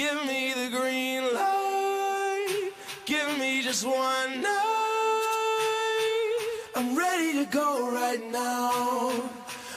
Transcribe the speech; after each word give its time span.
Give 0.00 0.24
me 0.26 0.54
the 0.54 0.70
green 0.74 1.22
light. 1.34 2.70
Give 3.04 3.38
me 3.38 3.60
just 3.60 3.84
one 3.84 4.40
night. 4.40 4.50
I'm 6.74 6.96
ready 6.96 7.34
to 7.34 7.44
go 7.44 7.92
right 7.92 8.24
now. 8.32 9.12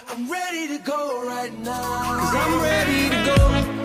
I'm 0.07 0.31
ready 0.31 0.69
to 0.69 0.77
go 0.77 1.27
right 1.27 1.53
now. 1.59 1.81
I'm 1.81 2.61
ready 2.61 3.09
to 3.09 3.25
go. 3.25 3.82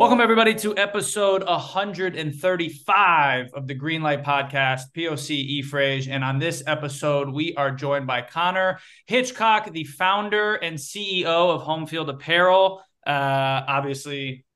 Welcome, 0.00 0.22
everybody, 0.22 0.54
to 0.54 0.74
episode 0.78 1.44
135 1.44 3.52
of 3.52 3.66
the 3.66 3.74
Greenlight 3.74 4.24
Podcast, 4.24 4.84
POC 4.96 5.30
E. 5.30 5.62
Frage. 5.62 6.08
And 6.08 6.24
on 6.24 6.38
this 6.38 6.62
episode, 6.66 7.28
we 7.28 7.54
are 7.56 7.70
joined 7.70 8.06
by 8.06 8.22
Connor 8.22 8.78
Hitchcock, 9.04 9.70
the 9.70 9.84
founder 9.84 10.54
and 10.54 10.78
CEO 10.78 11.26
of 11.26 11.64
Homefield 11.64 12.08
Apparel. 12.08 12.82
Uh, 13.06 13.60
obviously, 13.68 14.46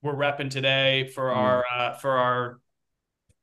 we're 0.00 0.14
repping 0.14 0.48
today 0.48 1.10
for 1.14 1.30
our 1.30 1.62
uh, 1.76 1.92
for 1.96 2.12
our 2.12 2.58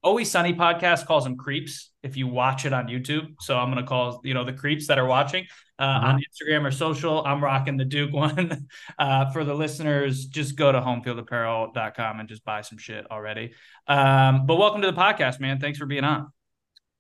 Always 0.08 0.32
Sunny 0.32 0.54
podcast 0.54 1.06
calls 1.06 1.26
them 1.26 1.36
creeps 1.36 1.92
if 2.02 2.16
you 2.16 2.28
watch 2.28 2.66
it 2.66 2.72
on 2.72 2.88
YouTube. 2.88 3.36
So 3.42 3.58
I'm 3.58 3.70
gonna 3.70 3.86
call 3.86 4.22
you 4.24 4.34
know 4.34 4.46
the 4.46 4.54
creeps 4.54 4.88
that 4.88 4.98
are 4.98 5.06
watching 5.06 5.46
uh, 5.78 6.00
on 6.02 6.22
Instagram 6.22 6.66
or 6.66 6.72
social. 6.72 7.26
I'm 7.26 7.44
rocking 7.44 7.76
the 7.76 7.84
Duke 7.84 8.14
one. 8.14 8.70
uh, 9.00 9.30
for 9.32 9.44
the 9.44 9.54
listeners, 9.54 10.28
just 10.28 10.56
go 10.56 10.72
to 10.72 10.80
homefieldapparel.com 10.80 12.22
and 12.22 12.30
just 12.30 12.46
buy 12.46 12.62
some 12.62 12.78
shit 12.78 13.06
already. 13.12 13.52
Um, 13.86 14.46
but 14.46 14.56
welcome 14.56 14.80
to 14.80 14.90
the 14.90 14.98
podcast, 14.98 15.42
man. 15.42 15.59
Thanks 15.59 15.78
for 15.78 15.86
being 15.86 16.06
on. 16.06 16.31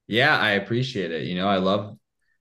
Yeah, 0.07 0.37
I 0.37 0.51
appreciate 0.51 1.11
it. 1.11 1.27
You 1.27 1.35
know, 1.35 1.47
I 1.47 1.59
love 1.59 1.97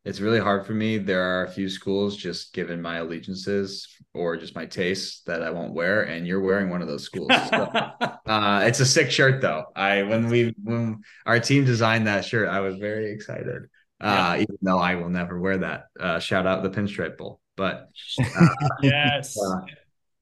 it's 0.07 0.21
really 0.21 0.39
hard 0.39 0.65
for 0.65 0.73
me. 0.73 0.99
There 0.99 1.21
are 1.21 1.45
a 1.45 1.51
few 1.51 1.69
schools 1.69 2.17
just 2.17 2.55
given 2.55 2.81
my 2.81 2.99
allegiances 2.99 3.89
or 4.15 4.37
just 4.37 4.55
my 4.55 4.65
tastes 4.65 5.23
that 5.27 5.43
I 5.43 5.51
won't 5.51 5.75
wear, 5.75 6.05
and 6.05 6.25
you're 6.25 6.41
wearing 6.41 6.71
one 6.71 6.81
of 6.81 6.87
those 6.87 7.03
schools. 7.03 7.33
So, 7.51 7.57
uh, 8.27 8.63
it's 8.65 8.79
a 8.79 8.87
sick 8.87 9.11
shirt 9.11 9.41
though. 9.41 9.65
I 9.75 10.05
when 10.05 10.29
we 10.29 10.55
when 10.63 11.03
our 11.27 11.41
team 11.41 11.65
designed 11.65 12.07
that 12.07 12.25
shirt, 12.25 12.49
I 12.49 12.61
was 12.61 12.77
very 12.77 13.11
excited. 13.11 13.65
Uh, 14.01 14.37
even 14.39 14.59
though 14.63 14.79
I 14.79 14.95
will 14.95 15.09
never 15.09 15.41
wear 15.41 15.59
that. 15.59 15.87
Uh, 15.99 16.21
shout 16.21 16.47
out 16.47 16.63
the 16.63 16.71
pinstripe 16.71 17.17
bowl. 17.17 17.41
But 17.57 17.89
uh, 18.21 18.49
yes. 18.83 19.37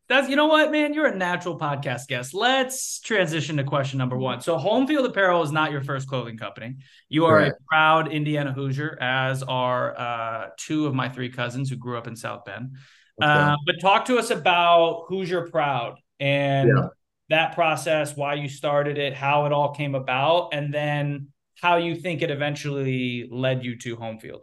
That's 0.08 0.28
you 0.28 0.36
know 0.36 0.46
what, 0.46 0.70
man. 0.70 0.92
You're 0.92 1.06
a 1.06 1.16
natural 1.16 1.58
podcast 1.58 2.08
guest. 2.08 2.34
Let's 2.34 3.00
transition 3.00 3.56
to 3.56 3.64
question 3.64 3.98
number 3.98 4.18
one. 4.18 4.40
So, 4.42 4.58
Homefield 4.58 5.06
Apparel 5.06 5.42
is 5.42 5.50
not 5.50 5.72
your 5.72 5.82
first 5.82 6.08
clothing 6.08 6.36
company. 6.36 6.76
You 7.08 7.24
are 7.24 7.38
Correct. 7.38 7.56
a 7.58 7.64
proud 7.66 8.12
Indiana 8.12 8.52
Hoosier, 8.52 8.98
as 9.00 9.42
are 9.42 9.98
uh, 9.98 10.48
two 10.58 10.86
of 10.86 10.94
my 10.94 11.08
three 11.08 11.30
cousins 11.30 11.70
who 11.70 11.76
grew 11.76 11.96
up 11.96 12.06
in 12.06 12.16
South 12.16 12.44
Bend. 12.44 12.76
Uh, 13.22 13.56
but 13.64 13.76
talk 13.80 14.04
to 14.06 14.18
us 14.18 14.30
about 14.30 15.04
Hoosier 15.08 15.48
Proud 15.48 15.98
and 16.20 16.68
Yeah. 16.68 16.88
that 17.30 17.54
process, 17.54 18.14
why 18.16 18.34
you 18.34 18.48
started 18.48 18.98
it, 18.98 19.14
how 19.14 19.46
it 19.46 19.52
all 19.52 19.72
came 19.74 19.94
about, 19.94 20.50
and 20.52 20.74
then 20.74 21.28
how 21.62 21.76
you 21.76 21.94
think 21.94 22.20
it 22.20 22.30
eventually 22.30 23.26
led 23.30 23.64
you 23.64 23.78
to 23.78 23.96
Homefield. 23.96 24.42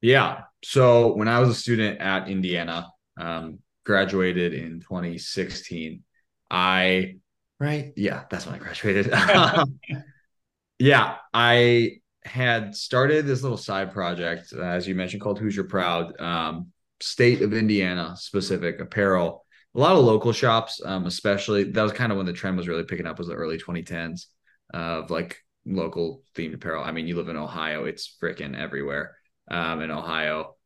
Yeah. 0.00 0.42
So 0.64 1.14
when 1.14 1.28
I 1.28 1.40
was 1.40 1.50
a 1.50 1.54
student 1.54 2.00
at 2.00 2.28
Indiana, 2.28 2.86
um, 3.18 3.58
graduated 3.88 4.52
in 4.52 4.80
2016, 4.80 6.04
I 6.50 7.16
right, 7.58 7.94
yeah, 7.96 8.24
that's 8.30 8.44
when 8.44 8.54
I 8.54 8.58
graduated. 8.58 9.10
yeah, 10.78 11.16
I 11.32 11.92
had 12.22 12.76
started 12.76 13.26
this 13.26 13.42
little 13.42 13.56
side 13.56 13.92
project, 13.94 14.52
uh, 14.54 14.60
as 14.60 14.86
you 14.86 14.94
mentioned, 14.94 15.22
called 15.22 15.38
Hoosier 15.38 15.64
Proud, 15.64 16.20
um, 16.20 16.70
state 17.00 17.40
of 17.40 17.54
Indiana 17.54 18.14
specific 18.18 18.78
apparel. 18.78 19.46
A 19.74 19.80
lot 19.80 19.96
of 19.96 20.04
local 20.04 20.32
shops, 20.32 20.82
um, 20.84 21.06
especially 21.06 21.64
that 21.64 21.82
was 21.82 21.92
kind 21.92 22.12
of 22.12 22.18
when 22.18 22.26
the 22.26 22.32
trend 22.34 22.58
was 22.58 22.68
really 22.68 22.84
picking 22.84 23.06
up, 23.06 23.18
was 23.18 23.28
the 23.28 23.34
early 23.34 23.56
2010s 23.56 24.26
of 24.74 25.10
like 25.10 25.38
local 25.64 26.22
themed 26.36 26.54
apparel. 26.54 26.84
I 26.84 26.92
mean, 26.92 27.06
you 27.06 27.16
live 27.16 27.28
in 27.28 27.36
Ohio, 27.36 27.86
it's 27.86 28.16
freaking 28.22 28.54
everywhere 28.54 29.16
um, 29.50 29.80
in 29.80 29.90
Ohio, 29.90 30.56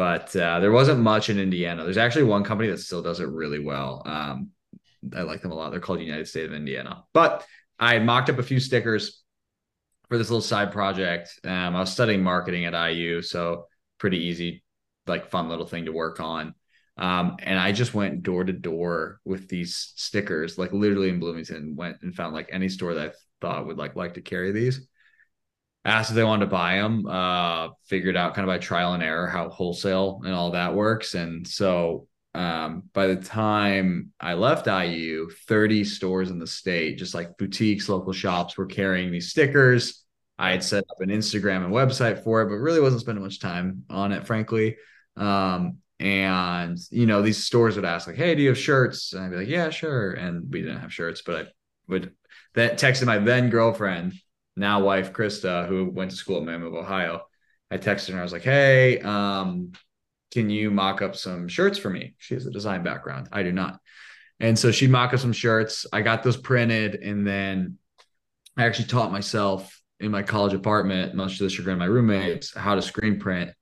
but 0.00 0.34
uh, 0.34 0.60
there 0.60 0.72
wasn't 0.72 0.98
much 0.98 1.28
in 1.28 1.38
Indiana. 1.38 1.84
There's 1.84 1.98
actually 1.98 2.22
one 2.22 2.42
company 2.42 2.70
that 2.70 2.78
still 2.78 3.02
does 3.02 3.20
it 3.20 3.28
really 3.28 3.58
well. 3.58 4.00
Um, 4.06 4.48
I 5.14 5.20
like 5.20 5.42
them 5.42 5.52
a 5.52 5.54
lot. 5.54 5.72
They're 5.72 5.80
called 5.80 6.00
United 6.00 6.26
State 6.26 6.46
of 6.46 6.54
Indiana. 6.54 7.04
But 7.12 7.44
I 7.78 7.98
mocked 7.98 8.30
up 8.30 8.38
a 8.38 8.42
few 8.42 8.60
stickers 8.60 9.22
for 10.08 10.16
this 10.16 10.30
little 10.30 10.40
side 10.40 10.72
project. 10.72 11.38
Um, 11.44 11.76
I 11.76 11.80
was 11.80 11.92
studying 11.92 12.22
marketing 12.22 12.64
at 12.64 12.72
IU, 12.72 13.20
so 13.20 13.66
pretty 13.98 14.24
easy, 14.24 14.64
like 15.06 15.28
fun 15.28 15.50
little 15.50 15.66
thing 15.66 15.84
to 15.84 15.92
work 15.92 16.18
on. 16.18 16.54
Um, 16.96 17.36
and 17.42 17.58
I 17.58 17.72
just 17.72 17.92
went 17.92 18.22
door 18.22 18.44
to 18.44 18.54
door 18.54 19.20
with 19.26 19.50
these 19.50 19.92
stickers, 19.96 20.56
like 20.56 20.72
literally 20.72 21.10
in 21.10 21.20
Bloomington, 21.20 21.76
went 21.76 21.98
and 22.00 22.14
found 22.14 22.32
like 22.32 22.48
any 22.50 22.70
store 22.70 22.94
that 22.94 23.10
I 23.10 23.12
thought 23.42 23.66
would 23.66 23.76
like 23.76 23.96
like 23.96 24.14
to 24.14 24.22
carry 24.22 24.50
these 24.50 24.80
asked 25.84 26.10
if 26.10 26.16
they 26.16 26.24
wanted 26.24 26.44
to 26.44 26.50
buy 26.50 26.76
them 26.76 27.06
uh 27.06 27.68
figured 27.86 28.16
out 28.16 28.34
kind 28.34 28.48
of 28.48 28.52
by 28.52 28.58
trial 28.58 28.92
and 28.92 29.02
error 29.02 29.26
how 29.26 29.48
wholesale 29.48 30.20
and 30.24 30.34
all 30.34 30.50
that 30.52 30.74
works. 30.74 31.14
And 31.14 31.46
so 31.46 32.06
um 32.32 32.84
by 32.92 33.08
the 33.08 33.16
time 33.16 34.12
i 34.20 34.34
left 34.34 34.68
iu 34.68 35.28
30 35.48 35.82
stores 35.82 36.30
in 36.30 36.38
the 36.38 36.46
state 36.46 36.96
just 36.96 37.12
like 37.12 37.36
boutiques 37.36 37.88
local 37.88 38.12
shops 38.12 38.56
were 38.56 38.66
carrying 38.66 39.10
these 39.10 39.30
stickers. 39.30 40.04
I 40.38 40.52
had 40.52 40.62
set 40.62 40.84
up 40.90 41.00
an 41.00 41.08
instagram 41.08 41.64
and 41.64 41.72
website 41.72 42.22
for 42.22 42.42
it 42.42 42.48
but 42.48 42.54
really 42.56 42.80
wasn't 42.80 43.02
spending 43.02 43.24
much 43.24 43.40
time 43.40 43.84
on 43.90 44.12
it 44.12 44.26
frankly. 44.26 44.76
Um 45.16 45.78
and 45.98 46.78
you 46.90 47.06
know 47.06 47.20
these 47.20 47.44
stores 47.44 47.76
would 47.76 47.84
ask 47.84 48.06
like 48.06 48.16
hey 48.16 48.34
do 48.34 48.42
you 48.42 48.48
have 48.48 48.58
shirts? 48.58 49.12
And 49.12 49.24
i'd 49.24 49.30
be 49.30 49.36
like 49.38 49.48
yeah 49.48 49.70
sure. 49.70 50.12
And 50.12 50.52
we 50.52 50.62
didn't 50.62 50.80
have 50.80 50.92
shirts 50.92 51.22
but 51.22 51.46
i 51.46 51.48
would 51.88 52.12
that 52.54 52.78
texted 52.78 53.06
my 53.06 53.18
then 53.18 53.50
girlfriend 53.50 54.14
now 54.60 54.80
wife 54.80 55.12
Krista, 55.12 55.66
who 55.66 55.90
went 55.90 56.12
to 56.12 56.16
school 56.16 56.36
at 56.36 56.44
Mammoth, 56.44 56.74
Ohio. 56.74 57.22
I 57.70 57.78
texted 57.78 58.08
her. 58.08 58.12
and 58.12 58.20
I 58.20 58.22
was 58.22 58.32
like, 58.32 58.42
"Hey, 58.42 59.00
um, 59.00 59.72
can 60.30 60.50
you 60.50 60.70
mock 60.70 61.02
up 61.02 61.16
some 61.16 61.48
shirts 61.48 61.78
for 61.78 61.90
me?" 61.90 62.14
She 62.18 62.34
has 62.34 62.46
a 62.46 62.50
design 62.50 62.82
background. 62.82 63.28
I 63.32 63.42
do 63.42 63.52
not, 63.52 63.80
and 64.38 64.58
so 64.58 64.70
she 64.70 64.86
mocked 64.86 65.14
up 65.14 65.20
some 65.20 65.32
shirts. 65.32 65.86
I 65.92 66.02
got 66.02 66.22
those 66.22 66.36
printed, 66.36 66.96
and 66.96 67.26
then 67.26 67.78
I 68.56 68.66
actually 68.66 68.88
taught 68.88 69.12
myself 69.12 69.80
in 70.00 70.10
my 70.10 70.22
college 70.22 70.54
apartment, 70.54 71.14
much 71.14 71.38
to 71.38 71.44
the 71.44 71.50
chagrin 71.50 71.74
of 71.74 71.78
my 71.78 71.84
roommates, 71.86 72.54
how 72.54 72.74
to 72.74 72.82
screen 72.82 73.18
print. 73.18 73.52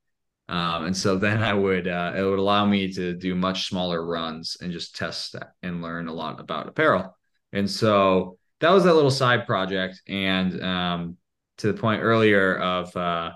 Um, 0.48 0.86
and 0.86 0.96
so 0.96 1.18
then 1.18 1.42
I 1.42 1.52
would 1.52 1.86
uh, 1.86 2.14
it 2.16 2.22
would 2.22 2.38
allow 2.38 2.64
me 2.64 2.92
to 2.94 3.14
do 3.14 3.34
much 3.34 3.68
smaller 3.68 4.04
runs 4.04 4.56
and 4.60 4.72
just 4.72 4.96
test 4.96 5.36
and 5.62 5.82
learn 5.82 6.08
a 6.08 6.12
lot 6.14 6.40
about 6.40 6.68
apparel. 6.68 7.16
And 7.52 7.70
so 7.70 8.37
that 8.60 8.70
was 8.70 8.84
that 8.84 8.94
little 8.94 9.10
side 9.10 9.46
project. 9.46 10.02
And 10.06 10.62
um, 10.62 11.16
to 11.58 11.72
the 11.72 11.78
point 11.78 12.02
earlier 12.02 12.56
of 12.56 12.96
uh, 12.96 13.32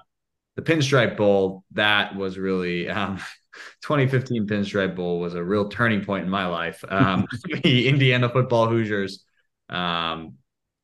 the 0.56 0.62
Pinstripe 0.62 1.16
Bowl, 1.16 1.64
that 1.72 2.16
was 2.16 2.38
really 2.38 2.88
um, 2.88 3.18
2015 3.82 4.46
Pinstripe 4.46 4.96
Bowl 4.96 5.20
was 5.20 5.34
a 5.34 5.44
real 5.44 5.68
turning 5.68 6.04
point 6.04 6.24
in 6.24 6.30
my 6.30 6.46
life. 6.46 6.84
Um, 6.88 7.26
the 7.62 7.88
Indiana 7.88 8.28
Football 8.28 8.68
Hoosiers, 8.68 9.24
um, 9.68 10.34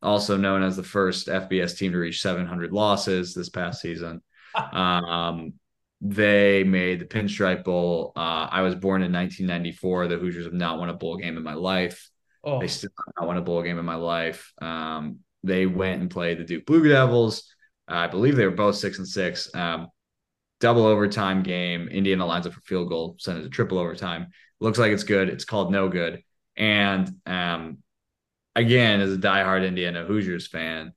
also 0.03 0.37
known 0.37 0.63
as 0.63 0.77
the 0.77 0.83
first 0.83 1.27
FBS 1.27 1.77
team 1.77 1.93
to 1.93 1.99
reach 1.99 2.23
700 2.23 2.73
losses 2.73 3.35
this 3.35 3.49
past 3.49 3.81
season. 3.81 4.23
Um, 4.55 5.55
they 6.01 6.63
made 6.63 7.01
the 7.01 7.05
Pinstripe 7.05 7.65
Bowl. 7.65 8.13
Uh, 8.15 8.49
I 8.51 8.63
was 8.63 8.77
born 8.77 9.03
in 9.03 9.13
1994. 9.13 10.07
The 10.07 10.17
Hoosiers 10.17 10.45
have 10.45 10.53
not 10.53 10.79
won 10.79 10.89
a 10.89 10.95
bowl 10.95 11.17
game 11.17 11.37
in 11.37 11.43
my 11.43 11.55
life. 11.55 12.09
Oh, 12.45 12.61
They 12.61 12.69
still 12.69 12.91
have 13.07 13.15
not 13.19 13.27
won 13.27 13.37
a 13.37 13.43
bowl 13.43 13.63
game 13.63 13.79
in 13.79 13.85
my 13.85 13.95
life. 13.97 14.53
Um, 14.61 15.21
they 15.43 15.67
went 15.67 16.01
and 16.01 16.11
played 16.11 16.39
the 16.39 16.45
Duke 16.45 16.67
Blue 16.67 16.87
Devils. 16.89 17.45
I 17.87 18.07
believe 18.07 18.37
they 18.37 18.45
were 18.45 18.51
both 18.53 18.77
six 18.77 18.99
and 18.99 19.09
six. 19.09 19.55
Um, 19.55 19.89
double 20.61 20.87
overtime 20.87 21.43
game. 21.43 21.89
Indiana 21.89 22.27
lines 22.27 22.47
up 22.47 22.53
for 22.53 22.61
field 22.63 22.89
goal, 22.89 23.17
send 23.19 23.39
it 23.39 23.43
to 23.43 23.49
triple 23.49 23.79
overtime. 23.79 24.29
Looks 24.61 24.79
like 24.79 24.93
it's 24.93 25.05
good. 25.05 25.29
It's 25.29 25.45
called 25.45 25.73
no 25.73 25.89
good. 25.89 26.23
And 26.57 27.11
um, 27.27 27.79
again, 28.57 29.01
as 29.01 29.13
a 29.13 29.19
diehard 29.19 29.67
Indiana 29.67 30.05
Hoosiers 30.05 30.49
fan, 30.49 30.93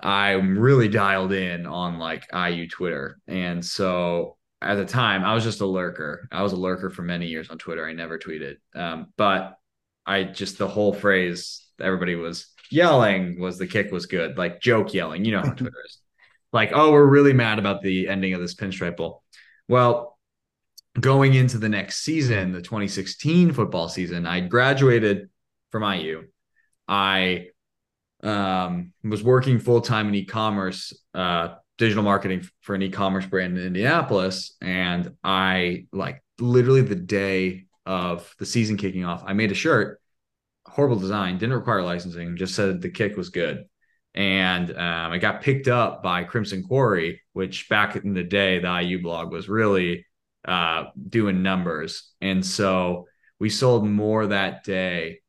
I'm 0.00 0.58
really 0.58 0.88
dialed 0.88 1.32
in 1.32 1.66
on 1.66 1.98
like 1.98 2.26
IU 2.32 2.68
Twitter. 2.68 3.18
And 3.26 3.64
so 3.64 4.36
at 4.60 4.74
the 4.74 4.84
time, 4.84 5.24
I 5.24 5.34
was 5.34 5.44
just 5.44 5.60
a 5.60 5.66
lurker. 5.66 6.28
I 6.30 6.42
was 6.42 6.52
a 6.52 6.56
lurker 6.56 6.90
for 6.90 7.02
many 7.02 7.26
years 7.26 7.48
on 7.50 7.58
Twitter. 7.58 7.86
I 7.86 7.92
never 7.92 8.18
tweeted. 8.18 8.56
Um, 8.74 9.12
but 9.16 9.56
I 10.06 10.24
just 10.24 10.58
the 10.58 10.68
whole 10.68 10.92
phrase 10.92 11.66
everybody 11.80 12.14
was 12.14 12.48
yelling 12.70 13.40
was 13.40 13.58
the 13.58 13.66
kick 13.66 13.90
was 13.90 14.06
good, 14.06 14.36
like 14.38 14.60
joke 14.60 14.94
yelling. 14.94 15.24
You 15.24 15.32
know 15.32 15.42
how 15.42 15.52
Twitter 15.52 15.82
is. 15.86 15.98
Like, 16.52 16.70
oh, 16.72 16.92
we're 16.92 17.04
really 17.04 17.32
mad 17.32 17.58
about 17.58 17.82
the 17.82 18.06
ending 18.06 18.32
of 18.32 18.40
this 18.40 18.54
pinstripe 18.54 18.96
bowl. 18.96 19.24
Well, 19.66 20.16
going 21.00 21.34
into 21.34 21.58
the 21.58 21.68
next 21.68 22.04
season, 22.04 22.52
the 22.52 22.62
2016 22.62 23.52
football 23.52 23.88
season, 23.88 24.24
I 24.24 24.38
graduated 24.38 25.30
from 25.72 25.82
IU. 25.82 26.28
I 26.86 27.48
um, 28.22 28.92
was 29.02 29.22
working 29.22 29.58
full 29.58 29.80
time 29.80 30.08
in 30.08 30.14
e-commerce, 30.14 30.96
uh, 31.12 31.56
digital 31.76 32.04
marketing 32.04 32.48
for 32.60 32.76
an 32.76 32.82
e-commerce 32.82 33.26
brand 33.26 33.58
in 33.58 33.66
Indianapolis, 33.66 34.56
and 34.60 35.12
I 35.24 35.86
like 35.92 36.22
literally 36.38 36.82
the 36.82 36.94
day 36.94 37.66
of 37.86 38.34
the 38.38 38.46
season 38.46 38.76
kicking 38.76 39.04
off, 39.04 39.22
I 39.26 39.32
made 39.32 39.52
a 39.52 39.54
shirt, 39.54 40.00
horrible 40.66 40.98
design, 40.98 41.38
didn't 41.38 41.56
require 41.56 41.82
licensing, 41.82 42.36
just 42.36 42.54
said 42.54 42.80
the 42.80 42.90
kick 42.90 43.16
was 43.16 43.28
good. 43.28 43.64
And 44.14 44.70
um, 44.70 45.12
I 45.12 45.18
got 45.18 45.42
picked 45.42 45.66
up 45.66 46.02
by 46.02 46.24
Crimson 46.24 46.62
Quarry, 46.62 47.20
which 47.32 47.68
back 47.68 47.96
in 47.96 48.14
the 48.14 48.22
day, 48.22 48.60
the 48.60 48.80
IU 48.80 49.02
blog 49.02 49.32
was 49.32 49.48
really 49.48 50.06
uh, 50.46 50.84
doing 51.08 51.42
numbers. 51.42 52.12
And 52.20 52.44
so 52.44 53.08
we 53.40 53.50
sold 53.50 53.86
more 53.86 54.28
that 54.28 54.62
day 54.62 55.20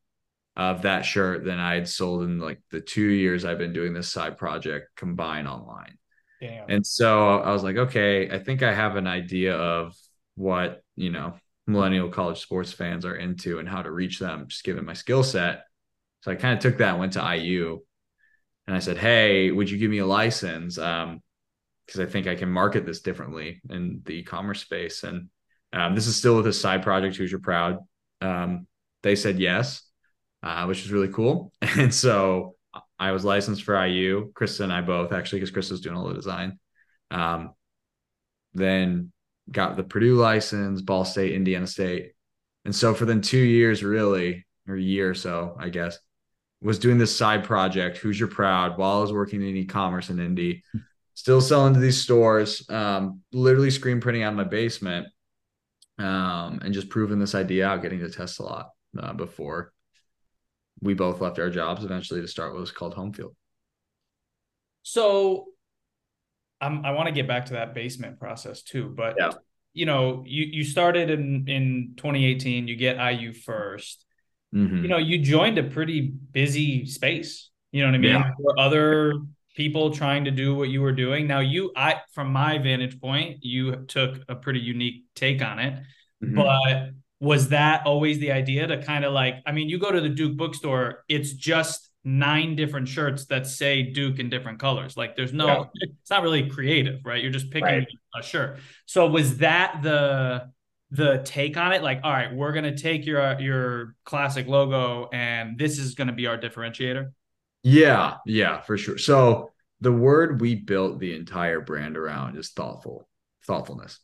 of 0.56 0.82
that 0.82 1.04
shirt 1.04 1.44
than 1.44 1.58
I 1.58 1.74
had 1.74 1.88
sold 1.88 2.22
in 2.22 2.38
like 2.38 2.62
the 2.70 2.80
two 2.80 3.08
years 3.08 3.44
I've 3.44 3.58
been 3.58 3.72
doing 3.72 3.92
this 3.92 4.08
side 4.08 4.38
project 4.38 4.88
combined 4.96 5.48
online. 5.48 5.98
Damn. 6.40 6.68
And 6.68 6.86
so 6.86 7.40
I 7.40 7.52
was 7.52 7.62
like, 7.62 7.76
okay, 7.76 8.30
I 8.30 8.38
think 8.38 8.62
I 8.62 8.72
have 8.72 8.96
an 8.96 9.06
idea 9.06 9.56
of 9.56 9.94
what, 10.34 10.82
you 10.94 11.10
know, 11.10 11.34
millennial 11.66 12.08
college 12.08 12.40
sports 12.40 12.72
fans 12.72 13.04
are 13.04 13.16
into 13.16 13.58
and 13.58 13.68
how 13.68 13.82
to 13.82 13.90
reach 13.90 14.18
them, 14.18 14.46
just 14.48 14.64
given 14.64 14.84
my 14.84 14.92
skill 14.92 15.22
set. 15.22 15.64
So 16.22 16.30
I 16.30 16.36
kind 16.36 16.54
of 16.54 16.60
took 16.60 16.78
that 16.78 16.90
and 16.90 17.00
went 17.00 17.14
to 17.14 17.36
IU 17.36 17.80
and 18.66 18.76
I 18.76 18.80
said, 18.80 18.98
Hey, 18.98 19.50
would 19.50 19.70
you 19.70 19.78
give 19.78 19.90
me 19.90 19.98
a 19.98 20.06
license? 20.06 20.78
Um, 20.78 21.22
because 21.86 22.00
I 22.00 22.06
think 22.06 22.26
I 22.26 22.34
can 22.34 22.50
market 22.50 22.84
this 22.84 23.00
differently 23.00 23.60
in 23.70 24.00
the 24.04 24.14
e-commerce 24.14 24.60
space. 24.60 25.04
And 25.04 25.28
um, 25.72 25.94
this 25.94 26.08
is 26.08 26.16
still 26.16 26.36
with 26.36 26.48
a 26.48 26.52
side 26.52 26.82
project, 26.82 27.14
Hoosier 27.14 27.38
Proud. 27.38 27.78
Um, 28.20 28.66
they 29.04 29.14
said 29.14 29.38
yes 29.38 29.86
uh, 30.46 30.64
which 30.66 30.84
is 30.84 30.92
really 30.92 31.08
cool. 31.08 31.52
And 31.62 31.92
so 31.92 32.54
I 32.98 33.10
was 33.12 33.24
licensed 33.24 33.64
for 33.64 33.84
IU. 33.84 34.32
Krista 34.32 34.60
and 34.60 34.72
I 34.72 34.80
both 34.80 35.12
actually, 35.12 35.40
because 35.40 35.50
Chris 35.50 35.70
Krista's 35.70 35.80
doing 35.80 35.96
all 35.96 36.08
the 36.08 36.14
design. 36.14 36.58
Um, 37.10 37.54
then 38.54 39.12
got 39.50 39.76
the 39.76 39.84
Purdue 39.84 40.16
license, 40.16 40.80
Ball 40.82 41.04
State, 41.04 41.34
Indiana 41.34 41.66
State. 41.66 42.12
And 42.64 42.74
so 42.74 42.94
for 42.94 43.04
then 43.04 43.20
two 43.20 43.38
years, 43.38 43.82
really, 43.82 44.44
or 44.68 44.76
a 44.76 44.80
year 44.80 45.10
or 45.10 45.14
so, 45.14 45.56
I 45.58 45.68
guess, 45.68 45.98
was 46.60 46.78
doing 46.78 46.98
this 46.98 47.16
side 47.16 47.44
project, 47.44 47.98
Hoosier 47.98 48.26
Proud, 48.26 48.76
while 48.76 48.98
I 48.98 49.00
was 49.00 49.12
working 49.12 49.42
in 49.42 49.56
e-commerce 49.56 50.10
in 50.10 50.18
Indy, 50.18 50.64
still 51.14 51.40
selling 51.40 51.74
to 51.74 51.80
these 51.80 52.02
stores, 52.02 52.68
um, 52.68 53.20
literally 53.32 53.70
screen 53.70 54.00
printing 54.00 54.22
out 54.22 54.32
of 54.32 54.36
my 54.36 54.44
basement, 54.44 55.06
um, 55.98 56.60
and 56.62 56.74
just 56.74 56.88
proving 56.88 57.18
this 57.18 57.34
idea 57.34 57.68
out, 57.68 57.82
getting 57.82 58.00
to 58.00 58.10
test 58.10 58.40
a 58.40 58.42
lot 58.42 58.70
uh, 58.98 59.12
before 59.12 59.72
we 60.80 60.94
both 60.94 61.20
left 61.20 61.38
our 61.38 61.50
jobs 61.50 61.84
eventually 61.84 62.20
to 62.20 62.28
start 62.28 62.52
what 62.52 62.60
was 62.60 62.70
called 62.70 62.94
Homefield. 62.94 63.34
So 64.82 65.46
I'm, 66.60 66.84
I 66.84 66.92
want 66.92 67.06
to 67.08 67.12
get 67.12 67.28
back 67.28 67.46
to 67.46 67.54
that 67.54 67.74
basement 67.74 68.18
process 68.18 68.62
too, 68.62 68.92
but 68.96 69.16
yeah. 69.18 69.30
you 69.72 69.86
know, 69.86 70.24
you, 70.26 70.44
you 70.44 70.64
started 70.64 71.10
in, 71.10 71.48
in 71.48 71.92
2018, 71.96 72.68
you 72.68 72.76
get 72.76 72.96
IU 72.96 73.32
1st 73.32 73.96
mm-hmm. 74.54 74.82
you 74.82 74.88
know, 74.88 74.98
you 74.98 75.18
joined 75.18 75.58
a 75.58 75.64
pretty 75.64 76.00
busy 76.00 76.86
space, 76.86 77.50
you 77.72 77.82
know 77.82 77.88
what 77.88 77.94
I 77.94 77.98
mean? 77.98 78.12
Yeah. 78.12 78.32
Other 78.58 79.14
people 79.54 79.90
trying 79.90 80.24
to 80.24 80.30
do 80.30 80.54
what 80.54 80.68
you 80.68 80.82
were 80.82 80.92
doing. 80.92 81.26
Now 81.26 81.40
you, 81.40 81.72
I, 81.76 82.00
from 82.12 82.32
my 82.32 82.58
vantage 82.58 83.00
point, 83.00 83.38
you 83.42 83.84
took 83.86 84.20
a 84.28 84.34
pretty 84.34 84.60
unique 84.60 85.04
take 85.14 85.42
on 85.42 85.58
it, 85.58 85.74
mm-hmm. 86.22 86.36
but 86.36 86.90
was 87.20 87.48
that 87.48 87.86
always 87.86 88.18
the 88.18 88.32
idea 88.32 88.66
to 88.66 88.82
kind 88.82 89.04
of 89.04 89.12
like 89.12 89.36
i 89.46 89.52
mean 89.52 89.68
you 89.68 89.78
go 89.78 89.90
to 89.90 90.00
the 90.00 90.08
duke 90.08 90.36
bookstore 90.36 91.04
it's 91.08 91.32
just 91.32 91.85
nine 92.06 92.54
different 92.54 92.86
shirts 92.86 93.24
that 93.26 93.48
say 93.48 93.82
duke 93.82 94.20
in 94.20 94.30
different 94.30 94.60
colors. 94.60 94.96
Like 94.96 95.16
there's 95.16 95.32
no 95.32 95.46
yeah. 95.74 95.88
it's 96.00 96.08
not 96.08 96.22
really 96.22 96.48
creative 96.48 97.04
right? 97.04 97.20
You're 97.20 97.32
just 97.32 97.50
picking 97.50 97.64
right. 97.64 97.88
a 98.14 98.22
shirt. 98.22 98.60
So 98.86 99.08
was 99.08 99.38
that 99.38 99.80
the 99.82 100.50
the 100.92 101.20
take 101.24 101.56
on 101.56 101.72
it? 101.72 101.82
Like 101.82 102.00
all 102.04 102.12
right 102.12 102.32
we're 102.32 102.52
going 102.52 102.64
to 102.64 102.76
take 102.76 103.04
your 103.04 103.38
your 103.40 103.96
classic 104.04 104.46
logo 104.46 105.08
and 105.12 105.58
this 105.58 105.78
is 105.80 105.96
going 105.96 106.06
to 106.06 106.14
be 106.14 106.28
our 106.28 106.38
differentiator? 106.38 107.12
Yeah 107.64 108.18
yeah 108.24 108.60
for 108.60 108.78
sure. 108.78 108.98
So 108.98 109.50
the 109.80 109.92
word 109.92 110.40
we 110.40 110.54
built 110.54 111.00
the 111.00 111.14
entire 111.14 111.60
brand 111.60 111.96
around 111.96 112.38
is 112.38 112.50
thoughtful 112.50 113.08
thoughtfulness. 113.44 113.98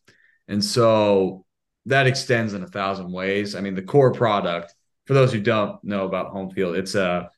And 0.48 0.64
so 0.64 1.44
that 1.86 2.08
extends 2.08 2.52
in 2.52 2.64
a 2.64 2.68
thousand 2.68 3.12
ways. 3.12 3.54
I 3.54 3.60
mean, 3.60 3.74
the 3.74 3.82
core 3.82 4.12
product, 4.12 4.74
for 5.06 5.14
those 5.14 5.32
who 5.32 5.40
don't 5.40 5.82
know 5.84 6.04
about 6.04 6.30
home 6.30 6.50
field, 6.50 6.76
it's 6.76 6.94
a 6.94 7.30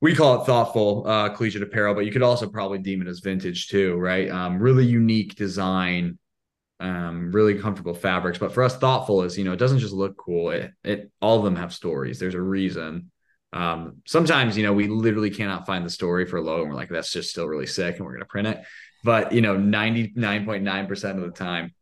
we 0.00 0.14
call 0.14 0.40
it 0.40 0.46
thoughtful 0.46 1.06
uh, 1.06 1.30
collegiate 1.30 1.62
apparel, 1.62 1.94
but 1.94 2.04
you 2.04 2.12
could 2.12 2.22
also 2.22 2.48
probably 2.48 2.78
deem 2.78 3.00
it 3.00 3.08
as 3.08 3.20
vintage 3.20 3.68
too, 3.68 3.96
right? 3.96 4.30
Um, 4.30 4.58
really 4.58 4.84
unique 4.84 5.36
design, 5.36 6.18
um, 6.80 7.32
really 7.32 7.58
comfortable 7.58 7.94
fabrics. 7.94 8.38
But 8.38 8.52
for 8.52 8.62
us, 8.62 8.76
thoughtful 8.76 9.22
is 9.22 9.38
you 9.38 9.44
know 9.44 9.52
it 9.52 9.58
doesn't 9.58 9.78
just 9.78 9.94
look 9.94 10.16
cool. 10.16 10.50
It, 10.50 10.72
it 10.84 11.10
all 11.20 11.38
of 11.38 11.44
them 11.44 11.56
have 11.56 11.72
stories. 11.72 12.18
There's 12.18 12.34
a 12.34 12.40
reason. 12.40 13.10
Um, 13.52 14.02
sometimes 14.06 14.56
you 14.56 14.64
know 14.64 14.72
we 14.72 14.86
literally 14.88 15.30
cannot 15.30 15.66
find 15.66 15.84
the 15.84 15.90
story 15.90 16.26
for 16.26 16.36
a 16.36 16.42
logo, 16.42 16.62
and 16.62 16.70
we're 16.70 16.76
like, 16.76 16.90
that's 16.90 17.12
just 17.12 17.30
still 17.30 17.46
really 17.46 17.66
sick, 17.66 17.96
and 17.96 18.04
we're 18.04 18.12
gonna 18.12 18.26
print 18.26 18.48
it. 18.48 18.62
But 19.02 19.32
you 19.32 19.40
know, 19.40 19.56
ninety 19.56 20.12
nine 20.14 20.44
point 20.44 20.62
nine 20.62 20.86
percent 20.86 21.18
of 21.18 21.24
the 21.24 21.30
time, 21.30 21.72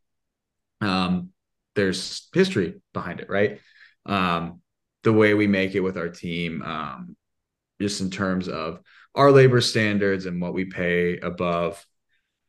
um, 0.80 1.30
there's 1.74 2.28
history 2.32 2.74
behind 2.92 3.20
it, 3.20 3.28
right? 3.28 3.58
Um, 4.06 4.60
the 5.02 5.12
way 5.12 5.34
we 5.34 5.46
make 5.46 5.74
it 5.74 5.80
with 5.80 5.96
our 5.98 6.08
team, 6.08 6.62
um, 6.62 7.16
just 7.80 8.00
in 8.00 8.10
terms 8.10 8.48
of 8.48 8.80
our 9.14 9.30
labor 9.30 9.60
standards 9.60 10.26
and 10.26 10.40
what 10.40 10.54
we 10.54 10.64
pay 10.64 11.18
above, 11.18 11.84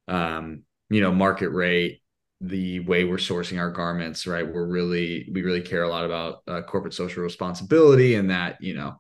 um, 0.07 0.63
you 0.89 1.01
know, 1.01 1.11
market 1.11 1.49
rate, 1.49 2.01
the 2.41 2.79
way 2.81 3.03
we're 3.03 3.17
sourcing 3.17 3.59
our 3.59 3.71
garments, 3.71 4.27
right? 4.27 4.47
We're 4.47 4.67
really, 4.67 5.29
we 5.31 5.41
really 5.41 5.61
care 5.61 5.83
a 5.83 5.89
lot 5.89 6.05
about 6.05 6.41
uh, 6.47 6.61
corporate 6.63 6.93
social 6.93 7.23
responsibility 7.23 8.15
and 8.15 8.29
that, 8.29 8.57
you 8.61 8.75
know, 8.75 8.99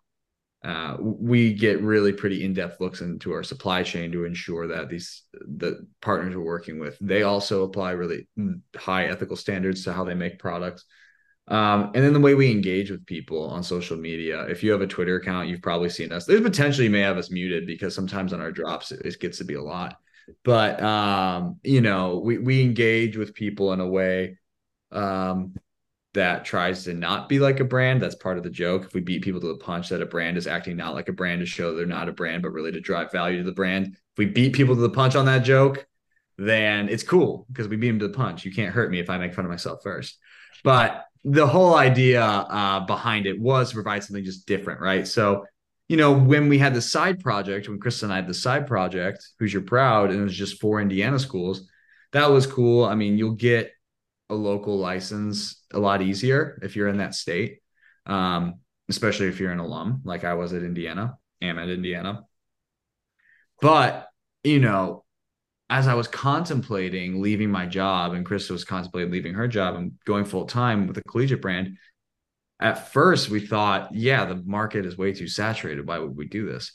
uh, 0.65 0.97
we 0.99 1.53
get 1.53 1.81
really 1.81 2.11
pretty 2.11 2.43
in-depth 2.43 2.81
looks 2.81 3.01
into 3.01 3.31
our 3.31 3.43
supply 3.43 3.83
chain 3.83 4.11
to 4.11 4.25
ensure 4.25 4.67
that 4.67 4.89
these 4.89 5.21
the 5.33 5.85
partners 6.01 6.35
we're 6.35 6.41
working 6.41 6.79
with 6.79 6.97
they 6.99 7.21
also 7.21 7.63
apply 7.63 7.91
really 7.91 8.27
high 8.75 9.05
ethical 9.05 9.35
standards 9.35 9.83
to 9.83 9.93
how 9.93 10.03
they 10.03 10.15
make 10.15 10.39
products 10.39 10.85
um, 11.47 11.91
and 11.93 12.03
then 12.03 12.13
the 12.13 12.19
way 12.19 12.33
we 12.33 12.49
engage 12.49 12.89
with 12.89 13.05
people 13.05 13.49
on 13.49 13.61
social 13.61 13.97
media 13.97 14.45
if 14.47 14.63
you 14.63 14.71
have 14.71 14.81
a 14.81 14.87
twitter 14.87 15.17
account 15.17 15.47
you've 15.47 15.61
probably 15.61 15.89
seen 15.89 16.11
us 16.11 16.25
there's 16.25 16.41
potentially 16.41 16.89
may 16.89 17.01
have 17.01 17.17
us 17.17 17.29
muted 17.29 17.67
because 17.67 17.93
sometimes 17.93 18.33
on 18.33 18.41
our 18.41 18.51
drops 18.51 18.91
it, 18.91 19.05
it 19.05 19.19
gets 19.19 19.37
to 19.37 19.43
be 19.43 19.55
a 19.55 19.61
lot 19.61 19.97
but 20.43 20.81
um, 20.81 21.59
you 21.63 21.81
know 21.81 22.19
we, 22.23 22.37
we 22.37 22.61
engage 22.61 23.15
with 23.17 23.33
people 23.33 23.73
in 23.73 23.79
a 23.79 23.87
way 23.87 24.37
um, 24.91 25.53
that 26.15 26.45
tries 26.45 26.85
to 26.85 26.93
not 26.93 27.29
be 27.29 27.39
like 27.39 27.59
a 27.59 27.65
brand. 27.65 28.01
That's 28.01 28.15
part 28.15 28.37
of 28.37 28.43
the 28.43 28.49
joke. 28.49 28.85
If 28.85 28.93
we 28.93 29.01
beat 29.01 29.21
people 29.21 29.41
to 29.41 29.47
the 29.47 29.57
punch 29.57 29.89
that 29.89 30.01
a 30.01 30.05
brand 30.05 30.37
is 30.37 30.47
acting 30.47 30.77
not 30.77 30.95
like 30.95 31.09
a 31.09 31.13
brand 31.13 31.41
to 31.41 31.45
show 31.45 31.75
they're 31.75 31.85
not 31.85 32.09
a 32.09 32.13
brand, 32.13 32.41
but 32.41 32.53
really 32.53 32.71
to 32.71 32.79
drive 32.79 33.11
value 33.11 33.37
to 33.39 33.43
the 33.43 33.51
brand. 33.51 33.87
If 33.87 34.17
we 34.17 34.25
beat 34.25 34.53
people 34.53 34.75
to 34.75 34.81
the 34.81 34.89
punch 34.89 35.15
on 35.15 35.25
that 35.25 35.43
joke, 35.43 35.85
then 36.37 36.89
it's 36.89 37.03
cool 37.03 37.45
because 37.51 37.67
we 37.67 37.75
beat 37.75 37.89
them 37.89 37.99
to 37.99 38.07
the 38.07 38.13
punch. 38.13 38.43
You 38.43 38.51
can't 38.51 38.73
hurt 38.73 38.89
me 38.89 38.99
if 38.99 39.09
I 39.09 39.17
make 39.17 39.33
fun 39.33 39.45
of 39.45 39.51
myself 39.51 39.83
first. 39.83 40.17
But 40.63 41.05
the 41.25 41.47
whole 41.47 41.73
idea 41.73 42.23
uh, 42.23 42.81
behind 42.81 43.25
it 43.25 43.39
was 43.39 43.69
to 43.69 43.73
provide 43.73 44.03
something 44.03 44.23
just 44.23 44.45
different, 44.45 44.79
right? 44.79 45.07
So, 45.07 45.45
you 45.89 45.97
know, 45.97 46.13
when 46.13 46.49
we 46.49 46.59
had 46.59 46.75
the 46.75 46.81
side 46.81 47.19
project, 47.19 47.67
when 47.67 47.79
Chris 47.79 48.03
and 48.03 48.13
I 48.13 48.17
had 48.17 48.27
the 48.27 48.33
side 48.33 48.67
project, 48.67 49.27
Hoosier 49.39 49.61
Proud, 49.61 50.11
and 50.11 50.19
it 50.19 50.23
was 50.23 50.37
just 50.37 50.61
four 50.61 50.79
Indiana 50.79 51.17
schools, 51.17 51.67
that 52.11 52.29
was 52.29 52.45
cool. 52.45 52.85
I 52.85 52.93
mean, 52.93 53.17
you'll 53.17 53.31
get 53.31 53.71
a 54.29 54.35
local 54.35 54.77
license 54.77 55.63
a 55.73 55.79
lot 55.79 56.03
easier 56.03 56.59
if 56.61 56.75
you're 56.75 56.89
in 56.89 56.97
that 56.97 57.15
state, 57.15 57.59
um, 58.05 58.59
especially 58.87 59.27
if 59.27 59.39
you're 59.39 59.51
an 59.51 59.59
alum 59.59 60.01
like 60.05 60.23
I 60.23 60.35
was 60.35 60.53
at 60.53 60.61
Indiana, 60.61 61.17
am 61.41 61.57
at 61.57 61.69
Indiana. 61.69 62.21
But, 63.61 64.07
you 64.43 64.59
know, 64.59 65.04
as 65.69 65.87
I 65.87 65.93
was 65.95 66.07
contemplating 66.07 67.21
leaving 67.21 67.49
my 67.49 67.65
job 67.65 68.13
and 68.13 68.25
Krista 68.25 68.51
was 68.51 68.63
contemplating 68.63 69.11
leaving 69.11 69.33
her 69.33 69.47
job 69.47 69.75
and 69.75 69.93
going 70.05 70.25
full 70.25 70.45
time 70.45 70.87
with 70.87 70.97
a 70.97 71.03
collegiate 71.03 71.41
brand, 71.41 71.77
at 72.59 72.91
first 72.91 73.29
we 73.29 73.45
thought, 73.45 73.93
yeah, 73.93 74.25
the 74.25 74.41
market 74.45 74.85
is 74.85 74.97
way 74.97 75.13
too 75.13 75.27
saturated. 75.27 75.87
Why 75.87 75.99
would 75.99 76.15
we 76.15 76.27
do 76.27 76.45
this? 76.45 76.71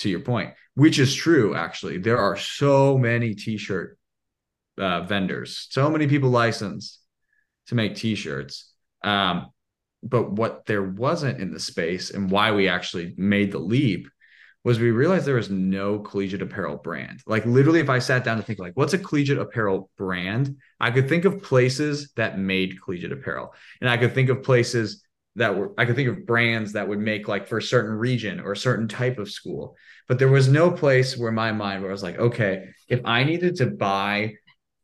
To 0.00 0.10
your 0.10 0.20
point, 0.20 0.52
which 0.74 0.98
is 0.98 1.14
true, 1.14 1.54
actually. 1.54 1.96
There 1.96 2.18
are 2.18 2.36
so 2.36 2.98
many 2.98 3.34
t 3.34 3.56
shirt 3.56 3.98
uh, 4.78 5.02
vendors, 5.02 5.68
so 5.70 5.88
many 5.88 6.06
people 6.06 6.28
licensed 6.28 7.00
to 7.68 7.74
make 7.74 7.94
t-shirts. 7.94 8.72
Um, 9.02 9.50
but 10.02 10.32
what 10.32 10.66
there 10.66 10.82
wasn't 10.82 11.40
in 11.40 11.52
the 11.52 11.60
space 11.60 12.10
and 12.10 12.30
why 12.30 12.52
we 12.52 12.68
actually 12.68 13.14
made 13.16 13.52
the 13.52 13.58
leap 13.58 14.08
was 14.66 14.80
we 14.80 14.90
realized 14.90 15.24
there 15.24 15.36
was 15.36 15.48
no 15.48 16.00
collegiate 16.00 16.42
apparel 16.42 16.76
brand. 16.76 17.22
Like 17.24 17.46
literally, 17.46 17.78
if 17.78 17.88
I 17.88 18.00
sat 18.00 18.24
down 18.24 18.36
to 18.36 18.42
think 18.42 18.58
like, 18.58 18.72
what's 18.74 18.94
a 18.94 18.98
collegiate 18.98 19.38
apparel 19.38 19.90
brand? 19.96 20.56
I 20.80 20.90
could 20.90 21.08
think 21.08 21.24
of 21.24 21.40
places 21.40 22.10
that 22.16 22.40
made 22.40 22.82
collegiate 22.82 23.12
apparel, 23.12 23.54
and 23.80 23.88
I 23.88 23.96
could 23.96 24.12
think 24.12 24.28
of 24.28 24.42
places 24.42 25.04
that 25.36 25.56
were 25.56 25.72
I 25.78 25.84
could 25.84 25.94
think 25.94 26.08
of 26.08 26.26
brands 26.26 26.72
that 26.72 26.88
would 26.88 26.98
make 26.98 27.28
like 27.28 27.46
for 27.46 27.58
a 27.58 27.62
certain 27.62 27.92
region 27.92 28.40
or 28.40 28.50
a 28.50 28.56
certain 28.56 28.88
type 28.88 29.18
of 29.18 29.30
school. 29.30 29.76
But 30.08 30.18
there 30.18 30.26
was 30.26 30.48
no 30.48 30.72
place 30.72 31.16
where 31.16 31.30
my 31.30 31.52
mind 31.52 31.82
where 31.82 31.92
I 31.92 31.92
was 31.92 32.02
like, 32.02 32.18
okay, 32.18 32.70
if 32.88 33.00
I 33.04 33.22
needed 33.22 33.54
to 33.58 33.66
buy 33.66 34.34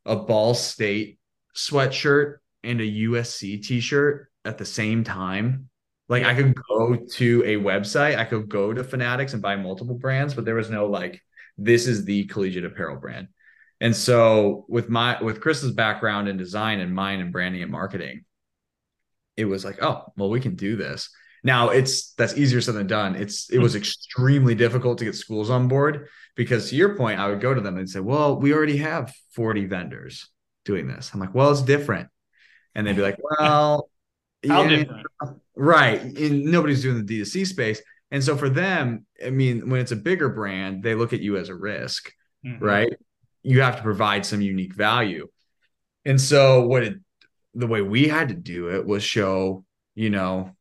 a 0.06 0.14
Ball 0.14 0.54
State 0.54 1.18
sweatshirt 1.56 2.36
and 2.62 2.80
a 2.80 2.84
USC 2.84 3.60
t-shirt 3.64 4.30
at 4.44 4.58
the 4.58 4.64
same 4.64 5.02
time, 5.02 5.70
like 6.08 6.24
I 6.24 6.34
could 6.34 6.54
go 6.68 6.96
to 6.96 7.42
a 7.44 7.56
website, 7.56 8.18
I 8.18 8.24
could 8.24 8.48
go 8.48 8.72
to 8.72 8.84
Fanatics 8.84 9.32
and 9.32 9.42
buy 9.42 9.56
multiple 9.56 9.94
brands, 9.94 10.34
but 10.34 10.44
there 10.44 10.54
was 10.54 10.70
no 10.70 10.86
like 10.86 11.20
this 11.58 11.86
is 11.86 12.04
the 12.04 12.24
collegiate 12.24 12.64
apparel 12.64 12.96
brand. 12.96 13.28
And 13.80 13.94
so 13.96 14.64
with 14.68 14.88
my 14.88 15.20
with 15.22 15.40
Chris's 15.40 15.72
background 15.72 16.28
in 16.28 16.36
design 16.36 16.80
and 16.80 16.94
mine 16.94 17.20
in 17.20 17.32
branding 17.32 17.62
and 17.62 17.72
marketing, 17.72 18.24
it 19.36 19.44
was 19.44 19.64
like, 19.64 19.82
oh, 19.82 20.12
well, 20.16 20.30
we 20.30 20.40
can 20.40 20.54
do 20.54 20.76
this. 20.76 21.10
Now 21.42 21.70
it's 21.70 22.12
that's 22.12 22.36
easier 22.36 22.60
said 22.60 22.76
than 22.76 22.86
done. 22.86 23.16
It's 23.16 23.50
it 23.50 23.58
was 23.58 23.72
hmm. 23.72 23.78
extremely 23.78 24.54
difficult 24.54 24.98
to 24.98 25.04
get 25.04 25.16
schools 25.16 25.50
on 25.50 25.66
board 25.66 26.08
because 26.36 26.70
to 26.70 26.76
your 26.76 26.96
point, 26.96 27.18
I 27.18 27.28
would 27.28 27.40
go 27.40 27.52
to 27.52 27.60
them 27.60 27.76
and 27.76 27.88
say, 27.88 28.00
Well, 28.00 28.38
we 28.38 28.54
already 28.54 28.78
have 28.78 29.12
40 29.34 29.66
vendors 29.66 30.28
doing 30.64 30.86
this. 30.86 31.10
I'm 31.12 31.20
like, 31.20 31.34
well, 31.34 31.50
it's 31.50 31.62
different. 31.62 32.08
And 32.74 32.86
they'd 32.86 32.96
be 32.96 33.02
like, 33.02 33.18
Well, 33.18 33.90
How 34.48 34.62
yeah, 34.64 34.76
different? 34.76 35.06
right. 35.56 36.00
And 36.00 36.44
nobody's 36.44 36.82
doing 36.82 37.04
the 37.04 37.20
D2C 37.20 37.46
space. 37.46 37.80
And 38.10 38.22
so 38.22 38.36
for 38.36 38.48
them, 38.48 39.06
I 39.24 39.30
mean, 39.30 39.70
when 39.70 39.80
it's 39.80 39.92
a 39.92 39.96
bigger 39.96 40.28
brand, 40.28 40.82
they 40.82 40.94
look 40.94 41.12
at 41.12 41.20
you 41.20 41.36
as 41.36 41.48
a 41.48 41.54
risk 41.54 42.12
Mhm. 42.44 42.60
right? 42.60 42.92
You 43.44 43.60
have 43.62 43.76
to 43.76 43.82
provide 43.82 44.26
some 44.26 44.40
unique 44.40 44.74
value. 44.74 45.28
And 46.04 46.20
so 46.20 46.66
what 46.66 46.82
it 46.82 46.94
the 47.54 47.66
way 47.68 47.82
we 47.82 48.08
had 48.08 48.30
to 48.30 48.34
do 48.34 48.68
it 48.70 48.84
was 48.84 49.04
show, 49.04 49.64
you 49.94 50.10
know, 50.10 50.56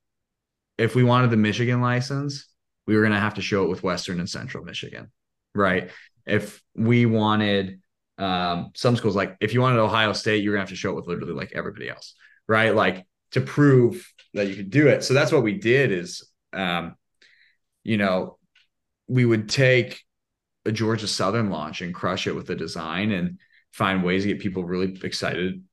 if 0.77 0.93
we 0.93 1.03
wanted 1.03 1.31
the 1.31 1.37
Michigan 1.37 1.81
license, 1.81 2.47
we 2.85 2.95
were 2.95 3.01
going 3.01 3.13
to 3.13 3.19
have 3.19 3.35
to 3.35 3.41
show 3.41 3.63
it 3.63 3.69
with 3.69 3.81
Western 3.83 4.19
and 4.19 4.29
Central 4.29 4.63
Michigan, 4.63 5.11
right? 5.55 5.89
If 6.25 6.61
we 6.75 7.05
wanted 7.05 7.79
um, 8.17 8.71
some 8.75 8.95
schools, 8.95 9.15
like 9.15 9.37
if 9.39 9.53
you 9.53 9.61
wanted 9.61 9.79
Ohio 9.79 10.13
State, 10.13 10.43
you're 10.43 10.53
going 10.53 10.59
to 10.59 10.69
have 10.69 10.75
to 10.75 10.75
show 10.75 10.91
it 10.91 10.95
with 10.97 11.07
literally 11.07 11.33
like 11.33 11.53
everybody 11.53 11.89
else, 11.89 12.13
right? 12.47 12.75
Like 12.75 13.05
to 13.31 13.41
prove 13.41 14.11
that 14.33 14.47
you 14.47 14.55
could 14.55 14.69
do 14.69 14.87
it. 14.87 15.03
So 15.03 15.13
that's 15.13 15.31
what 15.31 15.43
we 15.43 15.53
did 15.53 15.91
is, 15.91 16.29
um, 16.53 16.95
you 17.83 17.97
know, 17.97 18.37
we 19.07 19.25
would 19.25 19.49
take 19.49 20.01
a 20.65 20.71
Georgia 20.71 21.07
Southern 21.07 21.49
launch 21.49 21.81
and 21.81 21.93
crush 21.93 22.27
it 22.27 22.35
with 22.35 22.47
the 22.47 22.55
design 22.55 23.11
and 23.11 23.39
find 23.71 24.03
ways 24.03 24.23
to 24.23 24.29
get 24.29 24.39
people 24.39 24.63
really 24.63 24.97
excited 25.03 25.63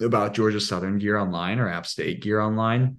about 0.00 0.34
Georgia 0.34 0.60
Southern 0.60 0.98
gear 0.98 1.18
online 1.18 1.58
or 1.58 1.68
App 1.68 1.86
State 1.86 2.22
gear 2.22 2.40
online. 2.40 2.98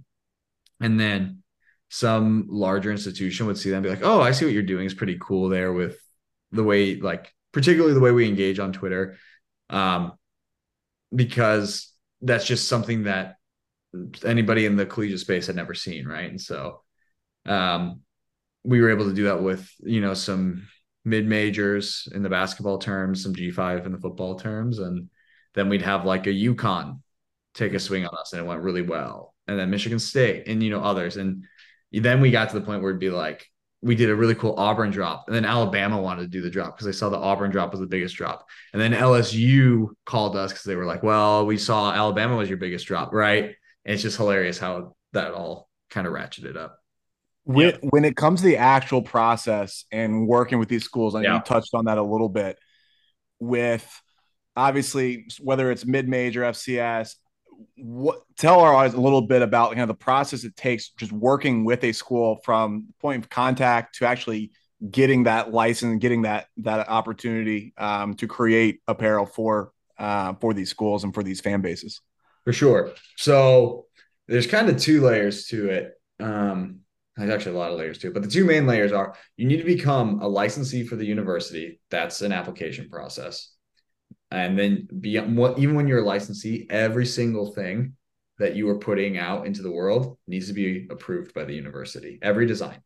And 0.79 0.99
then 0.99 1.43
some 1.89 2.47
larger 2.49 2.91
institution 2.91 3.47
would 3.47 3.57
see 3.57 3.71
and 3.71 3.83
be 3.83 3.89
like, 3.89 4.03
oh, 4.03 4.21
I 4.21 4.31
see 4.31 4.45
what 4.45 4.53
you're 4.53 4.63
doing 4.63 4.85
is 4.85 4.93
pretty 4.93 5.17
cool 5.19 5.49
there 5.49 5.71
with 5.71 5.97
the 6.51 6.63
way, 6.63 6.95
like, 6.95 7.33
particularly 7.53 7.93
the 7.93 7.99
way 7.99 8.11
we 8.11 8.27
engage 8.27 8.59
on 8.59 8.73
Twitter. 8.73 9.17
Um, 9.69 10.13
because 11.15 11.93
that's 12.21 12.45
just 12.45 12.67
something 12.67 13.03
that 13.03 13.36
anybody 14.25 14.65
in 14.65 14.75
the 14.75 14.85
collegiate 14.85 15.19
space 15.19 15.47
had 15.47 15.55
never 15.55 15.73
seen, 15.73 16.07
right? 16.07 16.29
And 16.29 16.41
so 16.41 16.81
um 17.45 18.01
we 18.63 18.81
were 18.81 18.89
able 18.89 19.05
to 19.05 19.13
do 19.13 19.25
that 19.25 19.41
with, 19.41 19.69
you 19.79 20.01
know, 20.01 20.13
some 20.13 20.67
mid 21.05 21.25
majors 21.25 22.07
in 22.13 22.21
the 22.21 22.29
basketball 22.29 22.77
terms, 22.77 23.23
some 23.23 23.33
G5 23.33 23.85
in 23.85 23.93
the 23.93 23.97
football 23.97 24.37
terms, 24.37 24.79
and 24.79 25.09
then 25.55 25.69
we'd 25.69 25.81
have 25.81 26.05
like 26.05 26.27
a 26.27 26.31
UConn 26.31 26.99
take 27.53 27.73
a 27.73 27.79
swing 27.79 28.05
on 28.05 28.15
us, 28.15 28.33
and 28.33 28.41
it 28.41 28.45
went 28.45 28.61
really 28.61 28.81
well. 28.81 29.33
And 29.47 29.57
then 29.57 29.69
Michigan 29.69 29.99
State, 29.99 30.47
and 30.47 30.61
you 30.61 30.69
know 30.69 30.81
others, 30.81 31.17
and 31.17 31.45
then 31.91 32.21
we 32.21 32.29
got 32.29 32.49
to 32.49 32.59
the 32.59 32.65
point 32.65 32.81
where 32.81 32.91
it'd 32.91 32.99
be 32.99 33.09
like 33.09 33.47
we 33.81 33.95
did 33.95 34.09
a 34.09 34.15
really 34.15 34.35
cool 34.35 34.55
Auburn 34.57 34.91
drop, 34.91 35.25
and 35.27 35.35
then 35.35 35.45
Alabama 35.45 36.01
wanted 36.01 36.23
to 36.23 36.27
do 36.27 36.41
the 36.41 36.49
drop 36.49 36.75
because 36.75 36.85
they 36.85 36.91
saw 36.91 37.09
the 37.09 37.17
Auburn 37.17 37.51
drop 37.51 37.71
was 37.71 37.79
the 37.79 37.87
biggest 37.87 38.15
drop, 38.15 38.45
and 38.73 38.81
then 38.81 38.91
LSU 38.91 39.87
called 40.05 40.35
us 40.35 40.51
because 40.51 40.65
they 40.65 40.75
were 40.75 40.85
like, 40.85 41.03
"Well, 41.03 41.45
we 41.45 41.57
saw 41.57 41.93
Alabama 41.93 42.35
was 42.35 42.49
your 42.49 42.57
biggest 42.57 42.85
drop, 42.85 43.13
right?" 43.13 43.55
And 43.87 43.93
it's 43.93 44.03
just 44.03 44.17
hilarious 44.17 44.59
how 44.59 44.95
that 45.13 45.31
all 45.33 45.69
kind 45.89 46.05
of 46.05 46.13
ratcheted 46.13 46.55
up. 46.57 46.77
when, 47.45 47.73
when 47.75 48.03
it 48.05 48.15
comes 48.17 48.41
to 48.41 48.45
the 48.47 48.57
actual 48.57 49.01
process 49.01 49.85
and 49.91 50.27
working 50.27 50.59
with 50.59 50.67
these 50.69 50.83
schools, 50.83 51.15
I 51.15 51.21
know 51.21 51.29
Yeah. 51.29 51.35
you 51.35 51.41
touched 51.41 51.73
on 51.73 51.85
that 51.85 51.97
a 51.97 52.03
little 52.03 52.27
bit 52.29 52.59
with 53.39 53.89
obviously 54.55 55.27
whether 55.39 55.71
it's 55.71 55.85
mid-major 55.85 56.41
FCS, 56.41 57.15
what 57.77 58.19
tell 58.37 58.59
our 58.59 58.73
audience 58.73 58.95
a 58.95 59.01
little 59.01 59.21
bit 59.21 59.41
about 59.41 59.69
kind 59.69 59.81
of 59.81 59.87
the 59.87 59.93
process 59.93 60.43
it 60.43 60.55
takes 60.55 60.89
just 60.89 61.11
working 61.13 61.63
with 61.65 61.83
a 61.85 61.91
school 61.91 62.39
from 62.43 62.87
point 62.99 63.23
of 63.23 63.29
contact 63.29 63.95
to 63.95 64.05
actually 64.05 64.51
getting 64.91 65.23
that 65.23 65.51
license, 65.53 65.99
getting 65.99 66.23
that 66.23 66.47
that 66.57 66.87
opportunity 66.89 67.73
um, 67.77 68.13
to 68.15 68.27
create 68.27 68.81
apparel 68.87 69.25
for 69.25 69.71
uh, 69.97 70.33
for 70.41 70.53
these 70.53 70.69
schools 70.69 71.03
and 71.03 71.13
for 71.15 71.23
these 71.23 71.39
fan 71.41 71.61
bases. 71.61 72.01
For 72.47 72.53
sure. 72.53 72.93
So 73.17 73.87
there's 74.29 74.47
kind 74.47 74.69
of 74.69 74.77
two 74.77 75.01
layers 75.01 75.47
to 75.47 75.67
it. 75.67 75.91
Um, 76.21 76.79
there's 77.17 77.29
actually 77.29 77.55
a 77.55 77.59
lot 77.59 77.71
of 77.71 77.77
layers 77.77 77.97
to 77.97 78.07
it, 78.07 78.13
but 78.13 78.23
the 78.23 78.29
two 78.29 78.45
main 78.45 78.65
layers 78.65 78.93
are 78.93 79.15
you 79.35 79.45
need 79.45 79.57
to 79.57 79.65
become 79.65 80.21
a 80.21 80.29
licensee 80.29 80.85
for 80.85 80.95
the 80.95 81.05
university. 81.05 81.81
That's 81.89 82.21
an 82.21 82.31
application 82.31 82.87
process. 82.89 83.51
And 84.31 84.57
then 84.57 84.87
beyond 84.97 85.35
what 85.35 85.59
even 85.59 85.75
when 85.75 85.89
you're 85.89 85.99
a 85.99 86.05
licensee, 86.05 86.67
every 86.69 87.05
single 87.05 87.53
thing 87.53 87.97
that 88.39 88.55
you 88.55 88.69
are 88.69 88.79
putting 88.79 89.17
out 89.17 89.45
into 89.45 89.61
the 89.61 89.71
world 89.71 90.17
needs 90.25 90.47
to 90.47 90.53
be 90.53 90.87
approved 90.89 91.33
by 91.33 91.43
the 91.43 91.53
university, 91.53 92.17
every 92.21 92.45
design. 92.45 92.81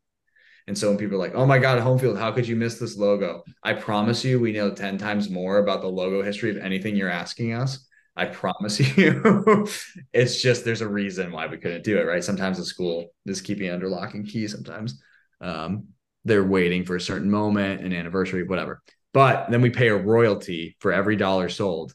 And 0.65 0.75
so 0.75 0.89
when 0.89 0.97
people 0.97 1.17
are 1.17 1.19
like, 1.19 1.35
oh 1.35 1.45
my 1.45 1.59
God, 1.59 1.77
home 1.77 1.99
field, 1.99 2.17
how 2.17 2.31
could 2.31 2.47
you 2.47 2.55
miss 2.55 2.79
this 2.79 2.97
logo? 2.97 3.43
I 3.63 3.73
promise 3.73 4.25
you, 4.25 4.39
we 4.39 4.53
know 4.53 4.73
10 4.73 4.97
times 4.97 5.29
more 5.29 5.59
about 5.59 5.81
the 5.81 5.87
logo 5.87 6.23
history 6.23 6.49
of 6.49 6.57
anything 6.57 6.95
you're 6.95 7.09
asking 7.09 7.53
us. 7.53 7.87
I 8.15 8.25
promise 8.25 8.79
you. 8.97 9.67
it's 10.13 10.41
just 10.41 10.65
there's 10.65 10.81
a 10.81 10.87
reason 10.87 11.31
why 11.31 11.47
we 11.47 11.57
couldn't 11.57 11.83
do 11.83 11.97
it, 11.97 12.03
right? 12.03 12.23
Sometimes 12.23 12.57
the 12.57 12.65
school 12.65 13.07
is 13.25 13.41
keeping 13.41 13.69
under 13.69 13.87
lock 13.87 14.13
and 14.13 14.27
key. 14.27 14.47
Sometimes 14.47 15.01
um, 15.39 15.87
they're 16.25 16.43
waiting 16.43 16.85
for 16.85 16.95
a 16.95 17.01
certain 17.01 17.29
moment, 17.29 17.81
an 17.81 17.93
anniversary, 17.93 18.43
whatever. 18.43 18.81
But 19.13 19.49
then 19.49 19.61
we 19.61 19.69
pay 19.69 19.89
a 19.89 19.97
royalty 19.97 20.77
for 20.79 20.91
every 20.91 21.15
dollar 21.15 21.49
sold 21.49 21.93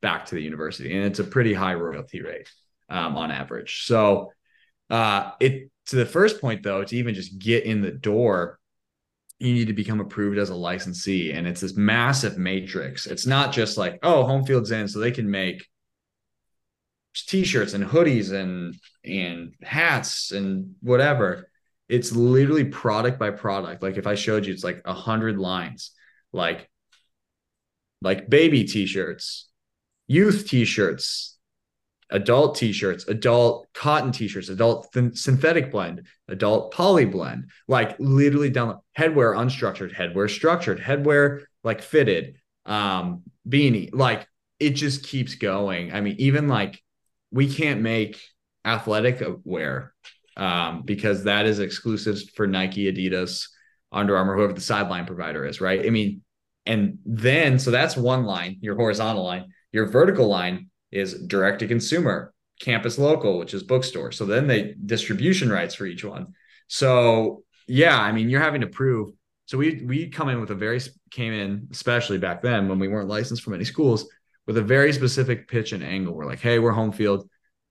back 0.00 0.26
to 0.26 0.34
the 0.34 0.42
university, 0.42 0.94
and 0.96 1.06
it's 1.06 1.18
a 1.18 1.24
pretty 1.24 1.54
high 1.54 1.74
royalty 1.74 2.22
rate 2.22 2.48
um, 2.88 3.16
on 3.16 3.30
average. 3.30 3.84
So 3.84 4.32
uh, 4.90 5.32
it 5.40 5.70
to 5.86 5.96
the 5.96 6.06
first 6.06 6.40
point 6.40 6.62
though, 6.62 6.84
to 6.84 6.96
even 6.96 7.14
just 7.14 7.38
get 7.38 7.64
in 7.64 7.82
the 7.82 7.90
door, 7.90 8.58
you 9.38 9.52
need 9.52 9.66
to 9.66 9.72
become 9.72 10.00
approved 10.00 10.38
as 10.38 10.50
a 10.50 10.54
licensee. 10.54 11.32
And 11.32 11.46
it's 11.46 11.60
this 11.60 11.76
massive 11.76 12.38
matrix. 12.38 13.06
It's 13.06 13.26
not 13.26 13.52
just 13.52 13.76
like, 13.76 13.98
oh, 14.02 14.24
home 14.24 14.44
field's 14.44 14.70
in, 14.70 14.88
so 14.88 14.98
they 14.98 15.10
can 15.10 15.30
make 15.30 15.66
t-shirts 17.14 17.74
and 17.74 17.84
hoodies 17.84 18.32
and 18.32 18.74
and 19.04 19.54
hats 19.62 20.32
and 20.32 20.74
whatever. 20.80 21.48
It's 21.88 22.12
literally 22.12 22.64
product 22.64 23.18
by 23.18 23.30
product. 23.30 23.82
Like 23.82 23.96
if 23.96 24.06
I 24.06 24.14
showed 24.14 24.46
you, 24.46 24.52
it's 24.52 24.64
like 24.64 24.82
a 24.84 24.94
hundred 24.94 25.38
lines, 25.38 25.90
like 26.32 26.68
like 28.02 28.28
baby 28.28 28.64
t-shirts, 28.64 29.48
youth 30.06 30.46
t-shirts, 30.48 31.33
adult 32.10 32.56
t-shirts, 32.56 33.06
adult 33.08 33.66
cotton 33.74 34.12
t-shirts, 34.12 34.48
adult 34.48 34.92
th- 34.92 35.16
synthetic 35.16 35.70
blend, 35.70 36.06
adult 36.28 36.72
poly 36.72 37.04
blend, 37.04 37.50
like 37.68 37.96
literally 37.98 38.50
down 38.50 38.78
headwear 38.96 39.36
unstructured, 39.36 39.94
headwear 39.94 40.30
structured, 40.30 40.80
headwear 40.80 41.44
like 41.62 41.82
fitted, 41.82 42.36
um, 42.66 43.22
beanie, 43.48 43.90
like 43.92 44.26
it 44.60 44.70
just 44.70 45.04
keeps 45.04 45.34
going. 45.34 45.92
I 45.92 46.00
mean, 46.00 46.16
even 46.18 46.48
like 46.48 46.80
we 47.30 47.52
can't 47.52 47.80
make 47.80 48.20
athletic 48.64 49.22
wear 49.44 49.92
um, 50.36 50.82
because 50.82 51.24
that 51.24 51.46
is 51.46 51.58
exclusive 51.58 52.18
for 52.34 52.46
Nike, 52.46 52.92
Adidas, 52.92 53.46
Under 53.92 54.16
Armour, 54.16 54.36
whoever 54.36 54.52
the 54.52 54.60
sideline 54.60 55.06
provider 55.06 55.44
is, 55.44 55.60
right? 55.60 55.84
I 55.84 55.90
mean, 55.90 56.22
and 56.66 56.98
then 57.04 57.58
so 57.58 57.70
that's 57.70 57.96
one 57.96 58.24
line, 58.24 58.58
your 58.60 58.76
horizontal 58.76 59.24
line. 59.24 59.52
Your 59.72 59.86
vertical 59.86 60.28
line 60.28 60.70
is 60.94 61.26
direct 61.26 61.58
to 61.58 61.66
consumer, 61.66 62.32
campus 62.60 62.98
local, 62.98 63.38
which 63.38 63.52
is 63.52 63.62
bookstore. 63.62 64.12
So 64.12 64.24
then 64.24 64.46
they 64.46 64.74
distribution 64.86 65.50
rights 65.50 65.74
for 65.74 65.86
each 65.86 66.04
one. 66.04 66.28
So 66.68 67.42
yeah, 67.66 67.98
I 67.98 68.12
mean, 68.12 68.30
you're 68.30 68.40
having 68.40 68.62
to 68.62 68.66
prove. 68.68 69.10
So 69.46 69.58
we 69.58 69.82
we 69.84 70.08
come 70.08 70.30
in 70.30 70.40
with 70.40 70.50
a 70.50 70.54
very 70.54 70.80
came 71.10 71.32
in, 71.32 71.68
especially 71.70 72.18
back 72.18 72.40
then 72.42 72.68
when 72.68 72.78
we 72.78 72.88
weren't 72.88 73.08
licensed 73.08 73.42
from 73.42 73.54
any 73.54 73.64
schools, 73.64 74.06
with 74.46 74.56
a 74.56 74.62
very 74.62 74.92
specific 74.92 75.48
pitch 75.48 75.72
and 75.72 75.82
angle. 75.82 76.14
We're 76.14 76.26
like, 76.26 76.40
hey, 76.40 76.58
we're 76.58 76.72
home 76.72 76.92
field, 76.92 77.28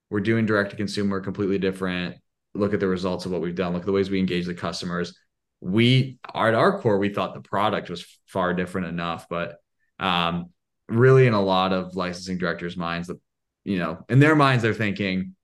we're 0.09 0.19
doing 0.19 0.45
direct 0.45 0.71
to 0.71 0.75
consumer, 0.75 1.19
completely 1.19 1.57
different. 1.57 2.17
Look 2.53 2.73
at 2.73 2.79
the 2.79 2.87
results 2.87 3.25
of 3.25 3.31
what 3.31 3.41
we've 3.41 3.55
done. 3.55 3.73
Look 3.73 3.83
at 3.83 3.85
the 3.87 3.91
ways 3.91 4.11
we 4.11 4.19
engage 4.19 4.45
the 4.45 4.53
customers. 4.53 5.17
we 5.63 6.19
are 6.33 6.49
at 6.49 6.55
our 6.55 6.79
core, 6.79 6.97
we 6.97 7.09
thought 7.09 7.33
the 7.33 7.41
product 7.41 7.89
was 7.89 8.05
far 8.27 8.53
different 8.53 8.87
enough, 8.87 9.27
but 9.29 9.57
um, 9.97 10.49
really 10.87 11.27
in 11.27 11.33
a 11.33 11.41
lot 11.41 11.73
of 11.73 11.95
licensing 11.95 12.37
directors' 12.37 12.77
minds, 12.77 13.07
that 13.07 13.19
you 13.63 13.79
know, 13.79 14.05
in 14.09 14.19
their 14.19 14.35
minds, 14.35 14.63
they're 14.63 14.73
thinking, 14.73 15.35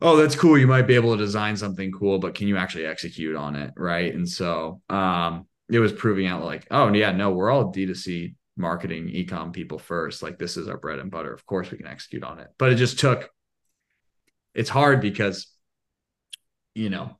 oh, 0.00 0.16
that's 0.16 0.36
cool. 0.36 0.58
You 0.58 0.66
might 0.66 0.86
be 0.86 0.94
able 0.94 1.16
to 1.16 1.22
design 1.22 1.56
something 1.56 1.92
cool, 1.92 2.18
but 2.18 2.34
can 2.34 2.48
you 2.48 2.56
actually 2.56 2.86
execute 2.86 3.36
on 3.36 3.56
it? 3.56 3.72
Right. 3.76 4.14
And 4.14 4.28
so 4.28 4.82
um, 4.90 5.46
it 5.68 5.78
was 5.78 5.92
proving 5.92 6.26
out 6.26 6.44
like, 6.44 6.66
oh, 6.70 6.92
yeah, 6.92 7.12
no, 7.12 7.30
we're 7.30 7.50
all 7.50 7.72
D2C 7.72 8.34
marketing 8.56 9.08
ecom 9.08 9.52
people 9.52 9.78
first. 9.78 10.22
Like 10.22 10.38
this 10.38 10.56
is 10.56 10.68
our 10.68 10.76
bread 10.76 10.98
and 10.98 11.10
butter. 11.10 11.32
Of 11.32 11.46
course 11.46 11.70
we 11.70 11.78
can 11.78 11.86
execute 11.86 12.24
on 12.24 12.38
it. 12.40 12.48
But 12.58 12.72
it 12.72 12.76
just 12.76 12.98
took, 12.98 13.30
it's 14.54 14.70
hard 14.70 15.00
because, 15.00 15.46
you 16.74 16.90
know, 16.90 17.18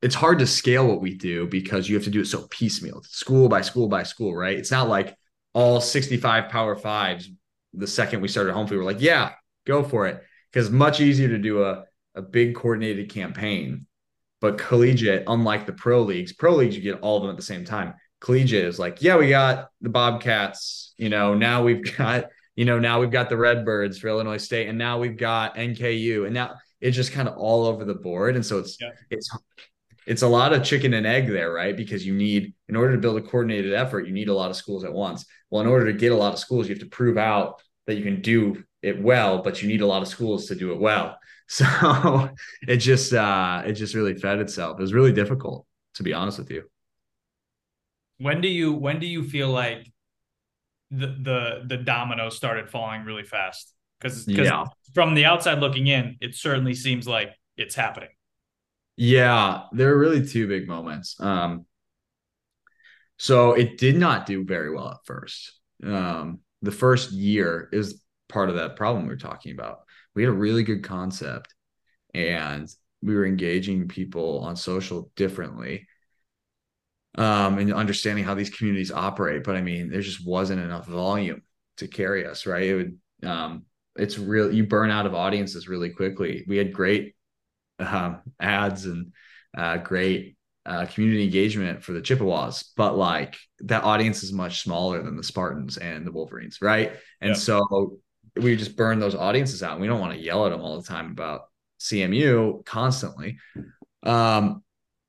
it's 0.00 0.14
hard 0.14 0.38
to 0.38 0.46
scale 0.46 0.86
what 0.86 1.00
we 1.00 1.14
do 1.14 1.46
because 1.46 1.88
you 1.88 1.96
have 1.96 2.04
to 2.04 2.10
do 2.10 2.20
it 2.20 2.26
so 2.26 2.46
piecemeal, 2.50 3.02
school 3.04 3.48
by 3.48 3.62
school 3.62 3.88
by 3.88 4.04
school, 4.04 4.34
right? 4.34 4.56
It's 4.56 4.70
not 4.70 4.88
like 4.88 5.16
all 5.58 5.80
65 5.80 6.50
power 6.50 6.76
fives 6.76 7.28
the 7.74 7.86
second 7.86 8.20
we 8.20 8.28
started 8.28 8.52
home 8.52 8.68
field, 8.68 8.78
we're 8.78 8.84
like, 8.84 9.00
yeah, 9.00 9.32
go 9.66 9.82
for 9.82 10.06
it. 10.06 10.22
Because 10.52 10.70
much 10.70 11.00
easier 11.00 11.26
to 11.28 11.38
do 11.38 11.64
a, 11.64 11.84
a 12.14 12.22
big 12.22 12.54
coordinated 12.54 13.10
campaign. 13.10 13.86
But 14.40 14.56
collegiate, 14.56 15.24
unlike 15.26 15.66
the 15.66 15.72
pro 15.72 16.02
leagues, 16.02 16.32
pro 16.32 16.54
leagues, 16.54 16.76
you 16.76 16.82
get 16.82 17.00
all 17.00 17.16
of 17.16 17.22
them 17.22 17.30
at 17.32 17.36
the 17.36 17.42
same 17.42 17.64
time. 17.64 17.94
Collegiate 18.20 18.66
is 18.66 18.78
like, 18.78 19.02
yeah, 19.02 19.16
we 19.16 19.30
got 19.30 19.70
the 19.80 19.88
Bobcats, 19.88 20.94
you 20.96 21.08
know, 21.08 21.34
now 21.34 21.64
we've 21.64 21.96
got, 21.96 22.26
you 22.54 22.64
know, 22.64 22.78
now 22.78 23.00
we've 23.00 23.10
got 23.10 23.28
the 23.28 23.36
Redbirds 23.36 23.98
for 23.98 24.06
Illinois 24.06 24.36
State, 24.36 24.68
and 24.68 24.78
now 24.78 25.00
we've 25.00 25.16
got 25.16 25.56
NKU, 25.56 26.24
and 26.24 26.34
now 26.34 26.54
it's 26.80 26.96
just 26.96 27.10
kind 27.10 27.28
of 27.28 27.36
all 27.36 27.66
over 27.66 27.84
the 27.84 27.94
board. 27.96 28.36
And 28.36 28.46
so 28.46 28.58
it's 28.58 28.78
yeah. 28.80 28.90
it's 29.10 29.36
it's 30.08 30.22
a 30.22 30.28
lot 30.28 30.54
of 30.54 30.64
chicken 30.64 30.94
and 30.94 31.06
egg 31.06 31.28
there, 31.28 31.52
right? 31.52 31.76
Because 31.76 32.06
you 32.06 32.14
need, 32.14 32.54
in 32.66 32.76
order 32.76 32.94
to 32.94 32.98
build 32.98 33.18
a 33.18 33.20
coordinated 33.20 33.74
effort, 33.74 34.06
you 34.06 34.14
need 34.14 34.30
a 34.30 34.34
lot 34.34 34.48
of 34.48 34.56
schools 34.56 34.82
at 34.82 34.92
once. 34.92 35.26
Well, 35.50 35.60
in 35.60 35.68
order 35.68 35.84
to 35.84 35.92
get 35.92 36.12
a 36.12 36.16
lot 36.16 36.32
of 36.32 36.38
schools, 36.38 36.66
you 36.66 36.74
have 36.74 36.82
to 36.82 36.88
prove 36.88 37.18
out 37.18 37.60
that 37.86 37.96
you 37.96 38.02
can 38.02 38.22
do 38.22 38.64
it 38.82 39.02
well, 39.02 39.42
but 39.42 39.60
you 39.60 39.68
need 39.68 39.82
a 39.82 39.86
lot 39.86 40.00
of 40.00 40.08
schools 40.08 40.46
to 40.46 40.54
do 40.54 40.72
it 40.72 40.80
well. 40.80 41.16
So 41.50 41.64
it 42.60 42.76
just 42.76 43.14
uh 43.14 43.62
it 43.64 43.72
just 43.72 43.94
really 43.94 44.12
fed 44.12 44.38
itself. 44.38 44.78
It 44.78 44.82
was 44.82 44.92
really 44.92 45.14
difficult, 45.14 45.64
to 45.94 46.02
be 46.02 46.12
honest 46.12 46.38
with 46.38 46.50
you. 46.50 46.64
When 48.18 48.42
do 48.42 48.48
you 48.48 48.74
when 48.74 49.00
do 49.00 49.06
you 49.06 49.24
feel 49.24 49.48
like 49.48 49.90
the 50.90 51.06
the 51.06 51.62
the 51.66 51.78
dominoes 51.78 52.36
started 52.36 52.68
falling 52.68 53.06
really 53.06 53.22
fast? 53.22 53.72
Because 53.98 54.28
yeah. 54.28 54.66
from 54.92 55.14
the 55.14 55.24
outside 55.24 55.60
looking 55.60 55.86
in, 55.86 56.18
it 56.20 56.34
certainly 56.34 56.74
seems 56.74 57.08
like 57.08 57.30
it's 57.56 57.74
happening. 57.74 58.10
Yeah, 58.98 59.66
there 59.70 59.92
are 59.94 59.98
really 59.98 60.26
two 60.26 60.48
big 60.48 60.66
moments. 60.66 61.20
Um, 61.20 61.66
so 63.16 63.52
it 63.52 63.78
did 63.78 63.96
not 63.96 64.26
do 64.26 64.44
very 64.44 64.74
well 64.74 64.90
at 64.90 65.04
first. 65.04 65.52
Um, 65.84 66.40
the 66.62 66.72
first 66.72 67.12
year 67.12 67.68
is 67.72 68.02
part 68.28 68.48
of 68.48 68.56
that 68.56 68.76
problem 68.76 69.06
we 69.06 69.12
are 69.14 69.16
talking 69.16 69.52
about. 69.52 69.80
We 70.14 70.22
had 70.22 70.30
a 70.30 70.36
really 70.36 70.62
good 70.62 70.82
concept 70.82 71.54
and 72.14 72.68
we 73.02 73.14
were 73.14 73.26
engaging 73.26 73.88
people 73.88 74.40
on 74.40 74.56
social 74.56 75.10
differently 75.16 75.86
um, 77.16 77.58
and 77.58 77.72
understanding 77.72 78.24
how 78.24 78.34
these 78.34 78.50
communities 78.50 78.92
operate. 78.92 79.44
But 79.44 79.56
I 79.56 79.62
mean, 79.62 79.90
there 79.90 80.00
just 80.00 80.26
wasn't 80.26 80.60
enough 80.60 80.86
volume 80.86 81.42
to 81.78 81.88
carry 81.88 82.26
us, 82.26 82.46
right? 82.46 82.64
It 82.64 82.74
would, 82.74 82.98
um, 83.28 83.64
it's 83.96 84.18
real, 84.18 84.52
you 84.52 84.64
burn 84.66 84.90
out 84.90 85.06
of 85.06 85.14
audiences 85.14 85.68
really 85.68 85.90
quickly. 85.90 86.44
We 86.46 86.56
had 86.56 86.72
great 86.72 87.14
um, 87.78 88.20
ads 88.40 88.84
and 88.84 89.12
uh, 89.56 89.78
great 89.78 90.36
uh, 90.66 90.86
community 90.86 91.24
engagement 91.24 91.82
for 91.82 91.92
the 91.92 92.02
Chippewas, 92.02 92.72
but 92.76 92.96
like 92.96 93.36
that 93.60 93.84
audience 93.84 94.22
is 94.22 94.32
much 94.32 94.62
smaller 94.62 95.02
than 95.02 95.16
the 95.16 95.22
Spartans 95.22 95.78
and 95.78 96.06
the 96.06 96.12
Wolverines, 96.12 96.58
right? 96.60 96.92
And 97.20 97.36
so 97.36 97.98
we 98.36 98.56
just 98.56 98.76
burn 98.76 98.98
those 98.98 99.14
audiences 99.14 99.62
out. 99.62 99.80
We 99.80 99.86
don't 99.86 100.00
want 100.00 100.12
to 100.12 100.20
yell 100.20 100.44
at 100.44 100.50
them 100.50 100.60
all 100.60 100.80
the 100.80 100.86
time 100.86 101.10
about 101.10 101.42
CMU 101.80 102.64
constantly. 102.64 103.38
Um, 104.02 104.62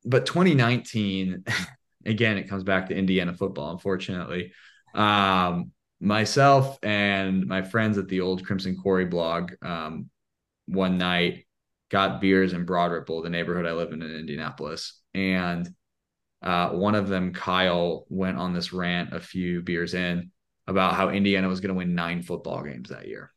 but 0.06 0.26
2019, 0.26 1.44
again, 2.06 2.38
it 2.38 2.48
comes 2.48 2.64
back 2.64 2.88
to 2.88 2.96
Indiana 2.96 3.34
football, 3.34 3.72
unfortunately. 3.72 4.54
Um, 4.96 5.72
myself 6.00 6.80
and 6.84 7.46
my 7.46 7.62
friends 7.62 7.98
at 7.98 8.08
the 8.08 8.22
old 8.22 8.46
Crimson 8.46 8.78
Quarry 8.78 9.06
blog 9.06 9.52
um, 9.62 10.10
one 10.68 10.98
night 10.98 11.46
got 11.90 12.22
beers 12.22 12.54
in 12.54 12.66
Broad 12.66 12.92
Ripple, 12.92 13.22
the 13.22 13.30
neighborhood 13.30 13.66
I 13.66 13.74
live 13.74 13.92
in 13.92 14.02
in 14.02 14.16
Indianapolis. 14.16 15.00
And 15.14 15.70
uh, 16.42 16.70
one 16.70 16.96
of 16.96 17.08
them, 17.08 17.34
Kyle, 17.34 18.06
went 18.10 18.38
on 18.38 18.54
this 18.54 18.72
rant 18.72 19.14
a 19.14 19.20
few 19.20 19.62
beers 19.62 19.94
in 19.94 20.32
about 20.68 20.94
how 20.94 21.10
Indiana 21.10 21.48
was 21.48 21.60
going 21.60 21.74
to 21.74 21.78
win 21.78 21.96
nine 21.96 22.22
football 22.22 22.64
games 22.64 22.90
that 22.90 23.08
year. 23.08 23.32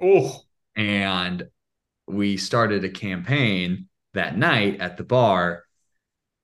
Oh. 0.00 0.40
And 0.74 1.46
we 2.06 2.36
started 2.36 2.84
a 2.84 2.88
campaign 2.88 3.88
that 4.14 4.36
night 4.36 4.80
at 4.80 4.96
the 4.96 5.04
bar. 5.04 5.64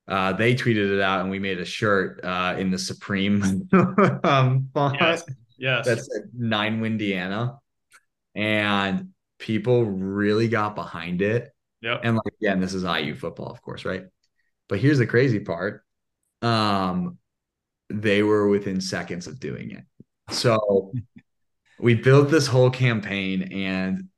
Uh, 0.07 0.35
they 0.35 0.55
tweeted 0.55 0.95
it 0.95 1.01
out 1.01 1.23
and 1.23 1.31
we 1.31 1.39
made 1.39 1.59
a 1.59 1.65
shirt 1.65 2.21
uh, 2.23 2.57
in 2.59 2.71
the 2.71 2.79
Supreme 2.79 3.69
um, 4.25 4.69
font. 4.75 4.99
Yes. 5.01 5.25
yes. 5.57 5.87
That's 5.87 6.09
nine 6.37 6.85
Indiana. 6.85 7.59
And 8.35 9.11
people 9.39 9.85
really 9.85 10.49
got 10.49 10.75
behind 10.75 11.23
it. 11.23 11.54
Yep. 11.85 12.01
And 12.03 12.17
like 12.17 12.35
again, 12.41 12.61
this 12.61 12.73
is 12.73 12.83
IU 12.83 13.15
football, 13.15 13.49
of 13.51 13.61
course, 13.61 13.85
right? 13.85 14.05
But 14.71 14.79
here's 14.79 14.99
the 14.99 15.07
crazy 15.07 15.41
part. 15.41 15.85
Um, 16.41 17.19
they 17.91 18.23
were 18.23 18.49
within 18.49 18.81
seconds 18.81 19.27
of 19.27 19.39
doing 19.39 19.73
it. 19.73 19.85
So 20.31 20.93
we 21.79 21.95
built 21.95 22.31
this 22.31 22.47
whole 22.47 22.71
campaign 22.71 23.53
and 23.53 24.09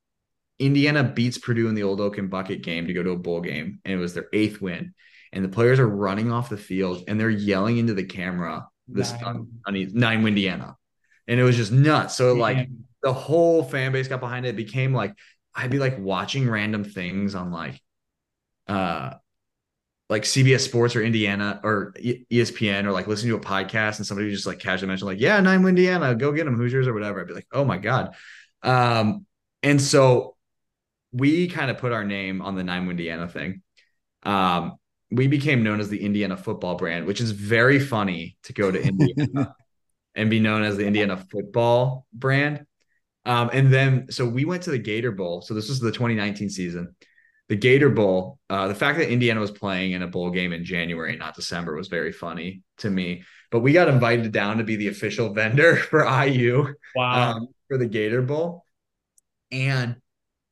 Indiana 0.61 1.03
beats 1.03 1.39
Purdue 1.39 1.69
in 1.69 1.75
the 1.75 1.83
old 1.83 2.01
Oaken 2.01 2.29
bucket 2.29 2.63
game 2.63 2.87
to 2.87 2.93
go 2.93 3.03
to 3.03 3.11
a 3.11 3.17
bowl 3.17 3.41
game, 3.41 3.81
and 3.85 3.93
it 3.93 3.99
was 3.99 4.15
their 4.15 4.29
eighth 4.33 4.63
win. 4.63 4.95
And 5.33 5.45
the 5.45 5.49
players 5.49 5.81
are 5.81 5.89
running 5.89 6.31
off 6.31 6.49
the 6.49 6.57
field 6.57 7.05
and 7.09 7.21
they're 7.21 7.29
yelling 7.29 7.79
into 7.79 7.95
the 7.95 8.05
camera 8.05 8.69
this 8.87 9.13
nine, 9.21 9.49
on, 9.67 9.89
nine 9.93 10.27
Indiana. 10.27 10.77
And 11.27 11.41
it 11.41 11.43
was 11.43 11.57
just 11.57 11.73
nuts. 11.73 12.17
So 12.17 12.35
like 12.35 12.69
the 13.03 13.13
whole 13.13 13.65
fan 13.65 13.93
base 13.93 14.09
got 14.09 14.21
behind 14.21 14.47
it. 14.47 14.51
It 14.51 14.57
became 14.57 14.95
like 14.95 15.15
I'd 15.57 15.71
be 15.71 15.79
like 15.79 15.99
watching 15.99 16.49
random 16.49 16.85
things 16.85 17.35
on 17.35 17.51
like 17.51 17.81
uh 18.69 19.14
like 20.09 20.23
CBS 20.23 20.61
Sports 20.61 20.95
or 20.95 21.03
Indiana 21.03 21.61
or 21.64 21.92
ESPN 21.99 22.85
or 22.85 22.92
like 22.92 23.09
listening 23.09 23.33
to 23.33 23.38
a 23.38 23.51
podcast 23.51 23.97
and 23.97 24.07
somebody 24.07 24.31
just 24.31 24.47
like 24.47 24.59
casually 24.59 24.88
mentioned 24.88 25.09
like 25.09 25.21
yeah 25.21 25.40
nine 25.40 25.66
Indiana 25.66 26.14
go 26.14 26.31
get 26.31 26.45
them 26.45 26.57
Hoosiers 26.57 26.87
or 26.87 26.92
whatever 26.92 27.21
I'd 27.21 27.27
be 27.27 27.35
like 27.35 27.49
oh 27.53 27.64
my 27.64 27.79
god. 27.79 28.14
Um 28.62 29.25
and 29.62 29.81
so 29.81 30.37
we 31.12 31.49
kind 31.49 31.71
of 31.71 31.79
put 31.79 31.92
our 31.92 32.05
name 32.05 32.42
on 32.42 32.55
the 32.55 32.62
nine 32.62 32.88
Indiana 32.88 33.27
thing. 33.27 33.62
Um 34.23 34.77
we 35.11 35.27
became 35.27 35.62
known 35.62 35.81
as 35.81 35.88
the 35.88 36.05
Indiana 36.05 36.37
football 36.37 36.75
brand 36.75 37.07
which 37.07 37.21
is 37.21 37.31
very 37.31 37.81
funny 37.81 38.37
to 38.42 38.53
go 38.53 38.71
to 38.71 38.81
Indiana 38.81 39.55
and 40.14 40.29
be 40.29 40.38
known 40.38 40.62
as 40.62 40.77
the 40.77 40.87
Indiana 40.87 41.16
football 41.16 42.07
brand 42.12 42.66
um, 43.27 43.51
and 43.53 43.73
then, 43.73 44.07
so 44.09 44.25
we 44.25 44.45
went 44.45 44.62
to 44.62 44.71
the 44.71 44.79
Gator 44.79 45.11
Bowl. 45.11 45.43
So 45.43 45.53
this 45.53 45.69
was 45.69 45.81
the 45.81 45.91
2019 45.91 46.49
season. 46.49 46.95
The 47.49 47.57
Gator 47.57 47.91
Bowl, 47.91 48.39
uh, 48.49 48.69
the 48.69 48.75
fact 48.75 48.99
that 48.99 49.11
Indiana 49.11 49.41
was 49.41 49.51
playing 49.51 49.93
in 49.93 50.03
a 50.03 50.07
bowl 50.07 50.31
game 50.31 50.53
in 50.53 50.65
January, 50.65 51.17
not 51.17 51.35
December, 51.35 51.75
was 51.75 51.89
very 51.89 52.12
funny 52.12 52.62
to 52.79 52.91
me. 52.91 53.25
But 53.51 53.61
we 53.61 53.73
got 53.73 53.89
invited 53.89 54.31
down 54.31 54.59
to 54.59 54.65
be 54.65 54.77
the 54.77 54.89
official 54.89 55.35
vendor 55.35 55.77
for 55.77 56.05
IU 56.05 56.73
wow. 56.95 57.33
um, 57.33 57.49
for 57.67 57.79
the 57.79 57.87
Gator 57.87 58.23
Bowl. 58.23 58.65
And 59.51 59.97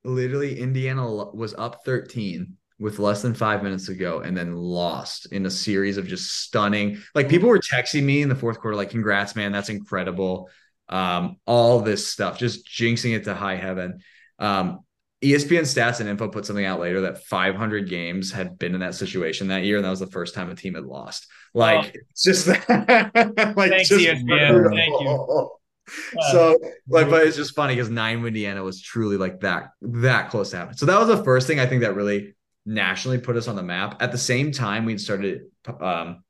literally, 0.02 0.58
Indiana 0.58 1.06
was 1.06 1.54
up 1.54 1.84
13 1.84 2.56
with 2.80 2.98
less 2.98 3.22
than 3.22 3.34
five 3.34 3.62
minutes 3.62 3.86
to 3.86 3.94
go 3.94 4.20
and 4.20 4.36
then 4.36 4.56
lost 4.56 5.32
in 5.32 5.46
a 5.46 5.50
series 5.50 5.96
of 5.96 6.08
just 6.08 6.42
stunning. 6.42 7.00
Like 7.14 7.28
people 7.28 7.48
were 7.48 7.60
texting 7.60 8.02
me 8.02 8.22
in 8.22 8.28
the 8.28 8.34
fourth 8.34 8.58
quarter, 8.58 8.76
like, 8.76 8.90
congrats, 8.90 9.36
man, 9.36 9.52
that's 9.52 9.68
incredible 9.68 10.50
um, 10.88 11.36
all 11.46 11.80
this 11.80 12.08
stuff, 12.08 12.38
just 12.38 12.66
jinxing 12.66 13.14
it 13.14 13.24
to 13.24 13.34
high 13.34 13.56
heaven. 13.56 14.00
Um, 14.38 14.80
ESPN 15.22 15.62
stats 15.62 16.00
and 16.00 16.08
info 16.08 16.28
put 16.28 16.44
something 16.44 16.66
out 16.66 16.80
later 16.80 17.02
that 17.02 17.24
500 17.24 17.88
games 17.88 18.30
had 18.30 18.58
been 18.58 18.74
in 18.74 18.80
that 18.80 18.94
situation 18.94 19.48
that 19.48 19.64
year, 19.64 19.76
and 19.76 19.84
that 19.84 19.90
was 19.90 20.00
the 20.00 20.06
first 20.06 20.34
time 20.34 20.50
a 20.50 20.54
team 20.54 20.74
had 20.74 20.84
lost. 20.84 21.26
Like, 21.54 21.94
oh. 21.96 22.00
it's 22.10 22.22
just 22.22 22.46
like, 22.48 22.66
Thanks, 22.66 23.88
just 23.88 24.04
ESPN. 24.04 24.70
Thank 24.70 25.00
you. 25.00 25.50
so 26.32 26.58
like 26.88 27.10
but 27.10 27.26
it's 27.26 27.36
just 27.36 27.54
funny 27.54 27.74
because 27.74 27.90
nine 27.90 28.24
indiana 28.24 28.62
was 28.62 28.80
truly 28.80 29.18
like 29.18 29.40
that 29.40 29.72
that 29.82 30.30
close 30.30 30.50
to 30.50 30.56
happen 30.56 30.74
so 30.74 30.86
that 30.86 30.98
was 30.98 31.08
the 31.08 31.22
first 31.24 31.46
thing 31.46 31.60
i 31.60 31.66
think 31.66 31.82
that 31.82 31.94
really 31.94 32.34
nationally 32.64 33.18
put 33.18 33.36
us 33.36 33.48
on 33.48 33.56
the 33.56 33.62
map 33.62 34.00
at 34.00 34.10
the 34.10 34.16
same 34.16 34.50
time 34.50 34.86
we'd 34.86 35.00
started 35.00 35.42
um, 35.80 36.24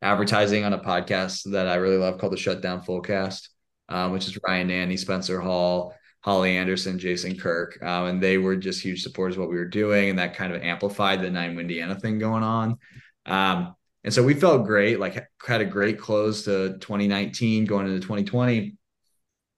advertising 0.00 0.64
on 0.64 0.72
a 0.72 0.78
podcast 0.78 1.50
that 1.50 1.68
i 1.68 1.74
really 1.74 1.98
love 1.98 2.18
called 2.18 2.32
the 2.32 2.38
shutdown 2.38 2.80
fullcast 2.80 3.48
um, 3.88 4.12
which 4.12 4.26
is 4.26 4.38
Ryan 4.46 4.68
Nanni, 4.68 4.98
Spencer 4.98 5.40
Hall, 5.40 5.94
Holly 6.20 6.56
Anderson, 6.56 6.98
Jason 6.98 7.38
Kirk. 7.38 7.82
Um, 7.82 8.06
and 8.06 8.22
they 8.22 8.38
were 8.38 8.56
just 8.56 8.82
huge 8.82 9.02
supporters 9.02 9.36
of 9.36 9.40
what 9.40 9.50
we 9.50 9.56
were 9.56 9.64
doing. 9.64 10.10
And 10.10 10.18
that 10.18 10.34
kind 10.34 10.52
of 10.52 10.62
amplified 10.62 11.22
the 11.22 11.30
nine 11.30 11.58
Indiana 11.58 11.94
thing 11.98 12.18
going 12.18 12.42
on. 12.42 12.78
Um, 13.26 13.74
And 14.04 14.14
so 14.14 14.22
we 14.22 14.34
felt 14.34 14.66
great, 14.66 15.00
like 15.00 15.26
had 15.44 15.60
a 15.60 15.64
great 15.64 15.98
close 15.98 16.44
to 16.44 16.78
2019 16.78 17.64
going 17.64 17.86
into 17.86 18.00
2020. 18.00 18.76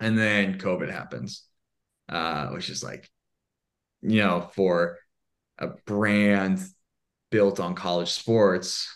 And 0.01 0.19
then 0.19 0.59
COVID 0.59 0.91
happens, 0.91 1.45
uh, 2.09 2.49
which 2.49 2.71
is 2.71 2.83
like, 2.83 3.11
you 4.03 4.21
know, 4.23 4.51
for 4.55 4.99
a 5.59 5.69
brand 5.87 6.61
built 7.31 7.61
on 7.61 7.75
college 7.75 8.11
sports, 8.13 8.89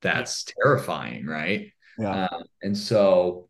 that's 0.00 0.44
terrifying, 0.44 1.26
right? 1.26 1.72
Yeah. 1.98 2.28
Uh, 2.30 2.42
and 2.62 2.76
so 2.76 3.48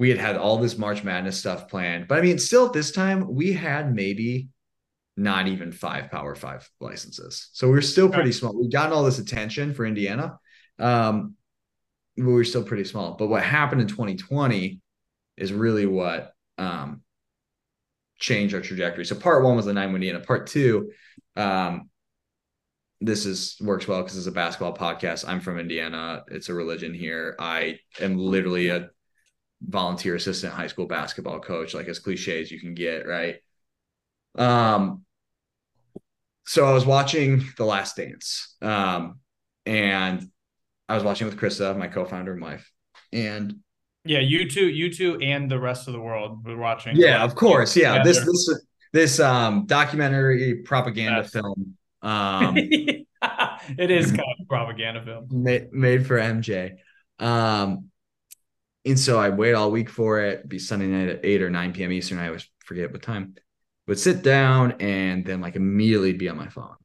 we 0.00 0.08
had 0.08 0.18
had 0.18 0.36
all 0.36 0.56
this 0.56 0.78
March 0.78 1.04
Madness 1.04 1.38
stuff 1.38 1.68
planned, 1.68 2.08
but 2.08 2.18
I 2.18 2.22
mean, 2.22 2.38
still 2.38 2.64
at 2.64 2.72
this 2.72 2.90
time, 2.90 3.34
we 3.34 3.52
had 3.52 3.94
maybe 3.94 4.48
not 5.14 5.46
even 5.46 5.72
five 5.72 6.10
Power 6.10 6.34
Five 6.34 6.66
licenses. 6.80 7.50
So 7.52 7.70
we 7.70 7.76
are 7.76 7.82
still 7.82 8.08
pretty 8.08 8.32
small. 8.32 8.58
We've 8.58 8.72
gotten 8.72 8.94
all 8.94 9.04
this 9.04 9.18
attention 9.18 9.74
for 9.74 9.84
Indiana, 9.84 10.38
um, 10.78 11.34
but 12.16 12.24
we 12.24 12.40
are 12.40 12.44
still 12.44 12.62
pretty 12.62 12.84
small. 12.84 13.16
But 13.18 13.26
what 13.26 13.42
happened 13.42 13.82
in 13.82 13.88
2020 13.88 14.80
is 15.36 15.52
really 15.52 15.84
what 15.84 16.32
um, 16.56 17.02
changed 18.18 18.54
our 18.54 18.62
trajectory. 18.62 19.04
So 19.04 19.16
part 19.16 19.44
one 19.44 19.54
was 19.54 19.66
the 19.66 19.74
nine 19.74 19.94
Indiana. 19.94 20.20
Part 20.20 20.46
two, 20.46 20.92
um, 21.36 21.90
this 23.02 23.26
is 23.26 23.58
works 23.60 23.86
well 23.86 24.00
because 24.00 24.16
it's 24.16 24.26
a 24.26 24.32
basketball 24.32 24.74
podcast. 24.74 25.28
I'm 25.28 25.40
from 25.40 25.58
Indiana. 25.58 26.22
It's 26.28 26.48
a 26.48 26.54
religion 26.54 26.94
here. 26.94 27.36
I 27.38 27.80
am 28.00 28.16
literally 28.16 28.68
a 28.68 28.88
volunteer 29.62 30.14
assistant 30.14 30.52
high 30.52 30.66
school 30.66 30.86
basketball 30.86 31.40
coach, 31.40 31.74
like 31.74 31.88
as 31.88 31.98
cliche 31.98 32.40
as 32.40 32.50
you 32.50 32.60
can 32.60 32.74
get, 32.74 33.06
right? 33.06 33.36
Um, 34.36 35.04
so 36.46 36.66
I 36.66 36.72
was 36.72 36.86
watching 36.86 37.44
The 37.56 37.64
Last 37.64 37.96
Dance, 37.96 38.56
um, 38.62 39.20
and 39.66 40.30
I 40.88 40.94
was 40.94 41.04
watching 41.04 41.26
with 41.26 41.38
Krista, 41.38 41.76
my 41.76 41.88
co-founder 41.88 42.32
and 42.32 42.42
wife, 42.42 42.70
and 43.12 43.56
yeah, 44.04 44.20
you 44.20 44.48
two, 44.48 44.68
you 44.68 44.92
two, 44.92 45.18
and 45.20 45.50
the 45.50 45.60
rest 45.60 45.86
of 45.86 45.92
the 45.92 46.00
world 46.00 46.46
were 46.46 46.56
watching. 46.56 46.96
Yeah, 46.96 47.22
of 47.22 47.34
course. 47.34 47.76
Yeah, 47.76 48.02
this 48.02 48.24
this 48.24 48.62
this 48.92 49.20
um 49.20 49.66
documentary 49.66 50.62
propaganda 50.64 51.22
That's... 51.22 51.32
film. 51.32 51.76
Um, 52.02 52.54
it 52.56 53.06
is 53.90 54.06
kind 54.06 54.20
of 54.40 54.48
propaganda 54.48 55.04
film 55.04 55.28
made, 55.30 55.72
made 55.72 56.06
for 56.06 56.18
MJ. 56.18 56.76
Um, 57.18 57.89
and 58.84 58.98
so 58.98 59.18
I 59.18 59.28
wait 59.28 59.54
all 59.54 59.70
week 59.70 59.90
for 59.90 60.20
it. 60.20 60.48
be 60.48 60.58
Sunday 60.58 60.86
night 60.86 61.08
at 61.08 61.24
eight 61.24 61.42
or 61.42 61.50
nine 61.50 61.72
p.m. 61.72 61.92
Eastern. 61.92 62.18
I 62.18 62.26
always 62.26 62.48
forget 62.64 62.92
what 62.92 63.02
time. 63.02 63.34
Would 63.86 63.98
sit 63.98 64.22
down 64.22 64.72
and 64.80 65.24
then 65.24 65.40
like 65.40 65.56
immediately 65.56 66.12
be 66.12 66.28
on 66.28 66.36
my 66.36 66.48
phone. 66.48 66.76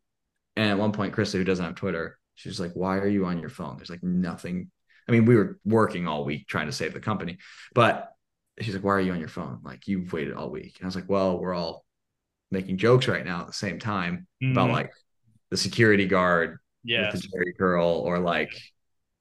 And 0.56 0.72
at 0.72 0.78
one 0.78 0.92
point, 0.92 1.14
Krista, 1.14 1.34
who 1.34 1.44
doesn't 1.44 1.64
have 1.64 1.76
Twitter, 1.76 2.18
she's 2.36 2.60
like, 2.60 2.74
"Why 2.74 2.98
are 2.98 3.08
you 3.08 3.26
on 3.26 3.40
your 3.40 3.50
phone?" 3.50 3.78
There's 3.78 3.90
like 3.90 4.04
nothing. 4.04 4.72
I 5.08 5.12
mean, 5.12 5.26
we 5.26 5.36
were 5.36 5.60
working 5.64 6.08
all 6.08 6.26
week 6.26 6.48
trying 6.48 6.66
to 6.66 6.72
save 6.72 6.94
the 6.94 7.00
company, 7.00 7.38
but 7.74 8.12
she's 8.60 8.74
like, 8.74 8.84
"Why 8.84 8.94
are 8.94 9.02
you 9.02 9.12
on 9.12 9.20
your 9.20 9.30
phone? 9.30 9.60
Like 9.64 9.88
you've 9.88 10.12
waited 10.12 10.34
all 10.34 10.50
week." 10.50 10.78
And 10.80 10.86
I 10.86 10.88
was 10.88 10.96
like, 10.96 11.10
"Well, 11.10 11.40
we're 11.40 11.54
all 11.54 11.86
making 12.52 12.78
jokes 12.78 13.08
right 13.08 13.26
now 13.26 13.42
at 13.42 13.48
the 13.48 13.54
same 13.54 13.80
time 13.80 14.28
mm-hmm. 14.42 14.52
about 14.54 14.72
like 14.72 14.92
the 15.52 15.58
security 15.58 16.08
guard, 16.08 16.58
yeah, 16.84 17.12
the 17.12 17.18
Jheri 17.18 17.58
curl, 17.58 17.88
or 17.88 18.20
like 18.20 18.60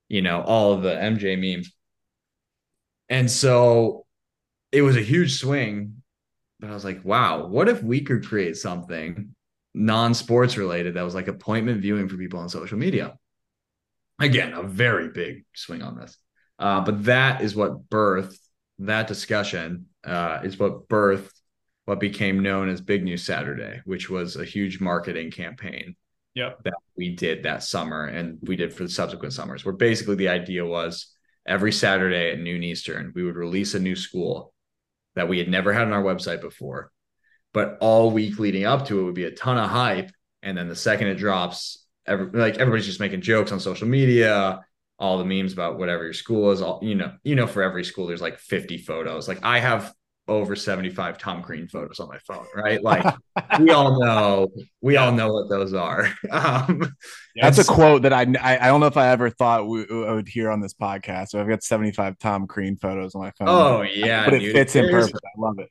you 0.09 0.23
know 0.23 0.41
all 0.43 0.73
of 0.73 0.83
the 0.83 0.95
MJ 0.95 1.39
memes." 1.39 1.71
And 3.09 3.31
so 3.31 4.07
it 4.73 4.83
was 4.83 4.97
a 4.97 5.03
huge 5.03 5.39
swing. 5.39 6.03
But 6.61 6.71
I 6.71 6.75
was 6.75 6.85
like, 6.85 7.05
wow, 7.05 7.47
what 7.47 7.69
if 7.69 7.83
we 7.83 8.01
could 8.01 8.27
create 8.27 8.57
something 8.57 9.35
non-sports 9.75 10.57
related 10.57 10.95
that 10.95 11.03
was 11.03 11.15
like 11.15 11.29
appointment 11.29 11.83
viewing 11.83 12.09
for 12.09 12.17
people 12.17 12.39
on 12.39 12.49
social 12.49 12.79
media? 12.79 13.17
Again, 14.21 14.53
a 14.53 14.63
very 14.63 15.09
big 15.09 15.45
swing 15.55 15.83
on 15.83 15.99
this. 15.99 16.17
Uh, 16.59 16.81
but 16.81 17.05
that 17.05 17.41
is 17.41 17.57
what 17.57 17.89
birthed 17.89 18.39
that 18.79 19.07
discussion 19.07 19.87
uh, 20.05 20.41
is 20.45 20.59
what 20.59 20.89
birthed 20.89 21.33
what 21.85 22.01
became 22.01 22.43
known 22.43 22.69
as 22.69 22.81
Big 22.81 23.05
News 23.05 23.25
Saturday, 23.25 23.81
which 23.85 24.09
was 24.09 24.37
a 24.37 24.45
huge 24.45 24.81
marketing 24.81 25.31
campaign 25.31 25.97
yep. 26.35 26.63
that 26.65 26.75
we 26.97 27.15
did 27.15 27.43
that 27.43 27.63
summer 27.63 28.07
and 28.07 28.39
we 28.43 28.57
did 28.57 28.73
for 28.73 28.85
the 28.85 28.89
subsequent 28.89 29.35
summers, 29.35 29.65
where 29.65 29.75
basically 29.75 30.15
the 30.15 30.29
idea 30.29 30.65
was 30.65 31.14
every 31.47 31.73
Saturday 31.73 32.33
at 32.33 32.39
noon 32.39 32.63
Eastern, 32.63 33.13
we 33.15 33.23
would 33.23 33.37
release 33.37 33.75
a 33.75 33.81
new 33.81 33.97
school 33.97 34.53
that 35.15 35.29
we 35.29 35.39
had 35.39 35.49
never 35.49 35.73
had 35.73 35.85
on 35.85 35.93
our 35.93 36.03
website 36.03 36.41
before. 36.41 36.91
But 37.53 37.79
all 37.81 38.11
week 38.11 38.39
leading 38.39 38.65
up 38.65 38.87
to 38.87 39.01
it 39.01 39.05
would 39.05 39.15
be 39.15 39.25
a 39.25 39.31
ton 39.31 39.59
of 39.59 39.71
hype. 39.71 40.11
And 40.43 40.59
then 40.59 40.69
the 40.69 40.77
second 40.77 41.09
it 41.09 41.15
drops, 41.17 41.87
every, 42.07 42.27
like 42.27 42.59
everybody's 42.59 42.87
just 42.87 43.01
making 43.01 43.21
jokes 43.21 43.53
on 43.53 43.61
social 43.61 43.87
media, 43.87 44.65
all 44.99 45.19
the 45.19 45.25
memes 45.25 45.53
about 45.53 45.79
whatever 45.79 46.05
your 46.05 46.13
school 46.13 46.51
is, 46.51 46.61
all 46.61 46.81
you 46.83 46.95
know, 46.95 47.13
you 47.23 47.35
know, 47.35 47.47
for 47.47 47.63
every 47.63 47.85
school, 47.85 48.07
there's 48.07 48.21
like 48.21 48.39
50 48.39 48.79
photos. 48.79 49.29
Like 49.29 49.45
I 49.45 49.61
have 49.61 49.93
over 50.27 50.57
75 50.57 51.19
Tom 51.19 51.43
Crean 51.43 51.69
photos 51.69 52.01
on 52.01 52.09
my 52.09 52.19
phone, 52.19 52.47
right? 52.55 52.83
Like 52.83 53.05
we 53.61 53.71
all 53.71 54.01
know, 54.01 54.49
we 54.81 54.97
all 54.97 55.13
know 55.13 55.33
what 55.33 55.49
those 55.49 55.75
are. 55.75 56.09
Um, 56.31 56.95
That's 57.37 57.59
a 57.59 57.65
quote 57.65 58.03
that 58.03 58.13
I, 58.13 58.23
I, 58.41 58.59
I 58.59 58.67
don't 58.67 58.81
know 58.81 58.87
if 58.87 58.97
I 58.97 59.09
ever 59.09 59.31
thought 59.31 59.69
we, 59.69 59.87
I 59.89 60.13
would 60.13 60.29
hear 60.29 60.51
on 60.51 60.61
this 60.61 60.75
podcast. 60.75 61.29
So 61.29 61.41
I've 61.41 61.49
got 61.49 61.63
75 61.63 62.19
Tom 62.19 62.47
Crean 62.47 62.77
photos 62.77 63.15
on 63.15 63.23
my 63.23 63.31
phone. 63.33 63.49
Oh 63.49 63.83
yeah, 63.83 64.25
but 64.25 64.35
it 64.35 64.41
dude. 64.41 64.53
fits 64.53 64.77
in 64.77 64.91
perfect. 64.91 65.19
I 65.25 65.41
love 65.41 65.59
it. 65.59 65.69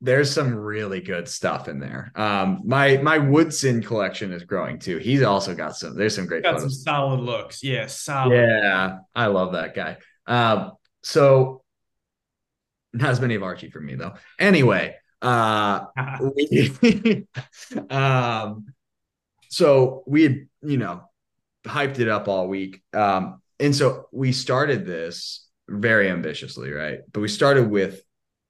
There's 0.00 0.30
some 0.30 0.54
really 0.54 1.00
good 1.00 1.28
stuff 1.28 1.68
in 1.68 1.78
there. 1.78 2.10
Um, 2.14 2.62
my 2.64 2.96
my 2.98 3.18
Woodson 3.18 3.82
collection 3.82 4.32
is 4.32 4.44
growing 4.44 4.78
too. 4.78 4.98
He's 4.98 5.22
also 5.22 5.54
got 5.54 5.76
some. 5.76 5.96
There's 5.96 6.14
some 6.14 6.26
great. 6.26 6.42
Got 6.42 6.56
photos. 6.56 6.62
some 6.62 6.82
solid 6.82 7.20
looks. 7.20 7.62
Yeah, 7.62 7.86
solid. 7.86 8.34
Yeah, 8.34 8.98
I 9.14 9.26
love 9.26 9.52
that 9.52 9.74
guy. 9.74 9.98
Um, 10.26 10.72
so 11.02 11.59
not 12.92 13.10
as 13.10 13.20
many 13.20 13.34
of 13.34 13.42
Archie 13.42 13.70
for 13.70 13.80
me 13.80 13.94
though. 13.94 14.14
Anyway, 14.38 14.96
uh, 15.22 15.84
we, 16.36 17.26
um, 17.90 18.66
so 19.48 20.02
we 20.06 20.22
had 20.22 20.48
you 20.62 20.76
know 20.76 21.02
hyped 21.66 21.98
it 21.98 22.08
up 22.08 22.28
all 22.28 22.48
week, 22.48 22.82
um, 22.94 23.40
and 23.58 23.74
so 23.74 24.06
we 24.12 24.32
started 24.32 24.86
this 24.86 25.46
very 25.68 26.10
ambitiously, 26.10 26.72
right? 26.72 27.00
But 27.12 27.20
we 27.20 27.28
started 27.28 27.70
with 27.70 28.02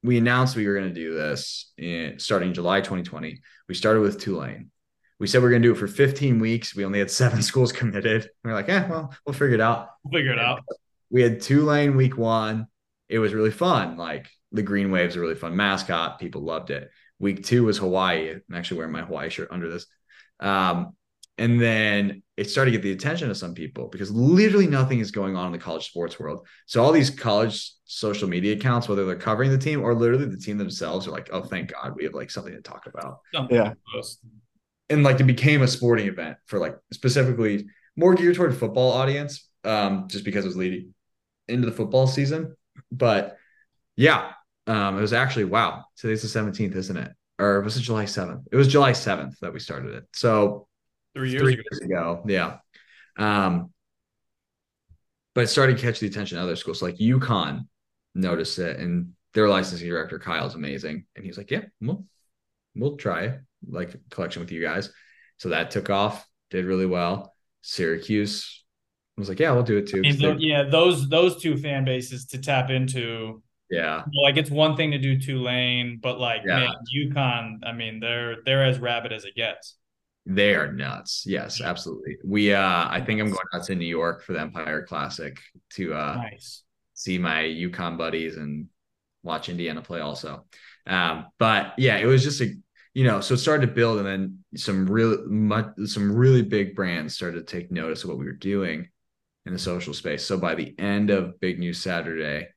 we 0.03 0.17
announced 0.17 0.57
we 0.57 0.67
were 0.67 0.75
going 0.75 0.89
to 0.89 0.95
do 0.95 1.15
this 1.15 1.73
in 1.77 2.19
starting 2.19 2.55
July 2.55 2.81
2020. 2.81 3.41
We 3.69 3.75
started 3.75 4.01
with 4.01 4.21
Tulane. 4.21 4.71
We 5.19 5.27
said 5.27 5.43
we 5.43 5.49
are 5.49 5.51
going 5.51 5.63
to 5.63 5.69
do 5.69 5.75
it 5.75 5.79
for 5.79 5.87
15 5.87 6.39
weeks. 6.39 6.75
We 6.75 6.87
only 6.87 6.99
had 6.99 7.11
seven 7.11 7.43
schools 7.51 7.73
committed. 7.73 8.31
We 8.43 8.51
are 8.51 8.55
like, 8.55 8.71
eh, 8.71 8.87
well, 8.89 9.15
we'll 9.27 9.35
figure 9.35 9.57
it 9.57 9.61
out. 9.61 9.91
We'll 10.03 10.19
figure 10.19 10.33
it 10.33 10.39
out. 10.39 10.63
We 11.11 11.23
had 11.23 11.43
Tulane 11.43 11.97
week 11.97 12.17
one 12.17 12.69
it 13.11 13.19
was 13.19 13.35
really 13.35 13.51
fun. 13.51 13.97
Like 13.97 14.31
the 14.53 14.63
Green 14.63 14.91
Waves 14.91 15.17
a 15.17 15.21
really 15.21 15.35
fun 15.35 15.57
mascot. 15.57 16.19
People 16.19 16.43
loved 16.43 16.71
it. 16.71 16.91
Week 17.19 17.45
two 17.45 17.65
was 17.65 17.77
Hawaii. 17.77 18.31
I'm 18.31 18.55
actually 18.55 18.79
wearing 18.79 18.93
my 18.93 19.03
Hawaii 19.03 19.29
shirt 19.29 19.49
under 19.51 19.69
this. 19.69 19.87
Um, 20.39 20.95
and 21.37 21.61
then 21.61 22.23
it 22.37 22.51
started 22.51 22.71
to 22.71 22.77
get 22.77 22.83
the 22.83 22.93
attention 22.93 23.31
of 23.31 23.37
some 23.37 23.55
people 23.55 23.89
because 23.89 24.11
literally 24.11 24.67
nothing 24.67 25.01
is 25.01 25.11
going 25.11 25.37
on 25.37 25.47
in 25.47 25.53
the 25.53 25.59
college 25.59 25.87
sports 25.87 26.21
world. 26.21 26.47
So 26.67 26.83
all 26.83 26.93
these 26.93 27.11
college 27.11 27.73
social 27.85 28.29
media 28.29 28.55
accounts, 28.55 28.89
whether 28.89 29.05
they're 29.07 29.17
covering 29.17 29.51
the 29.51 29.59
team 29.59 29.83
or 29.83 29.95
literally 29.95 30.27
the 30.27 30.37
team 30.37 30.59
themselves, 30.59 31.09
are 31.09 31.13
like, 31.13 31.31
"Oh, 31.33 31.43
thank 31.43 31.73
God, 31.73 31.95
we 31.97 32.05
have 32.05 32.15
like 32.15 32.31
something 32.31 32.53
to 32.53 32.61
talk 32.61 32.87
about." 32.87 33.19
Yeah. 33.51 33.73
And 34.91 35.03
like 35.03 35.19
it 35.21 35.25
became 35.25 35.63
a 35.63 35.69
sporting 35.69 36.09
event 36.09 36.37
for 36.47 36.59
like 36.59 36.77
specifically 36.93 37.67
more 37.97 38.15
geared 38.15 38.37
toward 38.37 38.57
football 38.57 38.93
audience, 38.93 39.49
um, 39.65 40.09
just 40.09 40.25
because 40.25 40.45
it 40.45 40.49
was 40.49 40.57
leading 40.57 40.95
into 41.49 41.67
the 41.67 41.73
football 41.73 42.07
season. 42.07 42.55
But 42.93 43.37
yeah, 43.97 44.33
um, 44.67 44.99
it 44.99 45.01
was 45.01 45.13
actually 45.13 45.45
wow. 45.45 45.85
Today's 45.97 46.23
the 46.23 46.41
17th, 46.41 46.75
isn't 46.75 46.97
it? 46.97 47.13
Or 47.39 47.61
was 47.61 47.77
it 47.77 47.81
July 47.81 48.05
7th? 48.05 48.45
It 48.53 48.57
was 48.57 48.69
July 48.69 48.93
7th 48.93 49.39
that 49.41 49.53
we 49.53 49.61
started 49.61 49.95
it. 49.95 50.05
So 50.13 50.69
three 51.15 51.31
years, 51.31 51.43
three 51.43 51.55
ago. 51.55 51.63
years 51.71 51.81
ago. 51.81 52.23
Yeah. 52.27 52.59
Um, 53.17 53.73
but 55.35 55.45
it 55.45 55.49
started 55.49 55.77
to 55.77 55.83
catch 55.83 56.01
the 56.01 56.07
attention 56.07 56.39
of 56.39 56.45
other 56.45 56.57
schools. 56.57 56.83
Like 56.83 56.97
UConn 56.97 57.67
noticed 58.15 58.59
it, 58.59 58.79
and 58.79 59.13
their 59.35 59.49
licensing 59.49 59.89
director 59.89 60.19
Kyle's 60.19 60.55
amazing. 60.55 61.07
And 61.17 61.25
he's 61.25 61.39
like, 61.39 61.51
Yeah, 61.51 61.63
we'll 61.81 62.05
we'll 62.75 62.97
try 62.97 63.39
like 63.69 63.95
collection 64.11 64.41
with 64.41 64.53
you 64.53 64.61
guys. 64.61 64.91
So 65.39 65.51
that 65.51 65.71
took 65.71 65.91
off, 65.91 66.27
did 66.51 66.65
really 66.65 66.87
well. 66.87 67.35
Syracuse 67.63 68.65
was 69.21 69.29
like, 69.29 69.39
yeah, 69.39 69.53
we'll 69.53 69.63
do 69.63 69.79
it 69.79 69.87
too. 69.87 70.01
Mean, 70.01 70.39
yeah, 70.41 70.65
those 70.65 71.09
those 71.09 71.41
two 71.41 71.57
fan 71.57 71.85
bases 71.85 72.27
to 72.27 72.39
tap 72.39 72.71
into. 72.71 73.43
Yeah, 73.71 74.03
like 74.25 74.37
it's 74.37 74.51
one 74.51 74.77
thing 74.77 74.91
to 74.91 74.99
do 74.99 75.19
Tulane, 75.19 76.01
but 76.03 76.19
like 76.19 76.43
yeah. 76.45 76.59
man, 76.59 76.75
UConn, 76.97 77.59
I 77.65 77.73
mean, 77.73 78.01
they're 78.01 78.37
they're 78.45 78.65
as 78.65 78.79
rabid 78.79 79.13
as 79.13 79.25
it 79.25 79.37
gets. 79.37 79.77
They 80.27 80.55
are 80.55 80.73
nuts. 80.73 81.25
Yes, 81.27 81.61
absolutely. 81.61 82.19
We 82.25 82.53
uh 82.53 82.89
I 82.89 83.01
think 83.01 83.21
I'm 83.21 83.29
going 83.29 83.39
out 83.55 83.65
to 83.65 83.75
New 83.75 83.87
York 83.87 84.23
for 84.23 84.33
the 84.33 84.41
Empire 84.41 84.83
Classic 84.83 85.39
to 85.75 85.95
uh 85.95 86.17
nice. 86.17 86.63
see 86.95 87.17
my 87.17 87.43
UConn 87.43 87.97
buddies 87.97 88.37
and 88.37 88.67
watch 89.23 89.49
Indiana 89.49 89.83
play 89.83 90.01
also. 90.01 90.45
Um, 90.87 91.27
but 91.39 91.75
yeah, 91.79 91.99
it 91.99 92.07
was 92.07 92.23
just 92.23 92.41
a 92.41 92.55
you 92.95 93.05
know, 93.05 93.21
so 93.21 93.35
it 93.35 93.39
started 93.39 93.67
to 93.67 93.73
build, 93.73 93.99
and 93.99 94.07
then 94.07 94.39
some 94.57 94.87
really 94.87 95.25
much, 95.27 95.67
some 95.87 96.13
really 96.15 96.43
big 96.43 96.75
brands 96.75 97.15
started 97.15 97.47
to 97.47 97.57
take 97.57 97.71
notice 97.71 98.03
of 98.03 98.11
what 98.11 98.19
we 98.19 98.25
were 98.25 98.33
doing, 98.33 98.89
in 99.47 99.53
the 99.53 99.59
social 99.59 99.95
space. 99.95 100.25
So 100.25 100.39
by 100.39 100.55
the 100.55 100.75
end 100.79 101.11
of 101.11 101.41
Big 101.41 101.59
News 101.59 101.83
Saturday, 101.83 102.49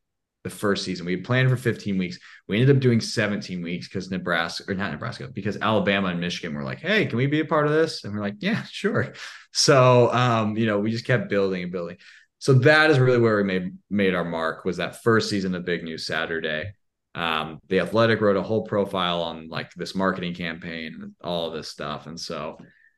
the 0.44 0.50
first 0.50 0.84
season, 0.84 1.06
we 1.06 1.14
had 1.14 1.24
planned 1.24 1.50
for 1.50 1.56
15 1.56 1.98
weeks. 1.98 2.20
We 2.48 2.60
ended 2.60 2.76
up 2.76 2.82
doing 2.82 3.00
17 3.00 3.62
weeks 3.62 3.88
because 3.88 4.12
Nebraska, 4.12 4.66
or 4.68 4.76
not 4.76 4.92
Nebraska, 4.92 5.30
because 5.34 5.58
Alabama 5.58 6.10
and 6.10 6.20
Michigan 6.20 6.54
were 6.54 6.64
like, 6.64 6.80
hey, 6.80 7.06
can 7.06 7.18
we 7.18 7.28
be 7.28 7.40
a 7.40 7.46
part 7.46 7.66
of 7.66 7.72
this? 7.72 8.04
And 8.04 8.14
we're 8.14 8.22
like, 8.22 8.36
yeah, 8.40 8.64
sure. 8.70 9.14
So, 9.54 10.12
um, 10.12 10.58
you 10.58 10.66
know, 10.66 10.80
we 10.80 10.92
just 10.92 11.06
kept 11.06 11.30
building 11.30 11.64
and 11.64 11.72
building. 11.72 11.98
So 12.40 12.54
that 12.56 12.92
is 12.92 13.00
really 13.00 13.20
where 13.20 13.38
we 13.38 13.44
made 13.46 13.78
made 13.90 14.14
our 14.14 14.26
mark 14.26 14.66
was 14.66 14.76
that 14.76 15.02
first 15.02 15.30
season 15.30 15.56
of 15.56 15.64
Big 15.64 15.82
News 15.86 16.06
Saturday. 16.06 16.74
Um, 17.16 17.60
the 17.70 17.80
Athletic 17.80 18.20
wrote 18.20 18.36
a 18.36 18.42
whole 18.42 18.64
profile 18.64 19.22
on 19.22 19.48
like 19.48 19.72
this 19.76 19.96
marketing 19.96 20.34
campaign 20.34 20.98
and 21.02 21.14
all 21.24 21.48
of 21.48 21.54
this 21.54 21.70
stuff, 21.70 22.06
and 22.06 22.20
so 22.20 22.58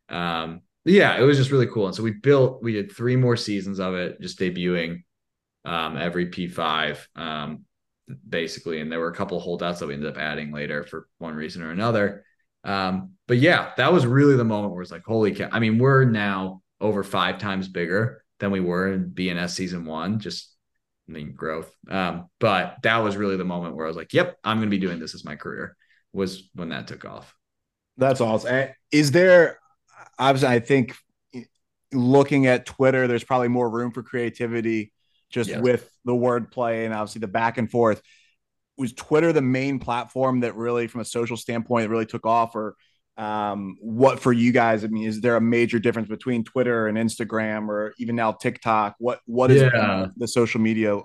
um, 0.09 0.61
yeah, 0.85 1.17
it 1.19 1.23
was 1.23 1.37
just 1.37 1.51
really 1.51 1.67
cool. 1.67 1.87
And 1.87 1.95
so 1.95 2.03
we 2.03 2.11
built, 2.11 2.61
we 2.61 2.73
did 2.73 2.91
three 2.91 3.15
more 3.15 3.35
seasons 3.35 3.79
of 3.79 3.95
it, 3.95 4.21
just 4.21 4.39
debuting 4.39 5.03
um, 5.65 5.97
every 5.97 6.27
P5, 6.27 6.99
um, 7.15 7.65
basically. 8.27 8.81
And 8.81 8.91
there 8.91 8.99
were 8.99 9.09
a 9.09 9.15
couple 9.15 9.37
of 9.37 9.43
holdouts 9.43 9.79
that 9.79 9.87
we 9.87 9.95
ended 9.95 10.11
up 10.11 10.21
adding 10.21 10.51
later 10.51 10.83
for 10.83 11.07
one 11.17 11.33
reason 11.33 11.63
or 11.63 11.71
another. 11.71 12.23
Um, 12.63 13.13
but 13.27 13.37
yeah, 13.37 13.71
that 13.77 13.91
was 13.91 14.05
really 14.05 14.35
the 14.35 14.43
moment 14.43 14.73
where 14.73 14.81
it's 14.81 14.91
like, 14.91 15.05
holy 15.05 15.33
cow. 15.33 15.49
I 15.51 15.59
mean, 15.59 15.79
we're 15.79 16.05
now 16.05 16.61
over 16.79 17.03
five 17.03 17.39
times 17.39 17.67
bigger 17.67 18.23
than 18.39 18.51
we 18.51 18.59
were 18.59 18.91
in 18.91 19.09
BNS 19.09 19.51
season 19.51 19.85
one, 19.85 20.19
just 20.19 20.53
I 21.07 21.13
mean 21.13 21.33
growth. 21.33 21.71
Um, 21.89 22.29
but 22.39 22.77
that 22.83 22.97
was 22.97 23.17
really 23.17 23.37
the 23.37 23.45
moment 23.45 23.75
where 23.75 23.85
I 23.85 23.87
was 23.87 23.97
like, 23.97 24.13
yep, 24.13 24.37
I'm 24.43 24.57
gonna 24.57 24.69
be 24.69 24.77
doing 24.77 24.99
this 24.99 25.15
as 25.15 25.25
my 25.25 25.35
career, 25.35 25.77
was 26.13 26.49
when 26.53 26.69
that 26.69 26.87
took 26.87 27.05
off. 27.05 27.33
That's 27.97 28.21
awesome. 28.21 28.69
Is 28.91 29.11
there 29.11 29.59
obviously, 30.17 30.49
I 30.49 30.59
think 30.59 30.95
looking 31.93 32.47
at 32.47 32.65
Twitter, 32.65 33.07
there's 33.07 33.23
probably 33.23 33.47
more 33.47 33.69
room 33.69 33.91
for 33.91 34.03
creativity 34.03 34.91
just 35.29 35.49
yes. 35.49 35.61
with 35.61 35.89
the 36.05 36.13
wordplay 36.13 36.85
and 36.85 36.93
obviously 36.93 37.19
the 37.19 37.27
back 37.27 37.57
and 37.57 37.69
forth. 37.69 38.01
Was 38.77 38.93
Twitter 38.93 39.31
the 39.31 39.41
main 39.41 39.79
platform 39.79 40.41
that 40.41 40.55
really, 40.55 40.87
from 40.87 41.01
a 41.01 41.05
social 41.05 41.37
standpoint, 41.37 41.89
really 41.89 42.05
took 42.05 42.25
off, 42.25 42.55
or 42.55 42.75
um, 43.15 43.77
what 43.79 44.19
for 44.19 44.33
you 44.33 44.51
guys? 44.51 44.83
I 44.83 44.87
mean, 44.87 45.07
is 45.07 45.21
there 45.21 45.37
a 45.37 45.41
major 45.41 45.79
difference 45.79 46.09
between 46.09 46.43
Twitter 46.43 46.87
and 46.87 46.97
Instagram, 46.97 47.69
or 47.69 47.93
even 47.97 48.17
now 48.17 48.33
TikTok? 48.33 48.95
What 48.99 49.21
what 49.25 49.49
is 49.49 49.61
yeah. 49.61 50.07
the 50.17 50.27
social 50.27 50.59
media, 50.59 50.99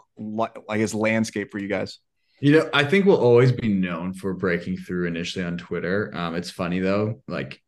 I 0.68 0.78
guess, 0.78 0.94
landscape 0.94 1.52
for 1.52 1.58
you 1.58 1.68
guys? 1.68 2.00
You 2.40 2.52
know, 2.52 2.70
I 2.72 2.84
think 2.84 3.04
we'll 3.04 3.20
always 3.20 3.52
be 3.52 3.68
known 3.68 4.14
for 4.14 4.34
breaking 4.34 4.78
through 4.78 5.06
initially 5.06 5.44
on 5.44 5.56
Twitter. 5.56 6.10
Um, 6.12 6.34
it's 6.34 6.50
funny 6.50 6.80
though, 6.80 7.22
like 7.28 7.62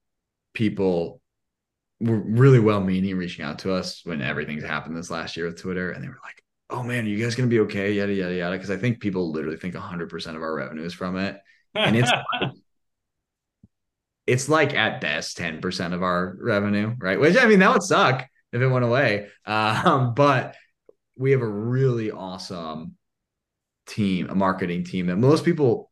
people 0.52 1.21
were 2.02 2.18
really 2.18 2.58
well 2.58 2.80
meaning 2.80 3.16
reaching 3.16 3.44
out 3.44 3.60
to 3.60 3.72
us 3.72 4.02
when 4.04 4.20
everything's 4.20 4.64
happened 4.64 4.96
this 4.96 5.10
last 5.10 5.36
year 5.36 5.46
with 5.46 5.60
Twitter. 5.60 5.92
And 5.92 6.02
they 6.02 6.08
were 6.08 6.18
like, 6.22 6.42
oh 6.68 6.82
man, 6.82 7.04
are 7.04 7.08
you 7.08 7.22
guys 7.22 7.34
going 7.34 7.48
to 7.48 7.54
be 7.54 7.60
okay? 7.60 7.92
Yada, 7.92 8.12
yada, 8.12 8.34
yada. 8.34 8.58
Cause 8.58 8.70
I 8.70 8.76
think 8.76 9.00
people 9.00 9.30
literally 9.30 9.56
think 9.56 9.74
100% 9.74 10.36
of 10.36 10.42
our 10.42 10.54
revenue 10.54 10.84
is 10.84 10.94
from 10.94 11.16
it. 11.16 11.38
And 11.74 11.96
it's, 11.96 12.10
it's 14.26 14.48
like 14.48 14.74
at 14.74 15.00
best 15.00 15.38
10% 15.38 15.92
of 15.92 16.02
our 16.02 16.36
revenue, 16.40 16.94
right? 16.98 17.20
Which 17.20 17.36
I 17.36 17.46
mean, 17.46 17.60
that 17.60 17.72
would 17.72 17.82
suck 17.82 18.26
if 18.52 18.60
it 18.60 18.68
went 18.68 18.84
away. 18.84 19.28
Um, 19.46 20.14
but 20.14 20.56
we 21.16 21.30
have 21.30 21.42
a 21.42 21.48
really 21.48 22.10
awesome 22.10 22.96
team, 23.86 24.28
a 24.28 24.34
marketing 24.34 24.84
team 24.84 25.06
that 25.06 25.16
most 25.16 25.44
people 25.44 25.90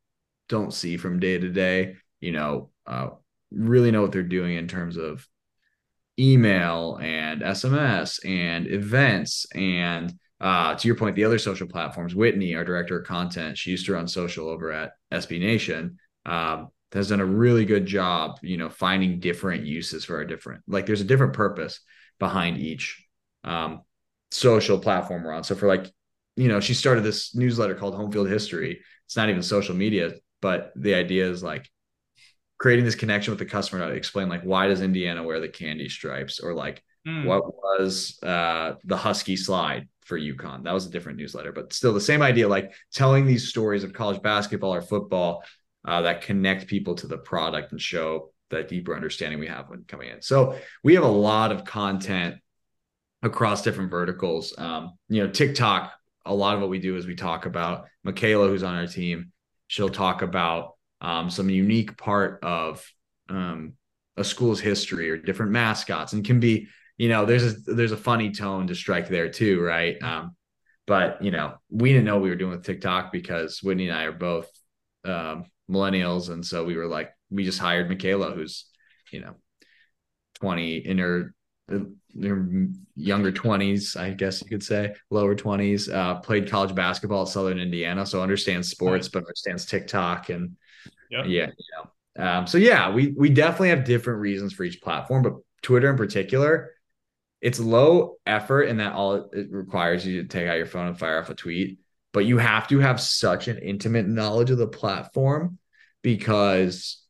don't 0.48 0.74
see 0.74 0.96
from 0.96 1.20
day 1.20 1.38
to 1.38 1.48
day, 1.50 1.96
you 2.20 2.32
know, 2.32 2.70
uh, 2.86 3.10
really 3.52 3.90
know 3.90 4.02
what 4.02 4.12
they're 4.12 4.22
doing 4.22 4.56
in 4.56 4.66
terms 4.66 4.96
of 4.96 5.26
email 6.20 6.98
and 7.00 7.40
SMS 7.40 8.20
and 8.28 8.66
events 8.66 9.46
and 9.54 10.12
uh, 10.40 10.74
to 10.74 10.88
your 10.88 10.96
point, 10.96 11.16
the 11.16 11.24
other 11.24 11.38
social 11.38 11.66
platforms. 11.66 12.14
Whitney, 12.14 12.54
our 12.54 12.64
director 12.64 12.98
of 12.98 13.06
content, 13.06 13.58
she 13.58 13.70
used 13.70 13.84
to 13.86 13.92
run 13.92 14.08
social 14.08 14.48
over 14.48 14.72
at 14.72 14.92
SB 15.12 15.38
Nation. 15.38 15.98
Um, 16.24 16.68
has 16.92 17.10
done 17.10 17.20
a 17.20 17.24
really 17.26 17.64
good 17.64 17.86
job, 17.86 18.38
you 18.42 18.56
know, 18.56 18.68
finding 18.68 19.20
different 19.20 19.64
uses 19.64 20.04
for 20.04 20.16
our 20.16 20.24
different. 20.24 20.62
Like, 20.66 20.86
there's 20.86 21.00
a 21.00 21.04
different 21.04 21.34
purpose 21.34 21.80
behind 22.18 22.58
each 22.58 23.06
um, 23.44 23.82
social 24.30 24.78
platform 24.78 25.22
we're 25.22 25.32
on. 25.32 25.44
So 25.44 25.54
for 25.54 25.68
like, 25.68 25.90
you 26.36 26.48
know, 26.48 26.58
she 26.58 26.74
started 26.74 27.02
this 27.02 27.34
newsletter 27.34 27.74
called 27.74 27.94
Home 27.94 28.10
Field 28.10 28.28
History. 28.28 28.80
It's 29.06 29.16
not 29.16 29.28
even 29.28 29.42
social 29.42 29.74
media, 29.74 30.14
but 30.40 30.72
the 30.74 30.94
idea 30.94 31.30
is 31.30 31.42
like 31.42 31.70
creating 32.60 32.84
this 32.84 32.94
connection 32.94 33.32
with 33.32 33.38
the 33.38 33.46
customer 33.46 33.88
to 33.88 33.94
explain 33.94 34.28
like 34.28 34.42
why 34.42 34.68
does 34.68 34.82
Indiana 34.82 35.22
wear 35.22 35.40
the 35.40 35.48
candy 35.48 35.88
stripes 35.88 36.40
or 36.40 36.54
like 36.54 36.84
mm. 37.08 37.24
what 37.24 37.42
was 37.46 38.18
uh, 38.22 38.74
the 38.84 38.96
Husky 38.96 39.34
slide 39.34 39.88
for 40.04 40.18
UConn. 40.18 40.64
That 40.64 40.74
was 40.74 40.86
a 40.86 40.90
different 40.90 41.18
newsletter, 41.18 41.52
but 41.52 41.72
still 41.72 41.94
the 41.94 42.00
same 42.00 42.20
idea, 42.20 42.48
like 42.48 42.72
telling 42.92 43.26
these 43.26 43.48
stories 43.48 43.82
of 43.82 43.94
college 43.94 44.20
basketball 44.20 44.74
or 44.74 44.82
football 44.82 45.42
uh, 45.86 46.02
that 46.02 46.22
connect 46.22 46.66
people 46.66 46.94
to 46.96 47.06
the 47.06 47.16
product 47.16 47.72
and 47.72 47.80
show 47.80 48.30
that 48.50 48.68
deeper 48.68 48.94
understanding 48.94 49.38
we 49.38 49.46
have 49.46 49.70
when 49.70 49.84
coming 49.84 50.10
in. 50.10 50.20
So 50.20 50.58
we 50.84 50.94
have 50.96 51.04
a 51.04 51.08
lot 51.08 51.52
of 51.52 51.64
content 51.64 52.36
across 53.22 53.62
different 53.62 53.90
verticals. 53.90 54.52
Um, 54.58 54.98
you 55.08 55.24
know, 55.24 55.30
TikTok, 55.30 55.92
a 56.26 56.34
lot 56.34 56.56
of 56.56 56.60
what 56.60 56.68
we 56.68 56.78
do 56.78 56.96
is 56.96 57.06
we 57.06 57.14
talk 57.14 57.46
about 57.46 57.86
Michaela, 58.02 58.48
who's 58.48 58.62
on 58.62 58.74
our 58.74 58.86
team. 58.86 59.32
She'll 59.68 59.88
talk 59.88 60.22
about 60.22 60.74
um, 61.00 61.30
some 61.30 61.50
unique 61.50 61.96
part 61.96 62.42
of 62.42 62.86
um, 63.28 63.74
a 64.16 64.24
school's 64.24 64.60
history 64.60 65.10
or 65.10 65.16
different 65.16 65.52
mascots 65.52 66.12
and 66.12 66.24
can 66.24 66.40
be 66.40 66.68
you 66.98 67.08
know 67.08 67.24
there's 67.24 67.44
a 67.44 67.56
there's 67.66 67.92
a 67.92 67.96
funny 67.96 68.30
tone 68.30 68.66
to 68.66 68.74
strike 68.74 69.08
there 69.08 69.30
too 69.30 69.62
right? 69.62 70.02
Um, 70.02 70.36
but 70.86 71.22
you 71.22 71.30
know 71.30 71.54
we 71.70 71.92
didn't 71.92 72.04
know 72.04 72.18
we 72.18 72.30
were 72.30 72.36
doing 72.36 72.50
with 72.50 72.64
tiktok 72.64 73.12
because 73.12 73.62
whitney 73.62 73.88
and 73.88 73.96
i 73.96 74.04
are 74.04 74.12
both 74.12 74.50
um, 75.04 75.44
millennials. 75.70 76.30
And 76.30 76.44
so 76.44 76.64
we 76.64 76.76
were 76.76 76.86
like 76.86 77.10
we 77.30 77.44
just 77.44 77.58
hired 77.58 77.88
michaela 77.88 78.32
who's 78.32 78.66
you 79.12 79.20
know 79.20 79.34
20 80.40 80.76
in 80.78 80.98
her, 80.98 81.34
her 81.68 81.86
younger 82.96 83.30
20s 83.30 83.96
i 83.96 84.10
guess 84.10 84.42
you 84.42 84.48
could 84.48 84.62
say 84.62 84.94
lower 85.10 85.34
20s 85.34 85.92
uh, 85.92 86.16
played 86.20 86.50
college 86.50 86.74
basketball 86.74 87.22
at 87.22 87.28
southern 87.28 87.58
indiana. 87.58 88.04
So 88.04 88.22
understands 88.22 88.68
sports 88.68 89.08
but 89.08 89.20
understands 89.20 89.64
tiktok 89.64 90.28
and 90.28 90.56
Yeah. 91.10 91.24
Yeah. 91.26 91.46
Um, 92.18 92.46
so 92.46 92.58
yeah, 92.58 92.90
we 92.90 93.14
we 93.16 93.30
definitely 93.30 93.70
have 93.70 93.84
different 93.84 94.20
reasons 94.20 94.52
for 94.52 94.64
each 94.64 94.80
platform, 94.80 95.22
but 95.22 95.34
Twitter 95.62 95.90
in 95.90 95.96
particular, 95.96 96.72
it's 97.40 97.60
low 97.60 98.16
effort 98.26 98.62
and 98.62 98.80
that 98.80 98.92
all 98.92 99.30
it 99.32 99.50
requires 99.50 100.06
you 100.06 100.22
to 100.22 100.28
take 100.28 100.48
out 100.48 100.56
your 100.56 100.66
phone 100.66 100.88
and 100.88 100.98
fire 100.98 101.20
off 101.20 101.30
a 101.30 101.34
tweet. 101.34 101.78
But 102.12 102.26
you 102.26 102.38
have 102.38 102.68
to 102.68 102.80
have 102.80 103.00
such 103.00 103.48
an 103.48 103.58
intimate 103.58 104.08
knowledge 104.08 104.50
of 104.50 104.58
the 104.58 104.66
platform 104.66 105.58
because 106.02 107.02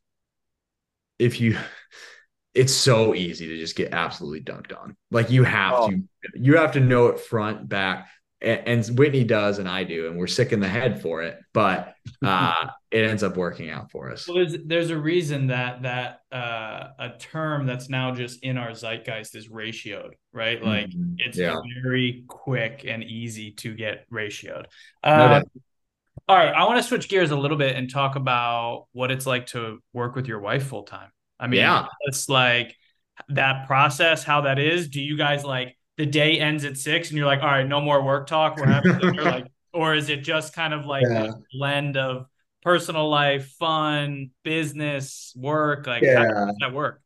if 1.17 1.41
you 1.41 1.57
it's 2.53 2.73
so 2.73 3.15
easy 3.15 3.47
to 3.47 3.57
just 3.57 3.75
get 3.75 3.93
absolutely 3.93 4.41
dunked 4.41 4.77
on. 4.77 4.95
Like 5.09 5.29
you 5.29 5.43
have 5.43 5.73
oh. 5.73 5.89
to 5.89 6.03
you 6.35 6.57
have 6.57 6.73
to 6.73 6.79
know 6.79 7.07
it 7.07 7.19
front, 7.19 7.67
back, 7.67 8.09
and, 8.41 8.97
Whitney 8.97 9.23
does, 9.23 9.59
and 9.59 9.69
I 9.69 9.83
do, 9.83 10.07
and 10.07 10.17
we're 10.17 10.27
sick 10.27 10.51
in 10.51 10.59
the 10.59 10.67
head 10.67 11.01
for 11.01 11.21
it, 11.21 11.37
but 11.53 11.93
uh, 12.25 12.67
it 12.89 13.03
ends 13.03 13.23
up 13.23 13.37
working 13.37 13.69
out 13.69 13.91
for 13.91 14.11
us. 14.11 14.27
Well, 14.27 14.37
there's 14.37 14.57
there's 14.65 14.89
a 14.89 14.97
reason 14.97 15.47
that 15.47 15.83
that 15.83 16.21
uh, 16.31 16.87
a 16.97 17.09
term 17.19 17.65
that's 17.65 17.89
now 17.89 18.13
just 18.13 18.43
in 18.43 18.57
our 18.57 18.71
zeitgeist 18.71 19.35
is 19.35 19.47
ratioed, 19.47 20.11
right? 20.33 20.63
Like 20.63 20.87
mm-hmm. 20.87 21.15
it's 21.17 21.37
yeah. 21.37 21.55
very 21.83 22.23
quick 22.27 22.83
and 22.87 23.03
easy 23.03 23.51
to 23.51 23.75
get 23.75 24.09
ratioed. 24.11 24.65
Uh, 25.03 25.41
all 26.27 26.37
right, 26.37 26.53
I 26.53 26.63
want 26.65 26.77
to 26.77 26.83
switch 26.83 27.09
gears 27.09 27.31
a 27.31 27.35
little 27.35 27.57
bit 27.57 27.75
and 27.75 27.89
talk 27.89 28.15
about 28.15 28.87
what 28.93 29.11
it's 29.11 29.25
like 29.25 29.47
to 29.47 29.79
work 29.93 30.15
with 30.15 30.27
your 30.27 30.39
wife 30.39 30.67
full 30.67 30.83
time. 30.83 31.09
I 31.39 31.47
mean, 31.47 31.59
yeah. 31.59 31.85
it's 32.01 32.29
like 32.29 32.75
that 33.29 33.67
process, 33.67 34.23
how 34.23 34.41
that 34.41 34.57
is. 34.57 34.89
Do 34.89 35.01
you 35.01 35.17
guys 35.17 35.43
like? 35.43 35.75
The 36.01 36.07
day 36.07 36.39
ends 36.39 36.65
at 36.65 36.77
six 36.77 37.09
and 37.09 37.17
you're 37.19 37.27
like, 37.27 37.43
all 37.43 37.47
right, 37.47 37.67
no 37.67 37.79
more 37.79 38.03
work 38.03 38.25
talk. 38.25 38.57
We're 38.57 38.65
having 38.65 39.13
you're 39.13 39.23
like, 39.23 39.45
or 39.71 39.93
is 39.93 40.09
it 40.09 40.23
just 40.23 40.51
kind 40.51 40.73
of 40.73 40.87
like 40.87 41.03
yeah. 41.07 41.25
a 41.25 41.33
blend 41.53 41.95
of 41.95 42.25
personal 42.63 43.07
life, 43.07 43.51
fun, 43.59 44.31
business, 44.43 45.31
work? 45.37 45.85
Like, 45.85 46.01
yeah. 46.01 46.25
how 46.25 46.45
does 46.45 46.55
that 46.59 46.73
work? 46.73 47.03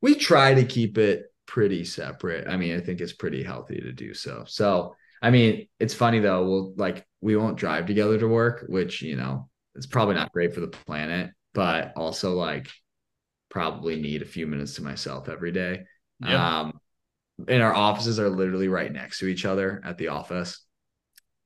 We 0.00 0.16
try 0.16 0.54
to 0.54 0.64
keep 0.64 0.98
it 0.98 1.26
pretty 1.46 1.84
separate. 1.84 2.48
I 2.48 2.56
mean, 2.56 2.76
I 2.76 2.80
think 2.80 3.00
it's 3.00 3.12
pretty 3.12 3.44
healthy 3.44 3.76
to 3.76 3.92
do 3.92 4.12
so. 4.12 4.42
So, 4.48 4.96
I 5.22 5.30
mean, 5.30 5.68
it's 5.78 5.94
funny 5.94 6.18
though. 6.18 6.48
We'll 6.48 6.74
like, 6.76 7.06
we 7.20 7.36
won't 7.36 7.58
drive 7.58 7.86
together 7.86 8.18
to 8.18 8.26
work, 8.26 8.64
which, 8.68 9.02
you 9.02 9.14
know, 9.14 9.48
it's 9.76 9.86
probably 9.86 10.16
not 10.16 10.32
great 10.32 10.52
for 10.52 10.58
the 10.58 10.66
planet, 10.66 11.30
but 11.54 11.92
also 11.94 12.34
like 12.34 12.72
probably 13.50 14.00
need 14.00 14.22
a 14.22 14.26
few 14.26 14.48
minutes 14.48 14.74
to 14.74 14.82
myself 14.82 15.28
every 15.28 15.52
day. 15.52 15.84
Yeah. 16.18 16.62
Um, 16.62 16.80
and 17.48 17.62
our 17.62 17.74
offices 17.74 18.18
are 18.18 18.30
literally 18.30 18.68
right 18.68 18.92
next 18.92 19.18
to 19.18 19.26
each 19.26 19.44
other 19.44 19.82
at 19.84 19.98
the 19.98 20.08
office. 20.08 20.64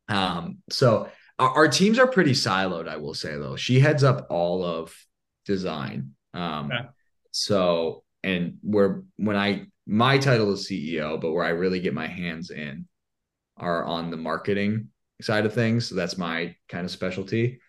Um, 0.09 0.59
so 0.70 1.09
our, 1.38 1.50
our, 1.50 1.68
teams 1.68 1.98
are 1.98 2.07
pretty 2.07 2.33
siloed, 2.33 2.88
I 2.88 2.96
will 2.96 3.14
say 3.14 3.37
though. 3.37 3.57
She 3.57 3.81
heads 3.81 4.05
up 4.05 4.26
all 4.31 4.64
of 4.64 4.94
design. 5.46 6.12
Um, 6.35 6.66
okay. 6.66 6.88
so 7.31 8.05
and 8.22 8.59
where 8.62 9.03
when 9.16 9.37
I 9.37 9.66
my 9.87 10.18
title 10.18 10.53
is 10.53 10.68
CEO, 10.68 11.20
but 11.20 11.33
where 11.33 11.44
I 11.44 11.50
really 11.50 11.81
get 11.81 11.94
my 11.94 12.07
hands 12.07 12.50
in 12.50 12.87
are 13.57 13.85
on 13.85 14.11
the 14.11 14.16
marketing 14.16 14.88
side 15.20 15.46
of 15.46 15.55
things. 15.55 15.88
So 15.88 15.94
that's 15.94 16.18
my 16.18 16.55
kind 16.68 16.85
of 16.85 16.90
specialty. 16.90 17.61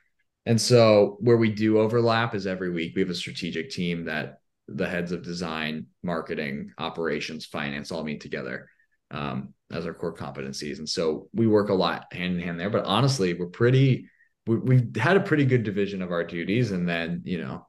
And 0.46 0.60
so 0.60 1.18
where 1.20 1.38
we 1.38 1.52
do 1.52 1.80
overlap 1.80 2.34
is 2.34 2.48
every 2.48 2.72
week 2.72 2.94
we 2.96 3.02
have 3.02 3.10
a 3.10 3.16
strategic 3.16 3.70
team 3.70 4.06
that 4.06 4.41
the 4.76 4.88
heads 4.88 5.12
of 5.12 5.24
design, 5.24 5.88
marketing, 6.04 6.72
operations, 6.78 7.46
finance 7.46 7.92
all 7.92 8.04
meet 8.04 8.22
together 8.22 8.68
um, 9.12 9.54
as 9.72 9.86
our 9.86 9.94
core 9.94 10.16
competencies. 10.16 10.78
And 10.78 10.88
so 10.88 11.28
we 11.34 11.48
work 11.48 11.70
a 11.70 11.74
lot 11.74 12.14
hand 12.14 12.36
in 12.36 12.40
hand 12.40 12.60
there. 12.60 12.70
But 12.70 12.86
honestly, 12.86 13.34
we're 13.34 13.48
pretty 13.48 14.08
we, 14.48 14.58
we've 14.58 14.96
had 14.96 15.18
a 15.18 15.22
pretty 15.22 15.46
good 15.46 15.64
division 15.64 16.02
of 16.02 16.12
our 16.12 16.24
duties. 16.24 16.72
And 16.72 16.88
then 16.88 17.22
you 17.26 17.40
know 17.40 17.68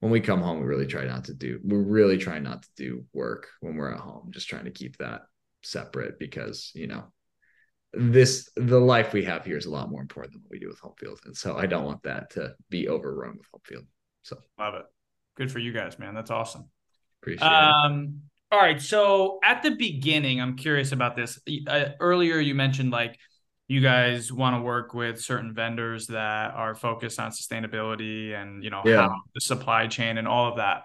when 0.00 0.12
we 0.12 0.20
come 0.20 0.40
home, 0.40 0.60
we 0.60 0.66
really 0.66 0.86
try 0.86 1.04
not 1.04 1.24
to 1.24 1.34
do 1.34 1.60
we're 1.62 1.78
really 1.78 2.18
trying 2.18 2.42
not 2.42 2.62
to 2.62 2.68
do 2.76 3.04
work 3.12 3.48
when 3.60 3.76
we're 3.76 3.92
at 3.92 4.00
home. 4.00 4.28
Just 4.30 4.48
trying 4.48 4.64
to 4.64 4.70
keep 4.70 4.96
that 4.98 5.22
separate 5.62 6.18
because 6.18 6.70
you 6.74 6.86
know 6.86 7.04
this 7.92 8.48
the 8.56 8.78
life 8.78 9.12
we 9.12 9.24
have 9.24 9.44
here 9.44 9.56
is 9.56 9.66
a 9.66 9.70
lot 9.70 9.90
more 9.90 10.00
important 10.00 10.32
than 10.32 10.42
what 10.42 10.50
we 10.50 10.58
do 10.58 10.68
with 10.68 10.80
home 10.80 10.94
field 10.98 11.20
and 11.26 11.36
so 11.36 11.56
i 11.56 11.66
don't 11.66 11.84
want 11.84 12.02
that 12.02 12.30
to 12.30 12.52
be 12.70 12.88
overrun 12.88 13.36
with 13.36 13.46
home 13.52 13.60
field 13.64 13.84
so 14.22 14.36
love 14.58 14.74
it 14.74 14.84
good 15.42 15.52
for 15.52 15.58
you 15.58 15.72
guys 15.72 15.98
man. 15.98 16.14
That's 16.14 16.30
awesome. 16.30 16.68
Appreciate 17.22 17.46
um 17.46 18.20
it. 18.50 18.54
all 18.54 18.60
right. 18.60 18.80
So 18.80 19.38
at 19.44 19.62
the 19.62 19.72
beginning 19.72 20.40
i'm 20.40 20.56
curious 20.56 20.92
about 20.92 21.16
this. 21.16 21.38
Uh, 21.66 21.90
earlier 22.00 22.38
you 22.38 22.54
mentioned 22.54 22.90
like 22.90 23.18
you 23.68 23.80
guys 23.80 24.30
want 24.32 24.54
to 24.56 24.60
work 24.60 24.92
with 24.92 25.20
certain 25.20 25.54
vendors 25.54 26.06
that 26.08 26.52
are 26.54 26.74
focused 26.74 27.18
on 27.18 27.30
sustainability 27.30 28.34
and 28.34 28.62
you 28.64 28.70
know 28.70 28.82
Yeah. 28.84 29.08
the 29.34 29.40
supply 29.40 29.86
chain 29.86 30.18
and 30.18 30.28
all 30.28 30.46
of 30.50 30.56
that. 30.56 30.84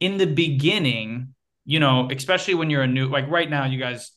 In 0.00 0.16
the 0.18 0.26
beginning 0.26 1.34
you 1.64 1.80
know 1.80 2.08
especially 2.10 2.54
when 2.54 2.70
you're 2.70 2.82
a 2.82 2.86
new 2.98 3.06
like 3.08 3.28
right 3.28 3.48
now 3.48 3.64
you 3.66 3.78
guys 3.78 4.10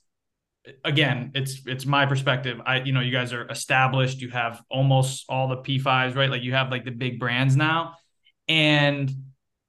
again 0.84 1.32
it's 1.36 1.62
it's 1.68 1.86
my 1.86 2.06
perspective. 2.06 2.60
I 2.66 2.82
you 2.82 2.92
know 2.92 3.02
you 3.02 3.12
guys 3.12 3.34
are 3.34 3.48
established. 3.50 4.20
You 4.22 4.30
have 4.32 4.62
almost 4.70 5.26
all 5.30 5.48
the 5.48 5.58
p5s 5.58 6.16
right? 6.16 6.30
Like 6.30 6.44
you 6.44 6.54
have 6.54 6.72
like 6.72 6.86
the 6.86 6.92
big 7.06 7.20
brands 7.20 7.56
now. 7.56 7.94
And 8.48 9.12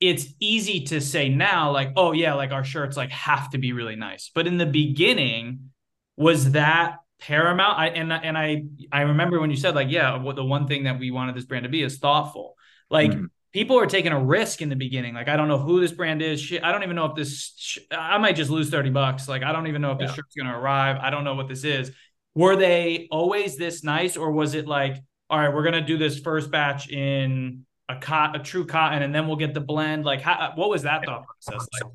it's 0.01 0.27
easy 0.41 0.85
to 0.85 1.01
say 1.01 1.29
now 1.29 1.71
like 1.71 1.93
oh 1.97 2.13
yeah 2.13 2.35
like 2.35 2.53
our 2.53 2.65
shirts 2.65 2.97
like 2.97 3.11
have 3.11 3.51
to 3.51 3.59
be 3.59 3.73
really 3.73 3.97
nice. 3.97 4.31
But 4.35 4.47
in 4.47 4.59
the 4.59 4.67
beginning 4.67 5.71
was 6.17 6.53
that 6.53 6.97
paramount? 7.21 7.79
I 7.79 7.89
and 7.89 8.13
and 8.13 8.37
i 8.37 8.65
i 8.93 9.03
remember 9.03 9.41
when 9.41 9.51
you 9.51 9.57
said 9.57 9.75
like 9.75 9.91
yeah 9.91 10.17
what 10.19 10.37
the 10.37 10.45
one 10.45 10.67
thing 10.67 10.85
that 10.85 10.99
we 10.99 11.11
wanted 11.11 11.35
this 11.35 11.45
brand 11.47 11.65
to 11.65 11.69
be 11.71 11.83
is 11.83 11.99
thoughtful. 11.99 12.57
Like 12.91 13.11
Mhm. 13.11 13.27
people 13.53 13.79
are 13.79 13.87
taking 13.87 14.13
a 14.13 14.23
risk 14.23 14.61
in 14.61 14.69
the 14.69 14.77
beginning. 14.77 15.15
Like 15.15 15.29
i 15.29 15.37
don't 15.37 15.49
know 15.49 15.59
who 15.59 15.81
this 15.81 15.93
brand 15.93 16.21
is. 16.23 16.41
Shit, 16.41 16.63
i 16.63 16.73
don't 16.73 16.83
even 16.83 16.95
know 16.97 17.07
if 17.07 17.15
this 17.15 17.55
sh- 17.57 17.79
i 17.91 18.19
might 18.19 18.37
just 18.37 18.51
lose 18.51 18.69
30 18.71 18.91
bucks. 18.91 19.29
Like 19.29 19.43
i 19.43 19.53
don't 19.53 19.67
even 19.67 19.81
know 19.83 19.93
if 19.93 19.99
this 19.99 20.13
shirt's 20.15 20.35
going 20.35 20.47
to 20.47 20.59
arrive. 20.59 20.99
I 21.01 21.11
don't 21.11 21.25
know 21.25 21.35
what 21.35 21.49
this 21.49 21.65
is. 21.65 21.91
Were 22.35 22.55
they 22.57 23.09
always 23.11 23.57
this 23.57 23.83
nice 23.83 24.17
or 24.19 24.31
was 24.31 24.55
it 24.55 24.67
like 24.67 24.97
all 25.31 25.39
right 25.41 25.53
we're 25.55 25.63
going 25.63 25.73
to 25.75 25.81
do 25.81 25.97
this 25.99 26.21
first 26.21 26.51
batch 26.51 26.89
in 26.91 27.66
a 27.89 27.97
cot 27.97 28.35
a 28.35 28.39
true 28.41 28.67
cotton 28.67 29.03
and 29.03 29.15
then 29.15 29.27
we'll 29.27 29.37
get 29.37 29.55
the 29.55 29.61
blend 29.61 30.05
like 30.05 30.21
how, 30.21 30.53
what 30.57 30.69
was 30.69 30.83
that 30.83 31.05
thought 31.05 31.25
process 31.25 31.69
like 31.83 31.93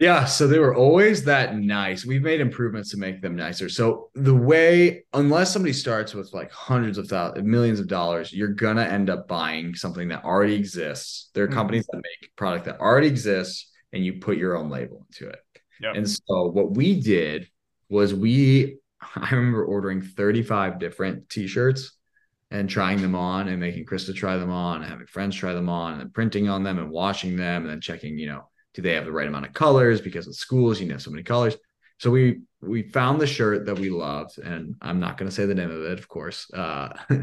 Yeah, 0.00 0.26
so 0.26 0.46
they 0.46 0.60
were 0.60 0.76
always 0.76 1.24
that 1.24 1.56
nice. 1.56 2.04
We've 2.06 2.22
made 2.22 2.40
improvements 2.40 2.90
to 2.92 2.96
make 2.98 3.20
them 3.20 3.34
nicer. 3.34 3.68
So 3.68 4.10
the 4.14 4.34
way, 4.34 5.04
unless 5.12 5.52
somebody 5.52 5.72
starts 5.72 6.14
with 6.14 6.32
like 6.32 6.52
hundreds 6.52 6.98
of 6.98 7.08
thousands, 7.08 7.44
millions 7.44 7.80
of 7.80 7.88
dollars, 7.88 8.32
you're 8.32 8.54
gonna 8.54 8.84
end 8.84 9.10
up 9.10 9.26
buying 9.26 9.74
something 9.74 10.06
that 10.08 10.24
already 10.24 10.54
exists. 10.54 11.30
There 11.34 11.42
are 11.42 11.48
Mhm. 11.48 11.52
companies 11.54 11.86
that 11.90 11.96
make 11.96 12.30
product 12.36 12.66
that 12.66 12.78
already 12.78 13.08
exists, 13.08 13.72
and 13.92 14.04
you 14.04 14.20
put 14.20 14.36
your 14.38 14.56
own 14.56 14.70
label 14.70 15.04
into 15.08 15.28
it. 15.30 15.40
Yep. 15.80 15.96
And 15.96 16.08
so 16.08 16.46
what 16.46 16.76
we 16.76 17.00
did 17.00 17.48
was 17.88 18.14
we, 18.14 18.78
I 19.16 19.34
remember 19.34 19.64
ordering 19.64 20.00
35 20.02 20.78
different 20.78 21.28
t-shirts 21.28 21.97
and 22.50 22.68
trying 22.68 23.02
them 23.02 23.14
on 23.14 23.48
and 23.48 23.60
making 23.60 23.84
Krista 23.84 24.14
try 24.14 24.36
them 24.36 24.50
on 24.50 24.82
and 24.82 24.90
having 24.90 25.06
friends 25.06 25.36
try 25.36 25.52
them 25.52 25.68
on 25.68 25.92
and 25.92 26.00
then 26.00 26.10
printing 26.10 26.48
on 26.48 26.62
them 26.62 26.78
and 26.78 26.90
washing 26.90 27.36
them 27.36 27.62
and 27.62 27.70
then 27.70 27.80
checking, 27.80 28.18
you 28.18 28.26
know, 28.26 28.48
do 28.74 28.82
they 28.82 28.94
have 28.94 29.04
the 29.04 29.12
right 29.12 29.28
amount 29.28 29.46
of 29.46 29.52
colors? 29.52 30.00
Because 30.00 30.26
of 30.26 30.34
schools 30.34 30.80
you 30.80 30.86
know 30.86 30.98
so 30.98 31.10
many 31.10 31.22
colors. 31.22 31.56
So 31.98 32.10
we 32.10 32.40
we 32.60 32.82
found 32.82 33.20
the 33.20 33.26
shirt 33.26 33.66
that 33.66 33.78
we 33.78 33.90
loved 33.90 34.38
and 34.38 34.74
i'm 34.82 34.98
not 34.98 35.16
going 35.16 35.28
to 35.28 35.34
say 35.34 35.46
the 35.46 35.54
name 35.54 35.70
of 35.70 35.82
it 35.82 35.98
of 35.98 36.08
course 36.08 36.50
uh 36.52 36.88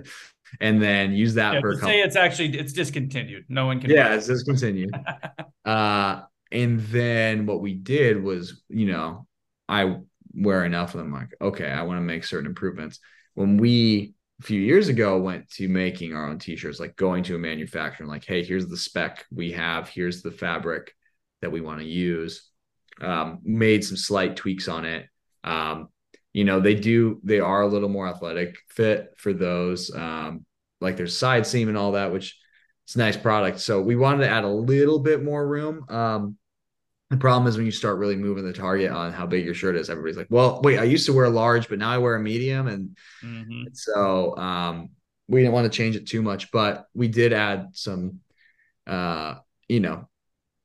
and 0.61 0.81
then 0.81 1.11
use 1.11 1.33
that 1.33 1.55
yeah, 1.55 1.59
for 1.59 1.69
a 1.69 1.73
to 1.73 1.79
couple 1.79 1.93
say 1.93 2.01
it's 2.01 2.15
actually 2.15 2.57
it's 2.57 2.73
discontinued. 2.73 3.45
No 3.49 3.65
one 3.65 3.79
can 3.81 3.89
yeah 3.89 4.15
it's 4.15 4.27
discontinued. 4.27 4.91
uh 5.65 6.21
and 6.51 6.79
then 6.81 7.45
what 7.45 7.61
we 7.61 7.73
did 7.73 8.21
was 8.21 8.61
you 8.69 8.85
know 8.85 9.27
i 9.67 9.97
wear 10.33 10.63
enough 10.65 10.93
of 10.93 10.99
them 10.99 11.11
like 11.11 11.29
okay 11.41 11.69
i 11.69 11.81
want 11.81 11.97
to 11.97 12.01
make 12.01 12.23
certain 12.23 12.47
improvements. 12.47 12.99
When 13.33 13.57
we 13.57 14.13
a 14.39 14.43
few 14.43 14.59
years 14.59 14.89
ago 14.89 15.17
went 15.17 15.49
to 15.49 15.67
making 15.67 16.13
our 16.13 16.27
own 16.27 16.39
t-shirts 16.39 16.79
like 16.79 16.95
going 16.95 17.23
to 17.23 17.35
a 17.35 17.39
manufacturer 17.39 18.03
and 18.03 18.11
like 18.11 18.25
hey 18.25 18.43
here's 18.43 18.67
the 18.67 18.77
spec 18.77 19.25
we 19.33 19.51
have. 19.51 19.87
Here's 19.89 20.21
the 20.21 20.31
fabric 20.31 20.93
that 21.41 21.51
we 21.51 21.61
want 21.61 21.79
to 21.79 21.85
use. 21.85 22.49
Um, 23.01 23.39
made 23.43 23.83
some 23.83 23.97
slight 23.97 24.35
tweaks 24.35 24.67
on 24.67 24.85
it. 24.85 25.07
Um, 25.43 25.89
you 26.33 26.43
know 26.43 26.59
they 26.59 26.75
do 26.75 27.21
they 27.23 27.39
are 27.39 27.61
a 27.61 27.67
little 27.67 27.89
more 27.89 28.07
athletic 28.07 28.57
fit 28.69 29.13
for 29.17 29.31
those 29.31 29.93
um, 29.95 30.45
like 30.81 30.97
there's 30.97 31.17
side 31.17 31.47
seam 31.47 31.69
and 31.69 31.77
all 31.77 31.93
that 31.93 32.11
which 32.11 32.37
it's 32.85 32.95
nice 32.95 33.17
product. 33.17 33.59
So 33.59 33.81
we 33.81 33.95
wanted 33.95 34.25
to 34.25 34.29
add 34.29 34.43
a 34.43 34.49
little 34.49 34.99
bit 34.99 35.23
more 35.23 35.45
room. 35.45 35.85
Um, 35.89 36.37
the 37.09 37.17
problem 37.17 37.47
is 37.47 37.55
when 37.55 37.65
you 37.65 37.71
start 37.71 37.97
really 37.97 38.15
moving 38.15 38.45
the 38.45 38.53
target 38.53 38.91
on 38.91 39.13
how 39.13 39.25
big 39.25 39.45
your 39.45 39.53
shirt 39.53 39.75
is 39.75 39.89
everybody's 39.89 40.17
like 40.17 40.27
well 40.29 40.61
wait 40.63 40.79
i 40.79 40.83
used 40.83 41.05
to 41.05 41.13
wear 41.13 41.25
a 41.25 41.29
large 41.29 41.69
but 41.69 41.77
now 41.79 41.89
i 41.89 41.97
wear 41.97 42.15
a 42.15 42.19
medium 42.19 42.67
and 42.67 42.97
Mhm. 43.23 43.75
so 43.75 44.35
um, 44.37 44.89
we 45.27 45.41
didn't 45.41 45.53
want 45.53 45.71
to 45.71 45.75
change 45.75 45.95
it 45.95 46.05
too 46.07 46.21
much, 46.21 46.51
but 46.51 46.85
we 46.93 47.07
did 47.07 47.33
add 47.33 47.69
some, 47.73 48.19
uh, 48.85 49.35
you 49.67 49.79
know, 49.79 50.07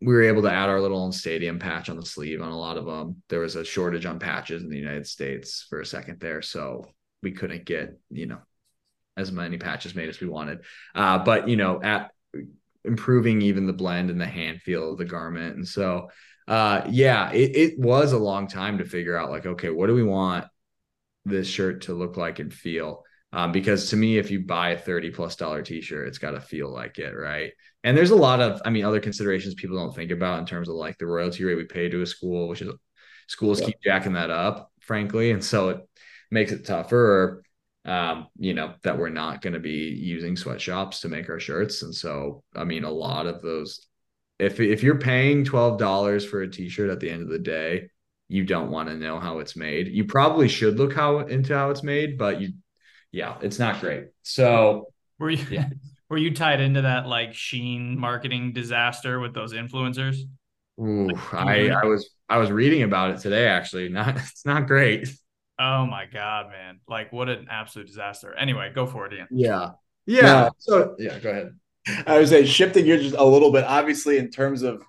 we 0.02 0.12
were 0.12 0.22
able 0.24 0.42
to 0.42 0.52
add 0.52 0.68
our 0.68 0.80
little 0.80 1.02
own 1.02 1.12
stadium 1.12 1.58
patch 1.58 1.88
on 1.88 1.96
the 1.96 2.04
sleeve 2.04 2.42
on 2.42 2.50
a 2.52 2.58
lot 2.58 2.76
of 2.76 2.84
them. 2.84 3.22
There 3.30 3.40
was 3.40 3.56
a 3.56 3.64
shortage 3.64 4.04
on 4.04 4.18
patches 4.18 4.62
in 4.62 4.68
the 4.68 4.76
United 4.76 5.06
States 5.06 5.64
for 5.70 5.80
a 5.80 5.86
second 5.86 6.20
there. 6.20 6.42
So 6.42 6.88
we 7.22 7.32
couldn't 7.32 7.64
get, 7.64 7.98
you 8.10 8.26
know, 8.26 8.40
as 9.16 9.32
many 9.32 9.56
patches 9.56 9.94
made 9.94 10.10
as 10.10 10.20
we 10.20 10.28
wanted. 10.28 10.60
Uh, 10.94 11.18
but, 11.24 11.48
you 11.48 11.56
know, 11.56 11.80
at 11.82 12.10
improving 12.84 13.42
even 13.42 13.66
the 13.66 13.72
blend 13.72 14.10
and 14.10 14.20
the 14.20 14.26
hand 14.26 14.60
feel 14.62 14.92
of 14.92 14.98
the 14.98 15.04
garment. 15.04 15.56
And 15.56 15.66
so, 15.66 16.08
uh, 16.48 16.82
yeah, 16.88 17.30
it, 17.32 17.56
it 17.56 17.78
was 17.78 18.12
a 18.12 18.18
long 18.18 18.48
time 18.48 18.78
to 18.78 18.84
figure 18.84 19.16
out 19.16 19.30
like, 19.30 19.46
okay, 19.46 19.70
what 19.70 19.86
do 19.86 19.94
we 19.94 20.02
want 20.02 20.46
this 21.24 21.46
shirt 21.48 21.82
to 21.82 21.94
look 21.94 22.16
like 22.16 22.38
and 22.38 22.52
feel? 22.52 23.04
Um, 23.32 23.52
because 23.52 23.90
to 23.90 23.96
me, 23.96 24.18
if 24.18 24.30
you 24.30 24.40
buy 24.44 24.70
a 24.70 24.78
30 24.78 25.10
plus 25.10 25.36
dollar 25.36 25.62
t-shirt, 25.62 26.08
it's 26.08 26.18
got 26.18 26.32
to 26.32 26.40
feel 26.40 26.68
like 26.72 26.98
it, 26.98 27.12
right? 27.12 27.52
And 27.84 27.96
there's 27.96 28.10
a 28.10 28.16
lot 28.16 28.40
of, 28.40 28.60
I 28.64 28.70
mean, 28.70 28.84
other 28.84 29.00
considerations 29.00 29.54
people 29.54 29.76
don't 29.76 29.94
think 29.94 30.10
about 30.10 30.40
in 30.40 30.46
terms 30.46 30.68
of 30.68 30.74
like 30.74 30.98
the 30.98 31.06
royalty 31.06 31.44
rate 31.44 31.54
we 31.56 31.64
pay 31.64 31.88
to 31.88 32.02
a 32.02 32.06
school, 32.06 32.48
which 32.48 32.62
is 32.62 32.72
schools 33.28 33.60
Yeah. 33.60 33.70
keep 33.70 33.80
jacking 33.82 34.14
that 34.14 34.30
up, 34.30 34.72
frankly. 34.80 35.30
And 35.30 35.44
so 35.44 35.68
it 35.70 35.88
makes 36.30 36.50
it 36.52 36.64
tougher, 36.64 37.44
um, 37.84 38.28
you 38.38 38.54
know, 38.54 38.74
that 38.82 38.98
we're 38.98 39.08
not 39.08 39.42
going 39.42 39.54
to 39.54 39.60
be 39.60 39.88
using 39.88 40.36
sweatshops 40.36 41.00
to 41.00 41.08
make 41.08 41.28
our 41.28 41.40
shirts. 41.40 41.82
And 41.82 41.94
so, 41.94 42.42
I 42.54 42.64
mean, 42.64 42.84
a 42.84 42.90
lot 42.90 43.26
of 43.26 43.42
those, 43.42 43.86
if, 44.38 44.60
if 44.60 44.82
you're 44.82 44.98
paying 44.98 45.44
$12 45.44 46.26
for 46.26 46.42
a 46.42 46.50
t-shirt 46.50 46.90
at 46.90 47.00
the 47.00 47.10
end 47.10 47.22
of 47.22 47.28
the 47.28 47.38
day, 47.38 47.88
you 48.28 48.44
don't 48.44 48.70
want 48.70 48.88
to 48.88 48.96
know 48.96 49.18
how 49.18 49.40
it's 49.40 49.56
made. 49.56 49.88
You 49.88 50.04
probably 50.04 50.48
should 50.48 50.78
look 50.78 50.94
how 50.94 51.18
into 51.20 51.54
how 51.54 51.70
it's 51.70 51.82
made, 51.82 52.16
but 52.16 52.40
you, 52.40 52.52
yeah, 53.12 53.36
it's 53.42 53.58
not 53.58 53.80
great. 53.80 54.06
So 54.22 54.86
were 55.18 55.30
you 55.30 55.44
Yeah. 55.50 55.68
were 56.08 56.18
you 56.18 56.34
tied 56.34 56.60
into 56.60 56.82
that 56.82 57.06
like 57.06 57.30
Shein 57.30 57.96
marketing 57.96 58.52
disaster 58.52 59.20
with 59.20 59.34
those 59.34 59.52
influencers 59.52 60.16
ooh, 60.80 61.14
I, 61.32 61.68
I 61.70 61.84
was 61.86 62.10
I 62.28 62.38
was 62.38 62.50
reading 62.50 62.82
about 62.82 63.10
it 63.10 63.18
today. 63.20 63.46
Actually, 63.46 63.88
not 63.90 64.16
it's 64.16 64.46
not 64.46 64.66
great. 64.66 65.08
Oh 65.60 65.86
my 65.86 66.06
god 66.06 66.50
man 66.50 66.80
like 66.88 67.12
what 67.12 67.28
an 67.28 67.46
absolute 67.50 67.86
disaster 67.86 68.34
anyway 68.34 68.72
go 68.74 68.86
for 68.86 69.06
it 69.06 69.12
ian 69.12 69.26
Yeah, 69.30 69.70
yeah. 70.06 70.22
No. 70.22 70.50
So 70.58 70.96
yeah, 70.98 71.18
go 71.18 71.30
ahead. 71.30 71.54
I 72.06 72.18
would 72.18 72.28
say 72.28 72.44
shifting 72.44 72.84
gears 72.84 73.02
just 73.02 73.16
a 73.16 73.24
little 73.24 73.52
bit. 73.52 73.64
Obviously, 73.64 74.18
in 74.18 74.30
terms 74.30 74.62
of, 74.62 74.82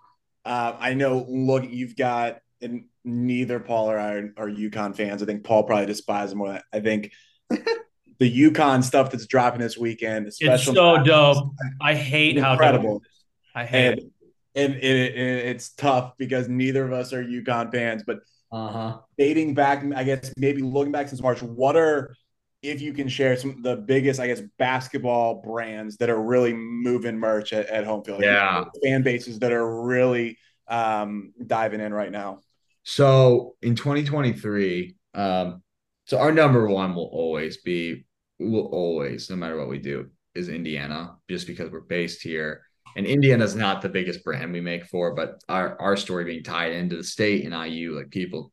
uh, 0.46 0.74
I 0.80 0.94
know. 0.94 1.26
Look, 1.30 1.70
you've 1.70 1.96
got 1.96 2.40
and 2.62 2.86
neither 3.04 3.60
Paul 3.60 3.92
or 3.92 4.00
I 4.00 4.14
are, 4.14 4.34
are 4.38 4.50
UConn 4.50 4.96
fans. 4.96 5.22
I 5.22 5.26
think 5.26 5.44
Paul 5.44 5.64
probably 5.64 5.86
despises 5.86 6.36
more. 6.36 6.54
Than, 6.54 6.62
I 6.74 6.80
think 6.80 7.12
the 7.50 8.50
UConn 8.50 8.84
stuff 8.84 9.12
that's 9.12 9.28
dropping 9.28 9.62
this 9.62 9.78
weekend, 9.78 10.28
it's 10.28 10.42
especially 10.42 10.76
so 10.76 11.04
dope 11.04 11.54
i 11.82 11.94
hate 11.96 12.38
how 12.38 12.56
dope 12.56 12.62
incredible. 12.62 12.98
it 12.98 13.08
is. 13.08 13.24
i 13.56 13.66
hate 13.66 13.88
and 13.88 14.00
it 14.00 14.12
and 14.54 14.76
it, 14.76 14.84
it, 14.84 15.46
it's 15.48 15.70
tough 15.70 16.18
because 16.18 16.50
neither 16.50 16.84
of 16.84 16.92
us 16.92 17.14
are 17.14 17.24
UConn 17.24 17.72
fans. 17.72 18.04
But 18.06 18.20
Uh 18.52 18.68
huh. 18.68 18.98
dating 19.18 19.54
back, 19.54 19.84
I 19.96 20.04
guess 20.04 20.34
maybe 20.38 20.62
looking 20.62 20.92
back 20.92 21.08
since 21.08 21.22
March, 21.22 21.42
what 21.42 21.76
are 21.78 22.14
if 22.62 22.82
you 22.82 22.94
can 22.94 23.08
share 23.08 23.36
some 23.38 23.62
the 23.62 23.76
biggest, 23.76 24.20
I 24.20 24.28
guess, 24.28 24.42
basketball 24.60 25.42
brands 25.42 25.98
that 25.98 26.10
are 26.10 26.22
really 26.22 26.54
moving 26.54 27.18
merch 27.18 27.54
at, 27.54 27.68
at 27.68 27.86
Homefield? 27.86 28.22
Yeah. 28.22 28.66
fan 28.84 29.04
bases 29.04 29.40
that 29.40 29.52
are 29.52 29.84
really 29.84 30.38
um, 30.68 31.34
diving 31.48 31.82
in 31.82 31.94
right 31.94 32.12
now? 32.12 32.42
So 32.84 33.56
in 33.62 33.76
2023, 33.76 34.96
um, 35.14 35.64
so 36.06 36.20
our 36.20 36.32
number 36.32 36.68
one 36.68 36.96
will 36.96 37.10
always 37.12 37.58
be, 37.58 38.06
will 38.40 38.68
always, 38.68 39.30
no 39.30 39.36
matter 39.36 39.58
what 39.58 39.70
we 39.70 39.80
do, 39.80 40.10
is 40.34 40.50
Indiana, 40.50 41.16
just 41.30 41.48
because 41.48 41.70
we're 41.70 41.82
based 41.82 42.22
here. 42.22 42.64
And 42.96 43.06
Indiana's 43.06 43.56
not 43.56 43.82
the 43.82 43.90
biggest 43.90 44.24
brand 44.24 44.52
we 44.52 44.62
make 44.62 44.86
for, 44.86 45.14
but 45.16 45.42
our 45.48 45.80
our 45.82 45.98
story 45.98 46.26
being 46.26 46.44
tied 46.44 46.74
into 46.74 46.98
the 46.98 47.04
state 47.04 47.46
and 47.46 47.54
IU, 47.54 47.98
like 47.98 48.10
people 48.10 48.52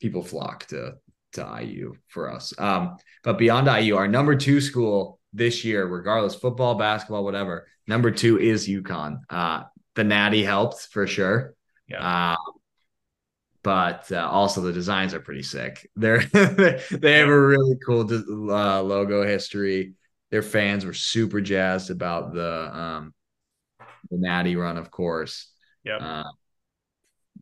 people 0.00 0.22
flock 0.22 0.66
to 0.66 0.94
to 1.32 1.58
IU 1.62 1.94
for 2.08 2.30
us. 2.30 2.52
Um, 2.58 2.96
but 3.22 3.38
beyond 3.38 3.68
IU, 3.68 3.96
our 3.96 4.08
number 4.08 4.34
two 4.34 4.60
school 4.60 5.20
this 5.32 5.64
year, 5.64 5.86
regardless 5.86 6.34
football, 6.34 6.74
basketball, 6.74 7.24
whatever, 7.24 7.66
number 7.86 8.10
two 8.10 8.38
is 8.38 8.68
UConn. 8.68 9.20
Uh, 9.30 9.64
the 9.94 10.04
Natty 10.04 10.42
helped 10.42 10.88
for 10.90 11.06
sure. 11.06 11.54
Yeah. 11.88 12.32
Uh, 12.32 12.36
but 13.62 14.12
uh, 14.12 14.28
also 14.30 14.60
the 14.60 14.72
designs 14.72 15.12
are 15.12 15.20
pretty 15.20 15.42
sick. 15.42 15.90
They're 15.96 16.20
they 16.20 17.18
have 17.18 17.28
a 17.28 17.46
really 17.46 17.76
cool 17.84 18.02
uh, 18.52 18.82
logo 18.82 19.24
history. 19.24 19.94
Their 20.30 20.42
fans 20.42 20.84
were 20.84 20.94
super 20.94 21.40
jazzed 21.40 21.90
about 21.90 22.32
the 22.32 22.78
um, 22.78 23.14
the 24.10 24.18
Natty 24.18 24.56
run, 24.56 24.76
of 24.76 24.90
course. 24.90 25.50
Yeah. 25.84 25.96
Uh, 25.96 26.30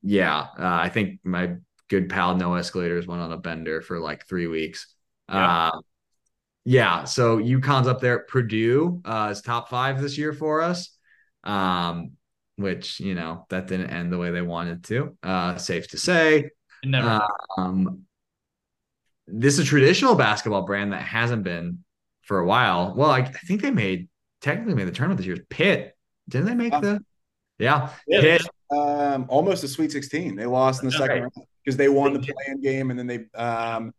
yeah, 0.03 0.39
uh, 0.39 0.47
I 0.59 0.89
think 0.91 1.21
my 1.25 1.57
good 1.89 2.09
pal 2.09 2.37
No 2.37 2.55
Escalators 2.55 3.07
went 3.07 3.23
on 3.23 3.33
a 3.33 3.39
bender 3.39 3.81
for 3.81 3.99
like 3.99 4.27
three 4.27 4.47
weeks. 4.47 4.95
Yeah. 5.29 5.69
Uh, 5.69 5.81
yeah. 6.65 7.05
So 7.05 7.39
UConn's 7.39 7.89
up 7.89 8.01
there. 8.01 8.21
Purdue 8.21 9.01
uh, 9.05 9.29
is 9.33 9.43
top 9.43 9.69
five 9.69 10.01
this 10.01 10.19
year 10.19 10.33
for 10.33 10.63
us. 10.63 10.91
Um, 11.43 12.13
which 12.57 13.01
you 13.01 13.15
know 13.15 13.47
that 13.51 13.67
didn't 13.67 13.91
end 13.91 14.13
the 14.13 14.19
way 14.19 14.31
they 14.31 14.43
wanted 14.43 14.85
to. 14.85 15.17
Uh, 15.23 15.57
safe 15.57 15.89
to 15.89 15.99
say. 15.99 16.51
Never. 16.85 17.27
Um, 17.57 18.03
this 19.27 19.55
is 19.55 19.61
a 19.61 19.65
traditional 19.65 20.15
basketball 20.15 20.63
brand 20.63 20.93
that 20.93 21.03
hasn't 21.03 21.45
been 21.45 21.85
for 22.23 22.39
a 22.39 22.47
while. 22.47 22.95
Well, 22.95 23.11
I, 23.11 23.21
I 23.21 23.25
think 23.25 23.63
they 23.63 23.71
made 23.71 24.09
technically 24.41 24.75
made 24.75 24.87
the 24.87 24.93
tournament 24.93 25.19
this 25.19 25.27
year. 25.27 25.39
Pitt 25.49 25.94
didn't 26.29 26.47
they 26.47 26.55
make 26.55 26.73
the? 26.73 27.01
Yeah, 27.59 27.91
Yeah. 28.07 28.39
Um, 28.71 29.27
almost 29.29 29.63
a 29.63 29.69
Sweet 29.69 29.93
16. 29.93 30.35
They 30.35 30.47
lost 30.47 30.83
in 30.83 30.89
the 30.89 30.93
second 30.93 31.09
right. 31.09 31.21
round 31.21 31.33
because 31.65 31.77
they 31.77 31.89
won 31.89 32.13
the 32.13 32.19
play-in 32.19 32.61
game, 32.61 32.91
and 32.91 32.99
then 32.99 33.07
they 33.07 33.27
um, 33.39 33.93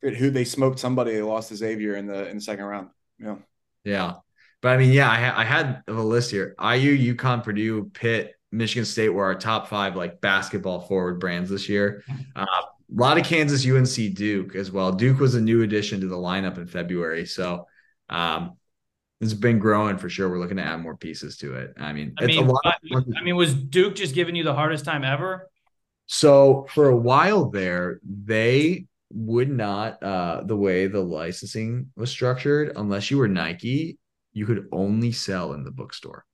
who 0.00 0.30
they 0.30 0.44
smoked 0.44 0.78
somebody. 0.78 1.12
They 1.12 1.22
lost 1.22 1.48
to 1.50 1.56
Xavier 1.56 1.96
in 1.96 2.06
the 2.06 2.28
in 2.28 2.36
the 2.36 2.42
second 2.42 2.64
round. 2.64 2.88
Yeah. 3.18 3.36
Yeah. 3.84 4.14
But 4.62 4.74
I 4.74 4.76
mean, 4.76 4.92
yeah, 4.92 5.10
I, 5.10 5.16
ha- 5.16 5.34
I 5.36 5.44
had 5.44 5.82
a 5.88 5.92
list 5.92 6.30
here. 6.30 6.54
IU, 6.60 7.14
UConn, 7.14 7.42
Purdue, 7.42 7.90
Pitt, 7.92 8.34
Michigan 8.52 8.84
State 8.84 9.08
were 9.08 9.24
our 9.24 9.34
top 9.34 9.66
five 9.66 9.96
like 9.96 10.20
basketball 10.20 10.80
forward 10.80 11.18
brands 11.18 11.50
this 11.50 11.68
year. 11.68 12.04
Uh, 12.34 12.46
a 12.46 13.00
lot 13.00 13.18
of 13.18 13.24
Kansas, 13.24 13.66
UNC, 13.66 14.14
Duke 14.14 14.54
as 14.54 14.70
well. 14.70 14.92
Duke 14.92 15.18
was 15.18 15.34
a 15.34 15.40
new 15.40 15.62
addition 15.62 16.00
to 16.00 16.08
the 16.08 16.16
lineup 16.16 16.58
in 16.58 16.66
February. 16.66 17.24
So 17.24 17.66
um, 18.10 18.58
it's 19.22 19.34
been 19.34 19.60
growing 19.60 19.96
for 19.98 20.10
sure. 20.10 20.28
We're 20.28 20.40
looking 20.40 20.56
to 20.56 20.64
add 20.64 20.80
more 20.80 20.96
pieces 20.96 21.36
to 21.38 21.54
it. 21.54 21.74
I 21.78 21.92
mean, 21.92 22.12
I 22.18 22.24
it's 22.24 22.36
mean, 22.36 22.48
a 22.48 22.52
lot. 22.52 22.80
I 23.16 23.22
mean, 23.22 23.36
was 23.36 23.54
Duke 23.54 23.94
just 23.94 24.14
giving 24.14 24.34
you 24.34 24.42
the 24.42 24.54
hardest 24.54 24.84
time 24.84 25.04
ever? 25.04 25.48
So 26.06 26.66
for 26.70 26.90
a 26.90 26.96
while 26.96 27.48
there, 27.48 28.00
they 28.04 28.86
would 29.14 29.50
not 29.50 30.02
uh 30.02 30.42
the 30.42 30.56
way 30.56 30.86
the 30.86 31.00
licensing 31.00 31.90
was 31.96 32.10
structured, 32.10 32.72
unless 32.76 33.10
you 33.10 33.18
were 33.18 33.28
Nike, 33.28 33.98
you 34.32 34.46
could 34.46 34.66
only 34.72 35.12
sell 35.12 35.52
in 35.52 35.64
the 35.64 35.70
bookstore. 35.70 36.24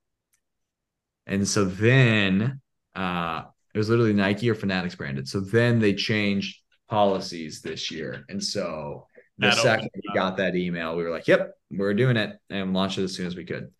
And 1.27 1.47
so 1.47 1.65
then 1.65 2.61
uh 2.95 3.43
it 3.73 3.77
was 3.77 3.89
literally 3.89 4.13
Nike 4.13 4.49
or 4.49 4.55
Fanatics 4.55 4.95
branded. 4.95 5.27
So 5.27 5.41
then 5.41 5.77
they 5.79 5.93
changed 5.93 6.59
policies 6.89 7.61
this 7.61 7.91
year. 7.91 8.25
And 8.29 8.43
so 8.43 9.05
the 9.39 9.51
second 9.51 9.89
we 9.95 10.13
got 10.13 10.37
that 10.37 10.55
email, 10.55 10.95
we 10.95 11.03
were 11.03 11.09
like, 11.09 11.27
Yep, 11.27 11.53
we're 11.71 11.93
doing 11.93 12.17
it 12.17 12.37
and 12.49 12.73
launched 12.73 12.97
it 12.97 13.03
as 13.03 13.15
soon 13.15 13.27
as 13.27 13.35
we 13.35 13.45
could. 13.45 13.71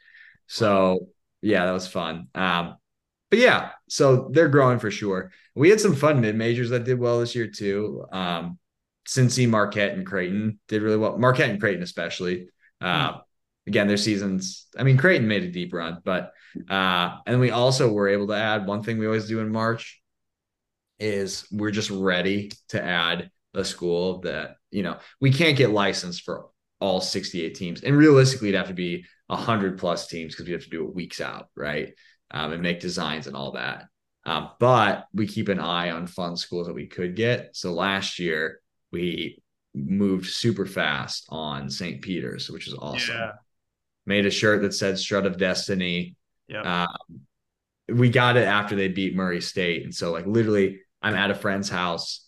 So 0.48 1.08
yeah, 1.42 1.66
that 1.66 1.72
was 1.72 1.88
fun. 1.88 2.28
Um, 2.36 2.78
but 3.30 3.40
yeah, 3.40 3.72
so 3.88 4.30
they're 4.32 4.50
growing 4.50 4.80
for 4.80 4.90
sure. 4.90 5.32
We 5.56 5.70
had 5.70 5.80
some 5.80 5.96
fun 5.96 6.22
mid 6.22 6.36
majors 6.36 6.72
that 6.72 6.84
did 6.84 7.00
well 7.00 7.20
this 7.20 7.36
year 7.36 7.48
too. 7.48 8.06
Um, 8.12 8.58
Cincy, 9.08 9.48
Marquette, 9.48 9.94
and 9.94 10.06
Creighton 10.06 10.60
did 10.68 10.82
really 10.82 10.98
well. 10.98 11.18
Marquette 11.18 11.50
and 11.50 11.60
Creighton, 11.60 11.84
especially. 11.84 12.50
Uh, 12.82 13.20
Again, 13.70 13.88
their 13.88 13.98
seasons. 13.98 14.66
I 14.76 14.82
mean, 14.82 14.98
Creighton 14.98 15.28
made 15.28 15.44
a 15.44 15.52
deep 15.52 15.74
run, 15.74 16.00
but 16.04 16.32
uh, 16.72 17.18
and 17.28 17.40
we 17.40 17.52
also 17.52 17.92
were 17.94 18.08
able 18.08 18.26
to 18.30 18.36
add 18.36 18.66
one 18.66 18.82
thing 18.82 18.98
we 18.98 19.06
always 19.06 19.28
do 19.28 19.42
in 19.42 19.52
March 19.52 20.02
is 20.98 21.46
we're 21.52 21.70
just 21.70 21.92
ready 21.92 22.52
to 22.70 22.84
add 22.84 23.30
a 23.54 23.64
school 23.64 24.22
that 24.22 24.56
you 24.72 24.84
know 24.84 24.98
we 25.20 25.32
can't 25.32 25.58
get 25.58 25.72
licensed 25.72 26.24
for 26.24 26.48
all 26.80 27.02
68 27.02 27.56
teams, 27.56 27.82
and 27.82 27.96
realistically, 27.96 28.50
it'd 28.50 28.58
have 28.58 28.70
to 28.70 28.74
be 28.74 29.06
100 29.28 29.78
plus 29.78 30.08
teams 30.08 30.34
because 30.34 30.48
we 30.48 30.54
have 30.54 30.64
to 30.64 30.70
do 30.70 30.86
it 30.86 30.96
weeks 30.96 31.22
out, 31.22 31.50
right? 31.56 31.94
Um, 32.32 32.54
and 32.54 32.62
make 32.62 32.80
designs 32.80 33.28
and 33.28 33.36
all 33.36 33.54
that. 33.54 33.86
Um, 34.26 34.52
but 34.60 35.06
we 35.14 35.28
keep 35.28 35.50
an 35.50 35.60
eye 35.60 35.92
on 35.92 36.08
fun 36.08 36.38
schools 36.38 36.68
that 36.68 36.74
we 36.74 36.88
could 36.88 37.16
get. 37.16 37.56
So 37.56 37.74
last 37.74 38.20
year 38.20 38.60
we 38.92 39.42
moved 39.74 40.28
super 40.28 40.66
fast 40.66 41.26
on 41.30 41.70
St. 41.70 42.02
Peter's, 42.02 42.50
which 42.50 42.68
is 42.68 42.76
awesome. 42.76 43.16
Yeah. 43.16 43.32
Made 44.06 44.26
a 44.26 44.32
shirt 44.32 44.62
that 44.64 44.74
said 44.74 44.98
"Strut 44.98 45.26
of 45.26 45.38
Destiny." 45.38 46.16
Yeah. 46.48 46.86
Um, 46.86 47.22
we 47.88 48.10
got 48.10 48.38
it 48.38 48.48
after 48.48 48.76
they 48.76 48.88
beat 48.88 49.16
Murray 49.16 49.42
State, 49.42 49.84
and 49.84 49.94
so 49.94 50.12
like 50.12 50.26
literally, 50.26 50.82
I'm 51.02 51.16
at 51.16 51.32
a 51.32 51.36
friend's 51.36 51.70
house. 51.70 52.28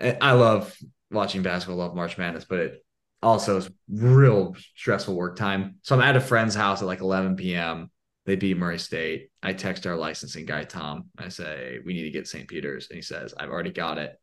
I 0.00 0.16
I 0.20 0.32
love 0.32 0.76
watching 1.10 1.42
basketball, 1.42 1.78
love 1.78 1.94
March 1.94 2.18
Madness, 2.18 2.44
but 2.44 2.58
it 2.58 2.84
also 3.22 3.58
is 3.58 3.70
real 3.88 4.54
stressful 4.76 5.14
work 5.14 5.36
time. 5.36 5.76
So 5.82 5.94
I'm 5.94 6.02
at 6.02 6.16
a 6.16 6.20
friend's 6.20 6.54
house 6.54 6.82
at 6.82 6.86
like 6.86 7.00
11 7.00 7.36
p.m. 7.36 7.90
They 8.24 8.36
beat 8.36 8.56
Murray 8.56 8.78
State. 8.78 9.30
I 9.42 9.52
text 9.52 9.86
our 9.86 9.96
licensing 9.96 10.46
guy 10.46 10.64
Tom. 10.64 11.06
I 11.16 11.28
say 11.28 11.78
we 11.84 11.94
need 11.94 12.04
to 12.04 12.10
get 12.10 12.26
St. 12.26 12.48
Peter's, 12.48 12.88
and 12.90 12.96
he 12.96 13.02
says 13.02 13.34
I've 13.38 13.50
already 13.50 13.70
got 13.70 13.98
it. 13.98 14.18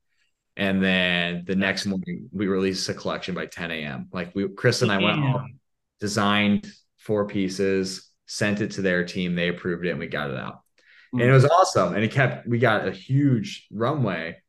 And 0.55 0.83
then 0.83 1.45
the 1.47 1.55
next 1.55 1.85
morning 1.85 2.29
we 2.31 2.47
released 2.47 2.87
a 2.89 2.93
collection 2.93 3.33
by 3.33 3.47
10 3.47 3.71
a.m. 3.71 4.09
Like 4.11 4.35
we, 4.35 4.49
Chris 4.49 4.81
and 4.81 4.91
I 4.91 4.97
went 4.99 5.19
home, 5.19 5.59
designed 5.99 6.71
four 6.97 7.27
pieces, 7.27 8.09
sent 8.27 8.61
it 8.61 8.71
to 8.71 8.81
their 8.81 9.03
team. 9.03 9.35
They 9.35 9.47
approved 9.47 9.85
it, 9.85 9.91
and 9.91 9.99
we 9.99 10.07
got 10.07 10.29
it 10.29 10.37
out. 10.37 10.61
Hmm. 11.11 11.21
And 11.21 11.29
it 11.29 11.33
was 11.33 11.45
awesome. 11.45 11.95
And 11.95 12.03
it 12.03 12.11
kept. 12.11 12.47
We 12.47 12.59
got 12.59 12.87
a 12.87 12.91
huge 12.91 13.67
runway. 13.71 14.42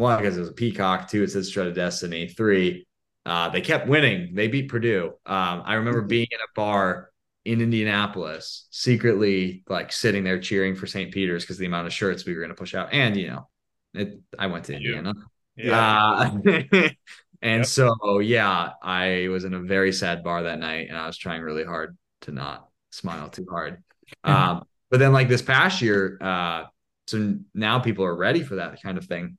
One 0.00 0.18
because 0.18 0.36
it 0.36 0.40
was 0.40 0.48
a 0.50 0.52
peacock. 0.54 1.08
Two, 1.08 1.22
it 1.22 1.30
said 1.30 1.44
"Strut 1.44 1.68
of 1.68 1.74
Destiny." 1.74 2.28
Three, 2.28 2.86
uh, 3.26 3.50
they 3.50 3.60
kept 3.60 3.86
winning. 3.88 4.34
They 4.34 4.48
beat 4.48 4.68
Purdue. 4.68 5.12
Um, 5.26 5.62
I 5.64 5.74
remember 5.74 6.02
being 6.02 6.28
in 6.30 6.38
a 6.40 6.52
bar 6.56 7.10
in 7.44 7.60
Indianapolis, 7.60 8.66
secretly 8.70 9.62
like 9.68 9.92
sitting 9.92 10.24
there 10.24 10.40
cheering 10.40 10.74
for 10.76 10.86
St. 10.86 11.12
Peter's 11.12 11.44
because 11.44 11.58
the 11.58 11.66
amount 11.66 11.86
of 11.86 11.92
shirts 11.92 12.24
we 12.24 12.34
were 12.34 12.40
going 12.40 12.50
to 12.50 12.54
push 12.54 12.74
out. 12.74 12.92
And 12.92 13.16
you 13.16 13.28
know, 13.28 13.48
it. 13.94 14.20
I 14.38 14.46
went 14.48 14.64
to. 14.66 14.74
Indiana. 14.74 15.14
Yeah. 15.56 15.78
Uh, 15.78 16.30
and 17.42 17.60
Yep. 17.60 17.66
so, 17.66 18.18
yeah, 18.20 18.70
I 18.82 19.28
was 19.30 19.44
in 19.44 19.54
a 19.54 19.60
very 19.60 19.92
sad 19.92 20.22
bar 20.22 20.44
that 20.44 20.58
night 20.58 20.88
and 20.88 20.96
I 20.98 21.06
was 21.06 21.16
trying 21.16 21.42
really 21.42 21.64
hard 21.64 21.96
to 22.22 22.32
not 22.32 22.68
smile 22.90 23.28
too 23.28 23.46
hard. 23.50 23.82
Um, 24.24 24.64
but 24.90 24.98
then, 24.98 25.12
like 25.12 25.28
this 25.28 25.42
past 25.42 25.82
year, 25.82 26.18
uh, 26.20 26.64
so 27.06 27.36
now 27.54 27.78
people 27.80 28.04
are 28.04 28.14
ready 28.14 28.42
for 28.42 28.56
that 28.56 28.82
kind 28.82 28.98
of 28.98 29.06
thing. 29.06 29.38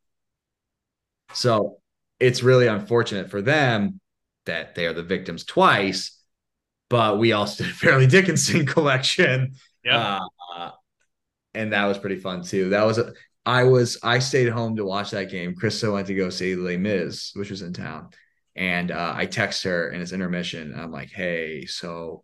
So 1.34 1.78
it's 2.20 2.44
really 2.44 2.68
unfortunate 2.68 3.30
for 3.30 3.42
them 3.42 4.00
that 4.46 4.76
they 4.76 4.86
are 4.86 4.94
the 4.94 5.04
victims 5.04 5.44
twice, 5.44 6.18
but 6.90 7.20
we 7.20 7.32
also 7.32 7.64
did 7.64 7.72
a 7.72 7.76
Fairleigh 7.76 8.08
Dickinson 8.08 8.66
collection. 8.66 9.54
yeah. 9.84 10.20
Uh, 10.56 10.72
and 11.54 11.74
that 11.74 11.86
was 11.86 11.98
pretty 11.98 12.18
fun 12.18 12.44
too. 12.44 12.70
That 12.70 12.86
was 12.86 12.98
a, 12.98 13.14
I 13.46 13.64
was 13.64 13.98
I 14.04 14.20
stayed 14.20 14.50
home 14.50 14.76
to 14.76 14.86
watch 14.86 15.12
that 15.12 15.30
game. 15.30 15.56
Krista 15.56 15.92
went 15.92 16.08
to 16.08 16.16
go 16.16 16.30
see 16.30 16.56
Les 16.56 16.78
Mis, 16.78 17.32
which 17.36 17.50
was 17.50 17.62
in 17.62 17.74
town, 17.74 18.10
and 18.56 18.92
uh, 18.92 19.14
I 19.16 19.26
text 19.26 19.64
her 19.64 19.90
and 19.90 20.02
it's 20.02 20.14
intermission. 20.14 20.74
I'm 20.78 20.92
like, 20.92 21.10
hey, 21.10 21.66
so 21.66 22.24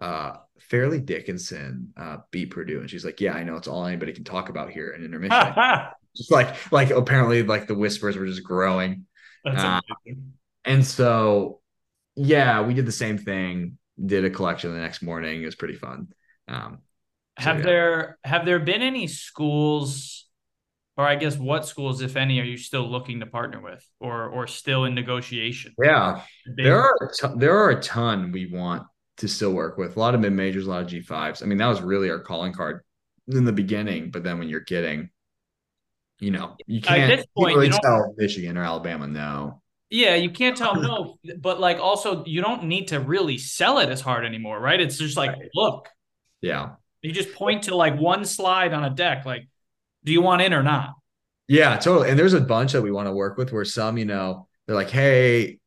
uh, 0.00 0.36
Fairleigh 0.60 1.00
Dickinson 1.00 1.92
uh, 1.96 2.18
beat 2.30 2.50
Purdue, 2.50 2.80
and 2.80 2.90
she's 2.90 3.04
like, 3.04 3.20
yeah, 3.20 3.34
I 3.34 3.44
know 3.44 3.56
it's 3.56 3.68
all 3.68 3.84
anybody 3.84 4.12
can 4.12 4.24
talk 4.24 4.48
about 4.48 4.70
here 4.70 4.90
in 4.90 5.04
intermission. 5.04 5.54
just 6.16 6.30
like 6.30 6.72
like 6.72 6.90
apparently 6.90 7.42
like 7.42 7.66
the 7.66 7.74
whispers 7.74 8.16
were 8.16 8.26
just 8.26 8.44
growing, 8.44 9.06
That's 9.44 9.64
Uh, 9.64 9.80
and 10.64 10.84
so 10.84 11.60
yeah, 12.16 12.62
we 12.62 12.74
did 12.74 12.86
the 12.86 12.92
same 12.92 13.18
thing. 13.18 13.78
Did 14.04 14.24
a 14.24 14.30
collection 14.30 14.72
the 14.72 14.80
next 14.80 15.02
morning. 15.02 15.42
It 15.42 15.46
was 15.46 15.54
pretty 15.56 15.74
fun. 15.76 16.08
Um, 16.48 16.78
so, 17.38 17.44
Have 17.44 17.58
yeah. 17.58 17.64
there 17.64 18.18
have 18.24 18.44
there 18.46 18.60
been 18.60 18.82
any 18.82 19.06
schools, 19.08 20.26
or 20.96 21.06
I 21.06 21.16
guess 21.16 21.36
what 21.36 21.66
schools, 21.66 22.00
if 22.02 22.16
any, 22.16 22.40
are 22.40 22.44
you 22.44 22.56
still 22.56 22.88
looking 22.88 23.20
to 23.20 23.26
partner 23.26 23.60
with, 23.60 23.84
or 24.00 24.28
or 24.28 24.46
still 24.46 24.84
in 24.84 24.94
negotiation? 24.94 25.76
Yeah, 25.82 26.22
Big- 26.46 26.56
there 26.62 26.80
are 26.80 26.94
a 27.10 27.16
ton, 27.20 27.38
there 27.38 27.56
are 27.56 27.70
a 27.70 27.80
ton 27.82 28.32
we 28.32 28.46
want 28.46 28.84
to 29.18 29.28
still 29.28 29.52
work 29.52 29.76
with. 29.78 29.96
A 29.96 30.00
lot 30.00 30.14
of 30.14 30.20
mid 30.20 30.32
majors, 30.32 30.66
a 30.66 30.70
lot 30.70 30.82
of 30.82 30.88
G 30.88 31.00
fives. 31.00 31.42
I 31.42 31.46
mean, 31.46 31.58
that 31.58 31.66
was 31.68 31.80
really 31.82 32.10
our 32.10 32.20
calling 32.20 32.52
card 32.52 32.82
in 33.28 33.44
the 33.44 33.52
beginning, 33.52 34.10
but 34.10 34.22
then 34.24 34.38
when 34.38 34.48
you're 34.48 34.60
getting, 34.60 35.10
you 36.20 36.30
know, 36.30 36.56
you 36.66 36.80
can't, 36.80 37.16
this 37.16 37.26
you 37.36 37.42
point, 37.42 37.56
really 37.56 37.70
tell 37.70 38.14
Michigan 38.16 38.56
or 38.56 38.62
Alabama 38.64 39.06
no. 39.06 39.60
Yeah, 39.90 40.14
you 40.14 40.30
can't 40.30 40.56
tell 40.56 40.74
no, 40.76 41.16
but 41.38 41.60
like 41.60 41.78
also 41.78 42.24
you 42.24 42.40
don't 42.40 42.64
need 42.64 42.88
to 42.88 43.00
really 43.00 43.38
sell 43.38 43.78
it 43.78 43.88
as 43.90 44.00
hard 44.00 44.24
anymore, 44.24 44.58
right? 44.60 44.80
It's 44.80 44.98
just 44.98 45.16
like, 45.16 45.32
Right. 45.32 45.48
look, 45.54 45.88
Yeah. 46.40 46.70
you 47.02 47.12
just 47.12 47.32
point 47.34 47.64
to 47.64 47.76
like 47.76 47.98
one 47.98 48.24
slide 48.24 48.72
on 48.72 48.84
a 48.84 48.90
deck, 48.90 49.24
like, 49.24 49.48
do 50.04 50.12
you 50.12 50.20
want 50.22 50.42
in 50.42 50.52
or 50.52 50.62
not? 50.62 50.94
Yeah, 51.48 51.76
totally. 51.76 52.10
And 52.10 52.18
there's 52.18 52.32
a 52.32 52.40
bunch 52.40 52.72
that 52.72 52.82
we 52.82 52.90
want 52.90 53.06
to 53.06 53.12
work 53.12 53.36
with 53.36 53.52
where 53.52 53.64
some, 53.64 53.98
you 53.98 54.04
know, 54.06 54.48
they're 54.66 54.76
like, 54.76 54.90
hey, 54.90 55.58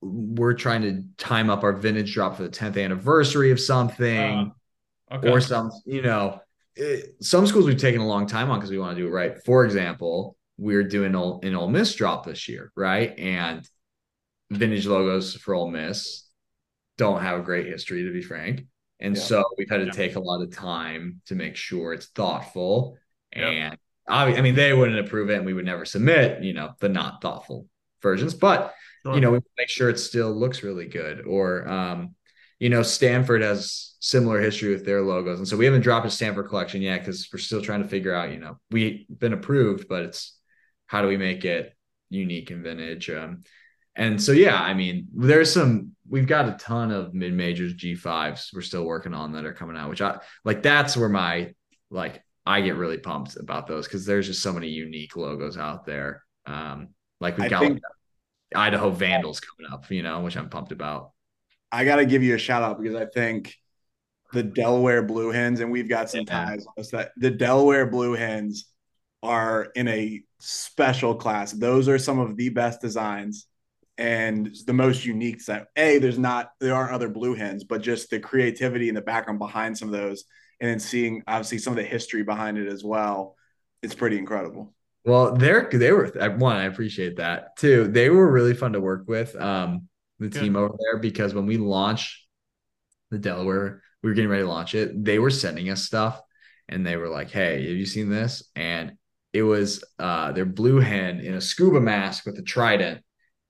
we're 0.00 0.54
trying 0.54 0.82
to 0.82 1.04
time 1.16 1.48
up 1.48 1.62
our 1.62 1.72
vintage 1.72 2.12
drop 2.12 2.36
for 2.36 2.42
the 2.42 2.48
10th 2.48 2.76
anniversary 2.76 3.52
of 3.52 3.60
something, 3.60 4.52
uh, 5.10 5.14
Okay. 5.14 5.30
or 5.30 5.40
some, 5.40 5.70
you 5.86 6.02
know, 6.02 6.40
it, 6.76 7.16
some 7.22 7.46
schools 7.46 7.66
we've 7.66 7.76
taken 7.76 8.00
a 8.00 8.06
long 8.06 8.26
time 8.26 8.50
on 8.50 8.58
because 8.58 8.70
we 8.70 8.78
want 8.78 8.96
to 8.96 9.02
do 9.02 9.08
it 9.08 9.10
right. 9.10 9.42
For 9.44 9.64
example, 9.64 10.36
we're 10.58 10.84
doing 10.84 11.14
Ole- 11.14 11.40
an 11.42 11.54
Ole 11.54 11.68
Miss 11.68 11.94
drop 11.94 12.24
this 12.26 12.48
year, 12.48 12.72
right? 12.76 13.18
And 13.18 13.68
vintage 14.50 14.86
logos 14.86 15.34
for 15.36 15.54
Ole 15.54 15.70
Miss 15.70 16.28
don't 16.98 17.22
have 17.22 17.40
a 17.40 17.42
great 17.42 17.66
history, 17.66 18.04
to 18.04 18.12
be 18.12 18.22
frank. 18.22 18.66
And 19.00 19.16
Yeah. 19.16 19.22
so 19.22 19.44
we've 19.58 19.68
had 19.70 19.78
to 19.78 19.86
Yeah. 19.86 19.90
take 19.92 20.16
a 20.16 20.20
lot 20.20 20.42
of 20.42 20.50
time 20.54 21.20
to 21.26 21.34
make 21.34 21.56
sure 21.56 21.92
it's 21.92 22.06
thoughtful. 22.06 22.96
Yep. 23.34 23.44
And 23.52 23.78
I, 24.08 24.34
I 24.36 24.40
mean, 24.40 24.54
they 24.54 24.72
wouldn't 24.72 24.98
approve 24.98 25.30
it, 25.30 25.36
and 25.36 25.46
we 25.46 25.54
would 25.54 25.64
never 25.64 25.84
submit, 25.84 26.42
you 26.42 26.52
know, 26.52 26.74
the 26.80 26.88
not 26.88 27.20
thoughtful 27.22 27.68
versions. 28.02 28.34
But 28.34 28.74
Sure. 29.04 29.14
you 29.14 29.20
know, 29.20 29.32
we 29.32 29.40
make 29.58 29.68
sure 29.68 29.88
it 29.88 29.98
still 29.98 30.32
looks 30.32 30.62
really 30.62 30.86
good. 30.86 31.26
Or, 31.26 31.66
um, 31.68 32.14
you 32.62 32.68
know, 32.68 32.84
Stanford 32.84 33.42
has 33.42 33.96
similar 33.98 34.40
history 34.40 34.70
with 34.70 34.86
their 34.86 35.02
logos, 35.02 35.40
and 35.40 35.48
so 35.48 35.56
we 35.56 35.64
haven't 35.64 35.80
dropped 35.80 36.06
a 36.06 36.10
Stanford 36.10 36.46
collection 36.46 36.80
yet 36.80 37.00
because 37.00 37.28
we're 37.32 37.40
still 37.40 37.60
trying 37.60 37.82
to 37.82 37.88
figure 37.88 38.14
out. 38.14 38.30
You 38.30 38.38
know, 38.38 38.56
we've 38.70 39.04
been 39.18 39.32
approved, 39.32 39.88
but 39.88 40.04
it's 40.04 40.38
how 40.86 41.02
do 41.02 41.08
we 41.08 41.16
make 41.16 41.44
it 41.44 41.74
unique 42.08 42.52
and 42.52 42.62
vintage? 42.62 43.10
Um, 43.10 43.42
and 43.96 44.22
so, 44.22 44.30
yeah, 44.30 44.62
I 44.62 44.74
mean, 44.74 45.08
there's 45.12 45.52
some. 45.52 45.96
We've 46.08 46.28
got 46.28 46.48
a 46.48 46.52
ton 46.52 46.92
of 46.92 47.12
mid 47.14 47.32
majors 47.32 47.74
G5s 47.74 48.54
we're 48.54 48.60
still 48.60 48.84
working 48.84 49.12
on 49.12 49.32
that 49.32 49.44
are 49.44 49.54
coming 49.54 49.76
out, 49.76 49.90
which 49.90 50.00
I 50.00 50.20
like. 50.44 50.62
That's 50.62 50.96
where 50.96 51.08
my 51.08 51.54
like 51.90 52.22
I 52.46 52.60
get 52.60 52.76
really 52.76 52.98
pumped 52.98 53.34
about 53.38 53.66
those 53.66 53.88
because 53.88 54.06
there's 54.06 54.28
just 54.28 54.40
so 54.40 54.52
many 54.52 54.68
unique 54.68 55.16
logos 55.16 55.58
out 55.58 55.84
there. 55.84 56.22
Um, 56.46 56.90
like 57.20 57.38
we've 57.38 57.46
I 57.46 57.48
got 57.48 57.60
think- 57.62 57.72
like, 57.74 57.82
Idaho 58.54 58.90
Vandals 58.90 59.40
coming 59.40 59.72
up, 59.72 59.90
you 59.90 60.04
know, 60.04 60.20
which 60.20 60.36
I'm 60.36 60.48
pumped 60.48 60.70
about. 60.70 61.10
I 61.72 61.84
got 61.84 61.96
to 61.96 62.06
give 62.06 62.22
you 62.22 62.34
a 62.34 62.38
shout 62.38 62.62
out 62.62 62.80
because 62.80 62.94
I 62.94 63.06
think 63.06 63.56
the 64.32 64.42
Delaware 64.42 65.02
Blue 65.02 65.30
Hens, 65.30 65.60
and 65.60 65.70
we've 65.72 65.88
got 65.88 66.10
some 66.10 66.20
Yeah. 66.26 66.44
ties. 66.44 66.66
with 66.76 66.90
That 66.90 67.12
the 67.16 67.30
Delaware 67.30 67.86
Blue 67.86 68.12
Hens 68.12 68.66
are 69.22 69.68
in 69.74 69.88
a 69.88 70.22
special 70.38 71.14
class. 71.14 71.52
Those 71.52 71.88
are 71.88 71.98
some 71.98 72.18
of 72.18 72.36
the 72.36 72.50
best 72.50 72.80
designs 72.80 73.46
and 73.98 74.54
the 74.66 74.72
most 74.72 75.04
unique 75.04 75.40
set. 75.40 75.68
A, 75.76 75.98
there's 75.98 76.18
not 76.18 76.50
there 76.60 76.74
aren't 76.74 76.92
other 76.92 77.08
blue 77.08 77.34
hens, 77.34 77.64
but 77.64 77.82
just 77.82 78.10
the 78.10 78.18
creativity 78.20 78.88
and 78.88 78.96
the 78.96 79.02
background 79.02 79.38
behind 79.38 79.78
some 79.78 79.88
of 79.88 79.92
those, 79.92 80.24
and 80.60 80.70
then 80.70 80.80
seeing 80.80 81.22
obviously 81.26 81.58
some 81.58 81.72
of 81.72 81.76
the 81.76 81.84
history 81.84 82.22
behind 82.22 82.58
it 82.58 82.68
as 82.68 82.82
well. 82.82 83.36
It's 83.82 83.94
pretty 83.94 84.18
incredible. 84.18 84.74
Well, 85.04 85.34
they're 85.34 85.68
they 85.72 85.92
were 85.92 86.06
one. 86.36 86.56
I 86.56 86.64
appreciate 86.64 87.16
that. 87.16 87.56
Two, 87.56 87.88
they 87.88 88.08
were 88.08 88.30
really 88.30 88.54
fun 88.54 88.72
to 88.72 88.80
work 88.80 89.04
with. 89.06 89.36
Um, 89.36 89.88
the 90.22 90.28
Good. 90.28 90.40
team 90.40 90.56
over 90.56 90.74
there 90.78 90.98
because 90.98 91.34
when 91.34 91.46
we 91.46 91.58
launched 91.58 92.26
the 93.10 93.18
Delaware, 93.18 93.82
we 94.02 94.10
were 94.10 94.14
getting 94.14 94.30
ready 94.30 94.42
to 94.42 94.48
launch 94.48 94.74
it. 94.74 95.04
They 95.04 95.18
were 95.18 95.30
sending 95.30 95.70
us 95.70 95.84
stuff, 95.84 96.20
and 96.68 96.86
they 96.86 96.96
were 96.96 97.08
like, 97.08 97.30
"Hey, 97.30 97.66
have 97.66 97.76
you 97.76 97.86
seen 97.86 98.08
this?" 98.08 98.42
And 98.56 98.92
it 99.32 99.42
was 99.42 99.84
uh 99.98 100.32
their 100.32 100.44
blue 100.44 100.78
hen 100.78 101.20
in 101.20 101.34
a 101.34 101.40
scuba 101.40 101.80
mask 101.80 102.26
with 102.26 102.38
a 102.38 102.42
trident, 102.42 103.02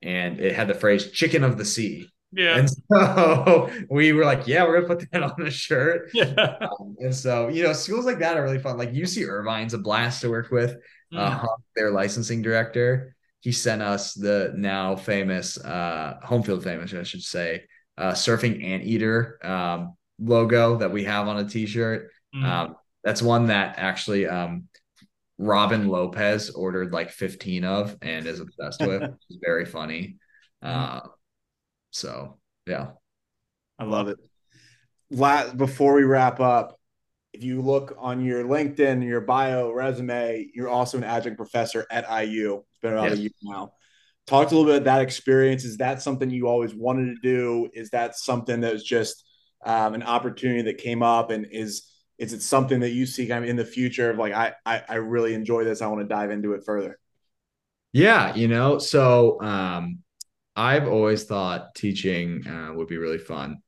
and 0.03 0.41
it 0.41 0.55
had 0.55 0.69
the 0.69 0.75
phrase 0.75 1.11
"Chicken 1.11 1.45
of 1.45 1.59
the 1.59 1.65
Sea." 1.65 2.09
yeah. 2.33 2.59
And 2.59 2.71
so 2.93 3.71
we 3.91 4.13
were 4.13 4.25
like, 4.25 4.47
"Yeah, 4.47 4.65
we're 4.65 4.81
gonna 4.81 4.95
put 4.95 5.11
that 5.13 5.23
on 5.23 5.47
a 5.47 5.51
shirt." 5.51 6.11
yeah. 6.15 6.57
Um, 6.61 6.97
and 6.99 7.15
so, 7.15 7.49
you 7.49 7.63
know, 7.63 7.73
schools 7.73 8.07
like 8.07 8.19
that 8.19 8.37
are 8.37 8.43
really 8.43 8.59
fun. 8.59 8.79
Like 8.79 8.93
UC 8.93 9.27
Irvine's 9.29 9.75
a 9.75 9.79
blast 9.79 10.23
to 10.23 10.31
work 10.31 10.51
with. 10.51 10.77
Mm. 11.13 11.19
Uh, 11.19 11.47
their 11.77 11.91
licensing 11.91 12.41
director, 12.41 13.15
he 13.43 13.51
sent 13.51 13.83
us 13.83 14.15
the 14.15 14.53
now 14.57 14.95
famous, 14.95 15.59
uh, 15.59 16.15
Homefield 16.25 16.63
famous, 16.63 16.95
I 16.95 17.03
should 17.03 17.23
say, 17.23 17.65
uh, 17.99 18.13
surfing 18.13 18.65
anteater 18.65 19.39
um, 19.43 19.97
logo 20.21 20.77
that 20.77 20.93
we 20.93 21.03
have 21.05 21.27
on 21.27 21.39
a 21.39 21.49
t-shirt. 21.49 22.09
Mm. 22.35 22.45
Um, 22.45 22.77
that's 23.03 23.21
one 23.21 23.49
that 23.49 23.75
actually 23.79 24.29
um, 24.29 24.69
Robin 25.39 25.89
Lopez 25.89 26.51
ordered 26.51 26.93
like 26.93 27.11
15 27.11 27.65
of 27.65 27.97
and 28.01 28.29
is 28.29 28.39
obsessed 28.39 28.81
with. 28.81 29.03
which 29.11 29.21
is 29.29 29.39
very 29.45 29.67
funny. 29.67 30.19
Uh, 30.63 31.01
so 31.91 32.39
yeah. 32.65 32.91
I 33.77 33.85
Love 33.85 34.07
it. 34.07 34.19
La- 35.11 35.53
before 35.53 35.95
we 35.95 36.05
wrap 36.05 36.39
up, 36.39 36.79
if 37.33 37.43
you 37.45 37.63
look 37.63 37.97
on 37.99 38.25
your 38.25 38.45
LinkedIn, 38.45 39.07
your 39.07 39.21
bio, 39.21 39.73
resume, 39.73 40.49
you're 40.55 40.69
also 40.69 40.99
an 40.99 41.05
adjunct 41.05 41.39
professor 41.39 41.87
at 41.91 42.05
IU. 42.09 42.65
It's 42.71 42.79
been 42.81 42.93
about 42.93 43.13
Yes. 43.13 43.19
a 43.19 43.19
year 43.19 43.31
now. 43.43 43.73
Talk 44.27 44.49
to 44.49 44.55
a 44.55 44.57
little 44.57 44.73
bit 44.73 44.83
about 44.83 44.99
that 44.99 45.03
experience. 45.03 45.65
Is 45.65 45.79
that 45.79 46.03
something 46.03 46.31
you 46.31 46.47
always 46.49 46.75
wanted 46.75 47.15
to 47.17 47.21
do? 47.23 47.69
Is 47.75 47.91
that 47.91 48.17
something 48.17 48.61
that 48.61 48.73
was 48.73 48.85
just 48.85 49.25
um, 49.65 49.95
an 49.95 50.03
opportunity 50.03 50.63
that 50.63 50.79
came 50.79 51.03
up? 51.03 51.31
And 51.31 51.47
is 51.51 51.89
is 52.19 52.33
it 52.33 52.43
something 52.43 52.81
that 52.81 52.91
you 52.91 53.07
see 53.07 53.27
kind 53.27 53.43
of 53.45 53.51
in 53.51 53.57
the 53.57 53.65
future 53.65 54.11
of 54.11 54.19
like 54.19 54.33
I 54.33 54.53
I, 54.67 54.83
I 54.89 54.95
really 54.97 55.35
enjoy 55.35 55.65
this. 55.65 55.83
I 55.83 55.89
want 55.89 56.03
to 56.03 56.07
dive 56.09 56.31
into 56.31 56.53
it 56.53 56.63
further. 56.65 56.99
Yeah, 57.93 58.35
you 58.35 58.49
know, 58.49 58.79
so 58.79 59.41
um, 59.43 60.03
I've 60.57 60.89
always 60.89 61.25
thought 61.25 61.75
teaching 61.75 62.47
uh, 62.47 62.73
would 62.75 62.89
be 62.89 62.99
really 62.99 63.19
fun. 63.19 63.59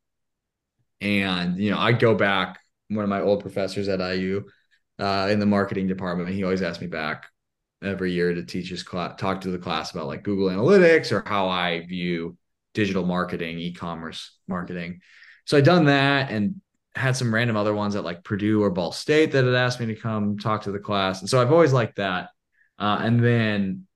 And, 1.01 1.59
you 1.59 1.71
know, 1.71 1.79
I 1.79 1.93
go 1.93 2.15
back, 2.15 2.59
one 2.95 3.05
of 3.05 3.09
my 3.09 3.21
old 3.21 3.41
professors 3.41 3.89
at 3.89 4.01
IU 4.01 4.45
uh, 4.99 5.29
in 5.31 5.39
the 5.39 5.47
marketing 5.47 5.87
department, 5.87 6.31
he 6.31 6.45
always 6.45 6.63
asked 6.63 6.81
me 6.81 6.87
back 6.87 7.27
every 7.83 8.13
year 8.13 8.35
to 8.35 8.45
teach 8.45 8.69
his 8.69 8.83
class, 8.83 9.15
talk 9.19 9.43
to 9.43 9.51
the 9.51 9.59
class 9.59 9.91
about 9.91 10.07
like 10.07 10.23
Google 10.23 10.49
Analytics 10.49 11.13
or 11.13 11.23
how 11.29 11.49
I 11.49 11.85
view 11.87 12.37
digital 12.73 13.05
marketing, 13.05 13.59
e-commerce 13.59 14.37
marketing. 14.49 15.01
So 15.45 15.57
I 15.57 15.61
done 15.61 15.87
that 15.87 16.31
and 16.31 16.61
had 16.95 17.17
some 17.17 17.35
random 17.35 17.57
other 17.57 17.75
ones 17.75 17.97
at 17.97 18.05
like 18.05 18.25
Purdue 18.25 18.63
or 18.63 18.71
Ball 18.71 18.93
State 18.93 19.33
that 19.33 19.45
had 19.45 19.55
asked 19.55 19.81
me 19.81 19.87
to 19.87 19.97
come 19.97 20.39
talk 20.39 20.63
to 20.63 20.73
the 20.73 20.79
class. 20.79 21.21
And 21.21 21.29
so 21.29 21.41
I've 21.41 21.53
always 21.53 21.73
liked 21.73 21.97
that. 21.97 22.31
Uh, 22.79 22.99
and 23.01 23.23
then 23.23 23.87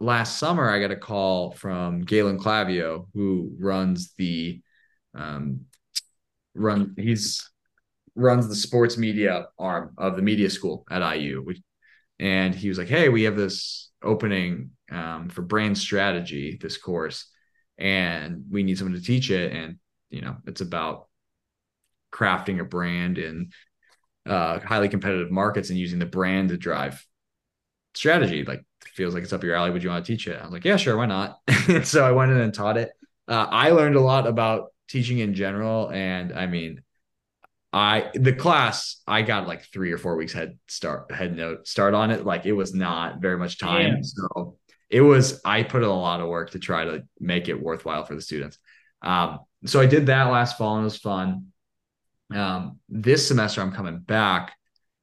last 0.00 0.38
summer, 0.38 0.68
I 0.68 0.80
got 0.80 0.90
a 0.90 0.96
call 0.96 1.52
from 1.52 2.02
Galen 2.02 2.38
Clavio, 2.38 3.06
who 3.14 3.54
runs 3.58 4.12
the 4.14 4.60
um, 5.14 5.66
run. 6.54 6.94
He's 6.96 7.48
runs 8.16 8.48
the 8.48 8.56
sports 8.56 8.96
media 8.96 9.46
arm 9.58 9.94
of 9.98 10.16
the 10.16 10.22
media 10.22 10.50
school 10.50 10.84
at 10.90 11.02
IU. 11.16 11.42
Which, 11.42 11.60
and 12.18 12.54
he 12.54 12.68
was 12.68 12.78
like, 12.78 12.88
"Hey, 12.88 13.08
we 13.08 13.24
have 13.24 13.36
this 13.36 13.90
opening 14.02 14.70
um, 14.90 15.28
for 15.28 15.42
brand 15.42 15.78
strategy, 15.78 16.58
this 16.60 16.78
course, 16.78 17.28
and 17.78 18.44
we 18.50 18.62
need 18.62 18.78
someone 18.78 18.98
to 18.98 19.04
teach 19.04 19.30
it. 19.30 19.52
And 19.52 19.76
you 20.10 20.22
know, 20.22 20.36
it's 20.46 20.60
about 20.60 21.08
crafting 22.12 22.60
a 22.60 22.64
brand 22.64 23.18
in 23.18 23.50
uh, 24.26 24.60
highly 24.60 24.88
competitive 24.88 25.30
markets 25.30 25.70
and 25.70 25.78
using 25.78 25.98
the 25.98 26.06
brand 26.06 26.48
to 26.48 26.56
drive 26.56 27.04
strategy. 27.94 28.44
Like, 28.44 28.64
feels 28.94 29.14
like 29.14 29.24
it's 29.24 29.32
up 29.32 29.44
your 29.44 29.54
alley. 29.54 29.70
Would 29.70 29.82
you 29.82 29.90
want 29.90 30.04
to 30.04 30.12
teach 30.12 30.26
it? 30.26 30.40
I 30.40 30.44
was 30.44 30.52
like, 30.52 30.64
yeah, 30.64 30.76
sure, 30.76 30.96
why 30.96 31.06
not? 31.06 31.38
so 31.82 32.04
I 32.04 32.12
went 32.12 32.30
in 32.32 32.38
and 32.38 32.54
taught 32.54 32.76
it. 32.76 32.92
Uh, 33.28 33.46
I 33.50 33.70
learned 33.70 33.96
a 33.96 34.00
lot 34.00 34.26
about 34.26 34.72
teaching 34.88 35.18
in 35.18 35.34
general, 35.34 35.90
and 35.90 36.32
I 36.32 36.46
mean, 36.46 36.82
I 37.76 38.10
the 38.14 38.32
class 38.32 39.02
I 39.06 39.20
got 39.22 39.46
like 39.46 39.64
three 39.72 39.92
or 39.92 39.98
four 39.98 40.16
weeks 40.16 40.32
head 40.32 40.58
start 40.66 41.12
head 41.12 41.36
note 41.36 41.68
start 41.68 41.92
on 41.92 42.10
it. 42.10 42.24
Like 42.24 42.46
it 42.46 42.52
was 42.52 42.72
not 42.74 43.20
very 43.20 43.36
much 43.38 43.58
time, 43.58 43.96
Yeah. 43.96 44.00
so 44.02 44.56
it 44.88 45.00
was. 45.02 45.40
I 45.44 45.62
put 45.62 45.82
in 45.82 45.88
a 45.88 46.00
lot 46.00 46.20
of 46.20 46.28
work 46.28 46.50
to 46.52 46.58
try 46.58 46.84
to 46.84 47.02
make 47.20 47.48
it 47.48 47.60
worthwhile 47.60 48.04
for 48.04 48.14
the 48.14 48.22
students. 48.22 48.58
Um, 49.02 49.40
so 49.66 49.80
I 49.80 49.86
did 49.86 50.06
that 50.06 50.24
last 50.30 50.56
fall 50.56 50.76
and 50.76 50.82
it 50.82 50.84
was 50.84 50.96
fun. 50.96 51.46
Um, 52.34 52.78
this 52.88 53.28
semester 53.28 53.60
I'm 53.60 53.72
coming 53.72 53.98
back 53.98 54.54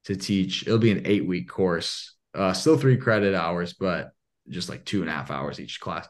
to 0.05 0.15
teach. 0.15 0.63
It'll 0.65 0.80
be 0.80 0.91
an 0.91 1.03
eight 1.05 1.28
week 1.28 1.49
course, 1.49 2.15
uh, 2.34 2.53
still 2.53 2.78
three 2.78 2.97
credit 2.97 3.36
hours, 3.36 3.74
but 3.74 4.11
just 4.49 4.67
like 4.69 4.84
two 4.84 5.01
and 5.01 5.09
a 5.09 5.13
half 5.13 5.32
hours 5.32 5.59
each 5.59 5.80
class. 5.80 6.07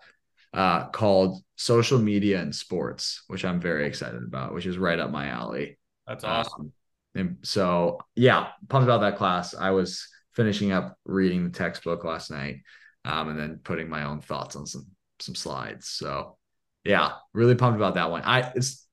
Uh, 0.53 0.87
called 0.89 1.43
social 1.55 1.97
media 1.99 2.39
and 2.39 2.53
sports, 2.55 3.23
which 3.27 3.43
I'm 3.43 3.59
very 3.59 3.87
excited 3.87 4.23
about, 4.23 4.53
which 4.53 4.67
is 4.67 4.77
right 4.77 4.99
up 4.99 5.09
my 5.11 5.27
alley. 5.27 5.77
That's 6.07 6.23
awesome. 6.23 6.61
Um, 6.61 6.71
and 7.15 7.37
so, 7.43 7.99
yeah, 8.15 8.49
pumped 8.69 8.85
about 8.85 9.01
that 9.01 9.17
class. 9.17 9.53
I 9.53 9.71
was 9.71 10.07
finishing 10.33 10.71
up 10.71 10.97
reading 11.05 11.43
the 11.43 11.51
textbook 11.51 12.03
last 12.03 12.31
night, 12.31 12.61
um, 13.05 13.29
and 13.29 13.39
then 13.39 13.59
putting 13.63 13.89
my 13.89 14.05
own 14.05 14.21
thoughts 14.21 14.55
on 14.55 14.65
some 14.65 14.87
some 15.19 15.35
slides. 15.35 15.87
So, 15.89 16.37
yeah, 16.83 17.13
really 17.33 17.55
pumped 17.55 17.77
about 17.77 17.95
that 17.95 18.09
one. 18.09 18.23
I 18.23 18.51
it's 18.55 18.87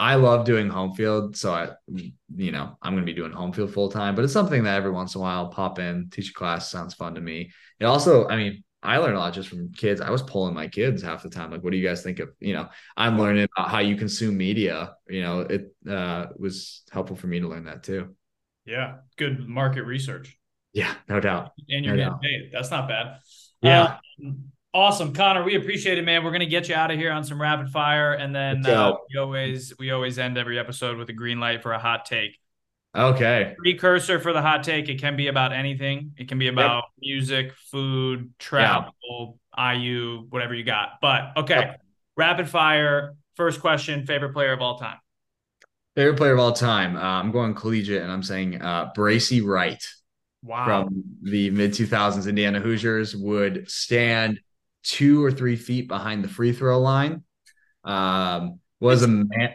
I 0.00 0.14
love 0.14 0.46
doing 0.46 0.70
Homefield, 0.70 1.36
so 1.36 1.52
I, 1.52 1.68
you 2.34 2.52
know, 2.52 2.78
I'm 2.80 2.94
going 2.94 3.04
to 3.04 3.12
be 3.12 3.12
doing 3.12 3.32
Homefield 3.32 3.70
full 3.70 3.90
time. 3.90 4.14
But 4.14 4.24
it's 4.24 4.32
something 4.32 4.62
that 4.62 4.76
every 4.76 4.90
once 4.90 5.14
in 5.14 5.20
a 5.20 5.22
while 5.22 5.48
pop 5.48 5.78
in, 5.78 6.08
teach 6.10 6.30
a 6.30 6.32
class 6.32 6.70
sounds 6.70 6.94
fun 6.94 7.16
to 7.16 7.20
me. 7.20 7.52
It 7.78 7.84
also, 7.84 8.26
I 8.26 8.36
mean, 8.36 8.64
I 8.82 8.96
learned 8.98 9.16
a 9.16 9.18
lot 9.18 9.34
just 9.34 9.48
from 9.48 9.72
kids. 9.72 10.00
I 10.00 10.10
was 10.10 10.22
pulling 10.22 10.54
my 10.54 10.68
kids 10.68 11.02
half 11.02 11.22
the 11.22 11.28
time. 11.30 11.50
Like, 11.50 11.62
what 11.62 11.70
do 11.70 11.76
you 11.76 11.86
guys 11.86 12.02
think 12.02 12.18
of? 12.18 12.30
You 12.40 12.54
know, 12.54 12.68
I'm 12.96 13.18
learning 13.18 13.46
about 13.56 13.70
how 13.70 13.80
you 13.80 13.96
consume 13.96 14.36
media. 14.36 14.94
You 15.08 15.22
know, 15.22 15.40
it 15.40 15.74
uh, 15.88 16.26
was 16.36 16.82
helpful 16.90 17.16
for 17.16 17.26
me 17.26 17.40
to 17.40 17.48
learn 17.48 17.64
that 17.64 17.82
too. 17.82 18.14
Yeah, 18.64 18.96
good 19.16 19.46
market 19.48 19.82
research. 19.82 20.38
Yeah, 20.72 20.94
no 21.08 21.20
doubt. 21.20 21.52
And 21.68 21.84
you're 21.84 21.96
No 21.96 22.02
getting 22.02 22.12
doubt. 22.12 22.22
paid. 22.22 22.50
That's 22.52 22.70
not 22.70 22.88
bad. 22.88 23.18
Yeah. 23.60 23.96
Um, 24.24 24.44
awesome, 24.72 25.12
Connor. 25.12 25.42
We 25.44 25.56
appreciate 25.56 25.98
it, 25.98 26.04
man. 26.04 26.24
We're 26.24 26.32
gonna 26.32 26.46
get 26.46 26.68
you 26.68 26.74
out 26.74 26.90
of 26.90 26.98
here 26.98 27.12
on 27.12 27.24
some 27.24 27.40
rapid 27.40 27.70
fire, 27.70 28.12
and 28.12 28.34
then 28.34 28.64
uh, 28.64 28.92
we 29.12 29.18
always 29.18 29.72
we 29.78 29.90
always 29.90 30.18
end 30.18 30.38
every 30.38 30.58
episode 30.58 30.96
with 30.96 31.08
a 31.10 31.12
green 31.12 31.40
light 31.40 31.62
for 31.62 31.72
a 31.72 31.78
hot 31.78 32.06
take. 32.06 32.38
Okay. 32.96 33.54
Precursor 33.58 34.18
for 34.18 34.32
the 34.32 34.42
hot 34.42 34.64
take. 34.64 34.88
It 34.88 35.00
can 35.00 35.16
be 35.16 35.28
about 35.28 35.52
anything. 35.52 36.12
It 36.16 36.28
can 36.28 36.38
be 36.38 36.48
about 36.48 36.84
music, 37.00 37.52
food, 37.70 38.32
travel, 38.38 39.38
IU, 39.56 40.26
whatever 40.30 40.54
you 40.54 40.64
got. 40.64 40.98
But 41.00 41.32
okay, 41.36 41.54
Yep. 41.56 41.80
rapid 42.16 42.48
fire. 42.48 43.14
First 43.36 43.60
question: 43.60 44.06
Favorite 44.06 44.32
player 44.32 44.52
of 44.52 44.60
all 44.60 44.76
time? 44.78 44.98
Favorite 45.94 46.16
player 46.16 46.32
of 46.32 46.40
all 46.40 46.52
time. 46.52 46.96
Uh, 46.96 47.00
I'm 47.00 47.30
going 47.30 47.54
collegiate, 47.54 48.02
and 48.02 48.10
I'm 48.10 48.22
saying 48.22 48.60
uh, 48.60 48.90
Bracy 48.94 49.40
Wright. 49.40 49.84
Wow. 50.42 50.64
from 50.64 51.04
the 51.22 51.50
mid 51.50 51.72
2000s 51.72 52.26
Indiana 52.26 52.60
Hoosiers 52.60 53.14
would 53.14 53.70
stand 53.70 54.40
two 54.82 55.22
or 55.22 55.30
three 55.30 55.54
feet 55.54 55.86
behind 55.86 56.24
the 56.24 56.28
free 56.28 56.52
throw 56.52 56.80
line. 56.80 57.24
Um, 57.84 58.58
was 58.80 59.02
a 59.02 59.08
man, 59.08 59.54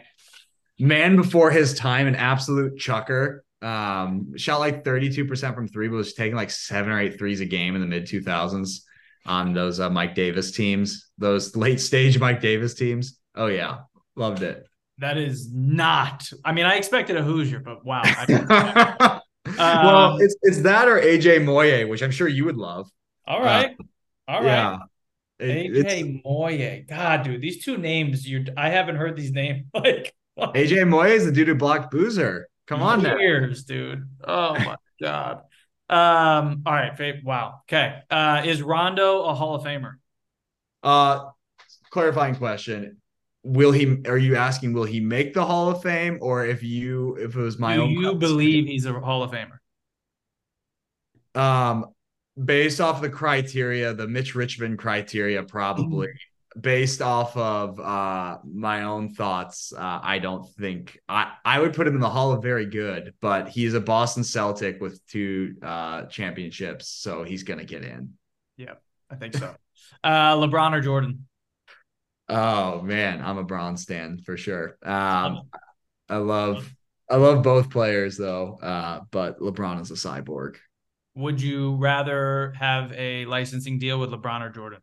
man 0.78 1.16
before 1.16 1.50
his 1.50 1.74
time, 1.74 2.06
an 2.06 2.14
absolute 2.16 2.78
chucker. 2.78 3.44
Um, 3.62 4.36
shot 4.36 4.60
like 4.60 4.84
32% 4.84 5.54
from 5.54 5.66
three, 5.68 5.88
but 5.88 5.96
was 5.96 6.12
taking 6.14 6.36
like 6.36 6.50
seven 6.50 6.92
or 6.92 7.00
eight 7.00 7.18
threes 7.18 7.40
a 7.40 7.46
game 7.46 7.74
in 7.74 7.80
the 7.80 7.86
mid 7.86 8.04
2000s 8.06 8.80
on 9.24 9.54
those 9.54 9.80
uh, 9.80 9.90
Mike 9.90 10.14
Davis 10.14 10.52
teams, 10.52 11.08
those 11.18 11.56
late 11.56 11.80
stage 11.80 12.18
Mike 12.20 12.40
Davis 12.40 12.74
teams. 12.74 13.18
Oh, 13.34 13.46
yeah. 13.46 13.78
Loved 14.14 14.42
it. 14.42 14.66
that 14.98 15.16
is 15.18 15.50
not. 15.52 16.30
I 16.44 16.52
mean, 16.52 16.64
I 16.66 16.76
expected 16.76 17.16
a 17.16 17.22
Hoosier, 17.22 17.58
but 17.60 17.84
wow. 17.84 18.02
I, 18.04 19.20
well, 19.58 20.12
Um, 20.12 20.20
it's 20.20 20.36
it's 20.42 20.62
that 20.62 20.88
or 20.88 21.00
AJ 21.00 21.44
Moye, 21.44 21.86
which 21.88 22.02
I'm 22.02 22.10
sure 22.10 22.28
you 22.28 22.44
would 22.44 22.56
love. 22.56 22.88
all 23.26 23.40
right. 23.42 23.76
all 24.28 24.40
right. 24.42 24.46
Yeah. 24.46 24.78
It- 25.38 25.72
AJ 25.86 26.22
Moye. 26.24 26.84
God, 26.88 27.24
dude, 27.24 27.40
these 27.40 27.64
two 27.64 27.76
names, 27.78 28.26
you 28.28 28.44
I 28.56 28.68
haven't 28.70 28.96
heard 28.96 29.16
these 29.16 29.32
names 29.32 29.64
like 29.74 30.14
AJ 30.38 30.88
Moye 30.88 31.10
is 31.12 31.24
the 31.24 31.32
dude 31.32 31.48
who 31.48 31.54
blocked 31.54 31.90
Boozer. 31.90 32.48
Come 32.66 32.82
on 32.82 33.02
now. 33.02 33.16
years, 33.16 33.64
dude. 33.64 34.08
Oh 34.26 34.54
my 34.54 34.76
god. 35.00 35.42
Um, 35.88 36.62
all 36.66 36.72
right, 36.72 37.22
Wow. 37.24 37.60
Okay. 37.62 38.02
Uh, 38.10 38.42
is 38.44 38.60
Rondo 38.60 39.22
a 39.22 39.34
Hall 39.34 39.54
of 39.54 39.62
Famer? 39.64 39.94
Uh 40.82 41.30
clarifying 41.90 42.34
question. 42.34 42.98
Will 43.44 43.72
he 43.72 44.02
are 44.06 44.18
you 44.18 44.36
asking 44.36 44.72
will 44.72 44.84
he 44.84 45.00
make 45.00 45.32
the 45.32 45.44
Hall 45.44 45.70
of 45.70 45.82
Fame 45.82 46.18
or 46.20 46.44
if 46.44 46.62
you 46.62 47.14
if 47.16 47.36
it 47.36 47.40
was 47.40 47.58
my 47.58 47.76
Do 47.76 47.82
own 47.82 47.90
you 47.90 48.14
believe 48.14 48.66
he's 48.66 48.84
a 48.86 48.92
Hall 48.92 49.22
of 49.22 49.30
Famer? 49.30 49.58
um 51.34 51.86
based 52.42 52.80
off 52.80 53.00
the 53.00 53.08
criteria, 53.08 53.94
the 53.94 54.06
Mitch 54.06 54.34
Richmond 54.34 54.78
criteria 54.78 55.42
probably 55.42 56.08
based 56.60 57.02
off 57.02 57.36
of 57.36 57.78
uh 57.80 58.38
my 58.44 58.84
own 58.84 59.10
thoughts, 59.14 59.72
uh, 59.76 60.00
I 60.02 60.18
don't 60.18 60.48
think 60.54 60.98
I 61.08 61.32
I 61.44 61.60
would 61.60 61.74
put 61.74 61.86
him 61.86 61.94
in 61.94 62.00
the 62.00 62.10
Hall 62.10 62.32
of 62.32 62.42
Very 62.42 62.66
Good, 62.66 63.14
but 63.20 63.48
he's 63.48 63.74
a 63.74 63.80
Boston 63.80 64.24
Celtic 64.24 64.80
with 64.80 65.04
two 65.06 65.56
uh 65.62 66.04
championships, 66.06 66.88
so 66.88 67.24
he's 67.24 67.42
gonna 67.42 67.64
get 67.64 67.84
in. 67.84 68.14
Yeah, 68.56 68.74
I 69.10 69.16
think 69.16 69.34
so. 69.34 69.54
Uh, 70.02 70.34
LeBron 70.36 70.72
or 70.72 70.80
Jordan? 70.80 71.26
Oh 72.28 72.80
man, 72.82 73.22
I'm 73.22 73.38
a 73.38 73.44
Bron 73.44 73.76
stan 73.76 74.18
for 74.18 74.36
sure. 74.36 74.76
Um, 74.82 75.42
I 76.08 76.16
love 76.16 76.72
I 77.08 77.16
love 77.16 77.42
both 77.42 77.70
players 77.70 78.16
though, 78.16 78.58
uh, 78.60 79.00
but 79.10 79.38
LeBron 79.38 79.80
is 79.80 79.90
a 79.90 79.94
cyborg. 79.94 80.56
Would 81.14 81.40
you 81.40 81.76
rather 81.76 82.52
have 82.58 82.92
a 82.92 83.24
licensing 83.26 83.78
deal 83.78 83.98
with 83.98 84.10
LeBron 84.10 84.42
or 84.42 84.50
Jordan? 84.50 84.80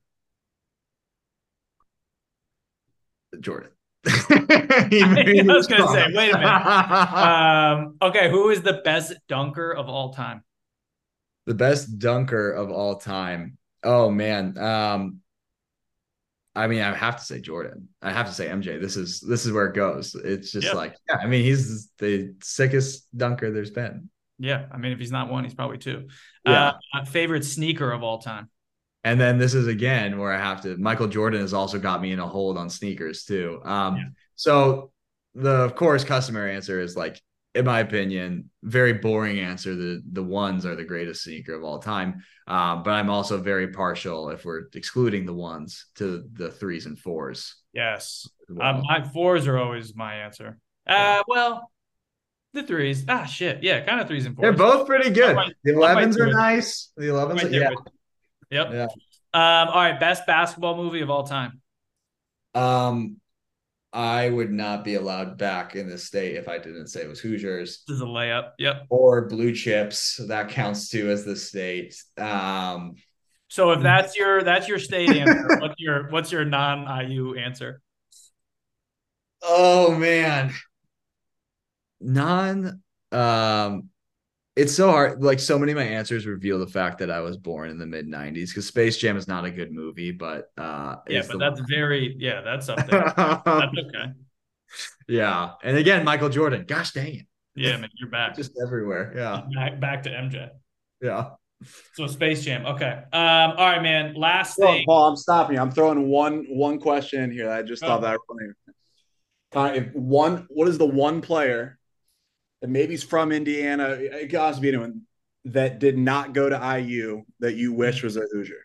Jordan. 3.39 3.69
I 4.07 5.43
was 5.47 5.67
gonna 5.67 5.87
say, 5.87 6.07
wait 6.13 6.33
a 6.33 6.37
minute. 6.37 6.43
Um, 7.13 7.97
okay, 8.01 8.29
who 8.29 8.49
is 8.49 8.61
the 8.61 8.81
best 8.83 9.13
dunker 9.27 9.71
of 9.71 9.87
all 9.87 10.13
time? 10.13 10.43
the 11.45 11.53
best 11.53 11.99
dunker 11.99 12.51
of 12.51 12.71
all 12.71 12.95
time. 12.95 13.57
Oh 13.83 14.09
man. 14.09 14.57
Um, 14.57 15.19
I 16.55 16.67
mean, 16.67 16.81
I 16.81 16.93
have 16.93 17.17
to 17.17 17.23
say 17.23 17.41
Jordan. 17.41 17.89
I 18.01 18.11
have 18.11 18.27
to 18.27 18.33
say 18.33 18.47
MJ. 18.47 18.79
This 18.79 18.95
is 18.95 19.19
this 19.21 19.45
is 19.45 19.51
where 19.51 19.65
it 19.65 19.75
goes. 19.75 20.15
It's 20.15 20.51
just 20.51 20.73
like, 20.73 20.95
yeah, 21.09 21.17
I 21.17 21.25
mean, 21.25 21.43
he's 21.43 21.89
the 21.97 22.35
sickest 22.43 23.07
dunker 23.17 23.51
there's 23.51 23.71
been. 23.71 24.09
Yeah, 24.37 24.65
I 24.71 24.77
mean, 24.77 24.91
if 24.91 24.99
he's 24.99 25.11
not 25.11 25.29
one, 25.29 25.43
he's 25.43 25.53
probably 25.53 25.79
two. 25.79 26.09
Yeah. 26.45 26.73
Uh, 26.93 27.05
favorite 27.05 27.45
sneaker 27.45 27.91
of 27.91 28.03
all 28.03 28.19
time? 28.19 28.49
And 29.03 29.19
then 29.19 29.37
this 29.37 29.53
is 29.53 29.67
again 29.67 30.17
where 30.17 30.31
I 30.31 30.37
have 30.37 30.61
to. 30.61 30.77
Michael 30.77 31.07
Jordan 31.07 31.41
has 31.41 31.53
also 31.53 31.77
got 31.79 32.01
me 32.01 32.11
in 32.13 32.19
a 32.19 32.27
hold 32.27 32.57
on 32.57 32.69
sneakers 32.69 33.25
too. 33.25 33.61
Um, 33.65 33.97
Yeah. 33.97 34.03
so 34.35 34.91
the 35.35 35.49
of 35.49 35.75
course 35.75 36.03
customary 36.03 36.55
answer 36.55 36.79
is 36.79 36.95
like, 36.95 37.21
in 37.55 37.65
my 37.65 37.81
opinion, 37.81 38.49
very 38.63 38.93
boring 38.93 39.39
answer. 39.39 39.75
The 39.75 40.01
the 40.11 40.23
ones 40.23 40.65
are 40.65 40.75
the 40.75 40.83
greatest 40.85 41.23
sneaker 41.23 41.53
of 41.53 41.63
all 41.63 41.79
time. 41.79 42.23
Um, 42.47 42.83
but 42.83 42.91
I'm 42.91 43.09
also 43.09 43.39
very 43.41 43.67
partial 43.69 44.29
if 44.29 44.45
we're 44.45 44.63
excluding 44.73 45.25
the 45.25 45.33
ones 45.33 45.85
to 45.95 46.23
the 46.33 46.49
threes 46.49 46.85
and 46.85 46.97
fours. 46.97 47.55
Yes. 47.73 48.27
well. 48.49 48.77
Um, 48.77 48.83
my 48.87 49.03
fours 49.03 49.47
are 49.47 49.57
always 49.57 49.95
my 49.95 50.15
answer. 50.15 50.57
Uh, 50.87 51.23
well, 51.27 51.71
the 52.53 52.63
threes. 52.63 53.05
Ah, 53.07 53.25
shit. 53.25 53.63
Yeah, 53.63 53.81
kind 53.81 53.99
of 53.99 54.07
threes 54.07 54.25
and 54.25 54.35
4s 54.35 54.41
They're 54.41 54.53
both 54.53 54.87
pretty 54.87 55.09
good. 55.09 55.35
I'm 55.35 55.51
The 55.63 55.71
11s 55.73 56.19
are 56.19 56.27
nice. 56.27 56.91
The 56.97 57.05
11s, 57.05 57.35
Right 57.35 57.45
are, 57.45 57.49
there 57.49 57.61
yeah. 57.61 57.69
Yep. 58.53 58.69
Yeah. 58.71 58.87
Um, 59.35 59.69
all 59.69 59.81
right, 59.81 59.99
best 59.99 60.27
basketball 60.27 60.77
movie 60.77 61.01
of 61.01 61.09
all 61.09 61.23
time. 61.23 61.59
Um, 62.53 63.17
I 63.91 64.29
would 64.29 64.51
not 64.51 64.83
be 64.83 64.95
allowed 64.95 65.37
back 65.37 65.75
in 65.75 65.87
this 65.87 66.05
state 66.05 66.35
if 66.35 66.47
I 66.47 66.57
didn't 66.57 66.87
say 66.87 67.01
it 67.01 67.09
was 67.09 67.19
Hoosiers. 67.19 67.83
This 67.87 67.95
is 67.95 68.01
a 68.01 68.05
layup. 68.05 68.51
Yep. 68.59 68.85
or 68.89 69.27
blue 69.27 69.53
chips 69.53 70.19
that 70.27 70.49
counts 70.49 70.89
too 70.89 71.09
as 71.09 71.25
the 71.25 71.35
state 71.35 71.95
um 72.17 72.95
So 73.49 73.71
if 73.71 73.81
that's 73.81 74.15
your 74.17 74.41
that's 74.43 74.67
your 74.67 74.79
state 74.79 75.09
answer, 75.09 75.57
what's 75.61 75.75
your 75.77 76.09
what's 76.09 76.31
your 76.31 76.45
non 76.45 76.87
IU 77.09 77.35
answer? 77.35 77.81
oh 79.43 79.93
man 79.95 80.51
non 81.99 82.81
um 83.11 83.89
it's 84.55 84.73
so 84.75 84.89
hard 84.91 85.23
like 85.23 85.39
so 85.39 85.57
many 85.57 85.71
of 85.71 85.77
my 85.77 85.83
answers 85.83 86.25
reveal 86.27 86.59
the 86.59 86.67
fact 86.67 86.99
that 86.99 87.09
i 87.09 87.19
was 87.19 87.37
born 87.37 87.69
in 87.69 87.77
the 87.79 87.85
mid 87.85 88.07
90s 88.07 88.49
because 88.49 88.67
space 88.67 88.97
jam 88.97 89.17
is 89.17 89.27
not 89.27 89.45
a 89.45 89.51
good 89.51 89.71
movie 89.71 90.11
but 90.11 90.51
uh 90.57 90.97
Yeah, 91.07 91.19
it's 91.19 91.27
but 91.27 91.33
the 91.33 91.39
that's 91.39 91.61
very 91.69 92.15
yeah, 92.19 92.41
that's 92.41 92.69
up 92.69 92.85
there. 92.87 93.01
That's 93.17 93.45
okay. 93.47 94.11
yeah 95.07 95.51
and 95.63 95.77
again 95.77 96.03
michael 96.05 96.29
jordan 96.29 96.65
gosh 96.67 96.91
dang 96.93 97.15
it 97.15 97.25
Yeah, 97.55 97.77
man, 97.77 97.89
you're 97.99 98.09
back. 98.09 98.35
just 98.41 98.51
everywhere 98.63 99.13
yeah 99.15 99.41
back 99.55 99.79
back 99.79 100.03
to 100.03 100.09
MJ. 100.09 100.49
yeah 101.01 101.31
So 101.95 102.07
Space 102.07 102.43
Jam. 102.43 102.65
Okay. 102.65 102.91
Um, 103.13 103.51
all 103.57 103.69
right, 103.71 103.81
man. 103.81 104.15
Last 104.15 104.57
Well, 104.57 104.73
thing. 104.73 104.83
Paul, 104.85 105.07
I'm 105.09 105.15
stopping 105.15 105.55
you. 105.55 105.61
I'm 105.61 105.71
throwing 105.71 106.09
one 106.09 106.43
one 106.49 106.77
question 106.77 107.23
in 107.23 107.31
here 107.31 107.45
that 107.47 107.57
I 107.59 107.61
just 107.61 107.81
thought 107.81 107.99
Oh. 107.99 108.01
that 108.01 108.19
was 108.19 108.25
funny. 108.27 108.51
Kind 109.53 109.75
if 109.77 109.93
one, 109.95 110.45
what 110.49 110.67
is 110.67 110.77
the 110.77 110.85
one 110.85 111.21
player 111.21 111.61
that 111.61 111.82
maybe 112.67 112.93
is 112.93 113.03
from 113.03 113.31
Indiana? 113.31 113.89
It 113.89 114.29
could 114.29 114.39
also 114.39 114.61
be 114.61 114.69
anyone 114.69 115.01
that 115.45 115.79
did 115.79 115.97
not 115.97 116.33
go 116.33 116.47
to 116.49 116.79
IU 116.79 117.23
that 117.39 117.55
you 117.55 117.73
wish 117.73 118.03
was 118.03 118.15
a 118.17 118.25
Hoosier. 118.31 118.61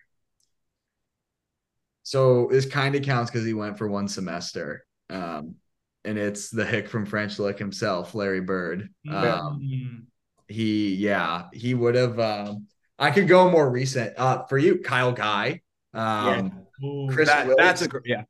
so 2.02 2.48
this 2.50 2.66
kind 2.66 2.94
of 2.94 3.02
counts 3.02 3.30
because 3.30 3.44
he 3.46 3.54
went 3.54 3.76
for 3.76 3.88
one 3.88 4.08
semester 4.08 4.84
um 5.10 5.56
and 6.04 6.16
it's 6.18 6.48
the 6.50 6.64
hick 6.64 6.88
from 6.88 7.04
french 7.04 7.38
lick 7.38 7.58
himself 7.58 8.14
larry 8.14 8.40
bird. 8.40 8.88
Um 9.08 10.06
he 10.46 10.94
yeah 10.94 11.48
he 11.52 11.74
would 11.74 11.94
have 11.94 12.18
um 12.18 12.66
i 12.98 13.10
could 13.10 13.28
go 13.28 13.50
more 13.50 13.68
recent. 13.70 14.14
Uh 14.16 14.44
for 14.46 14.56
you 14.58 14.78
kyle 14.78 15.12
guy. 15.12 15.60
Um 15.92 16.64
ooh, 16.82 17.08
Chris 17.10 17.28
That, 17.28 17.54
that's 17.58 17.82
a 17.82 17.88
gr- 17.88 17.98
yeah. 18.04 18.22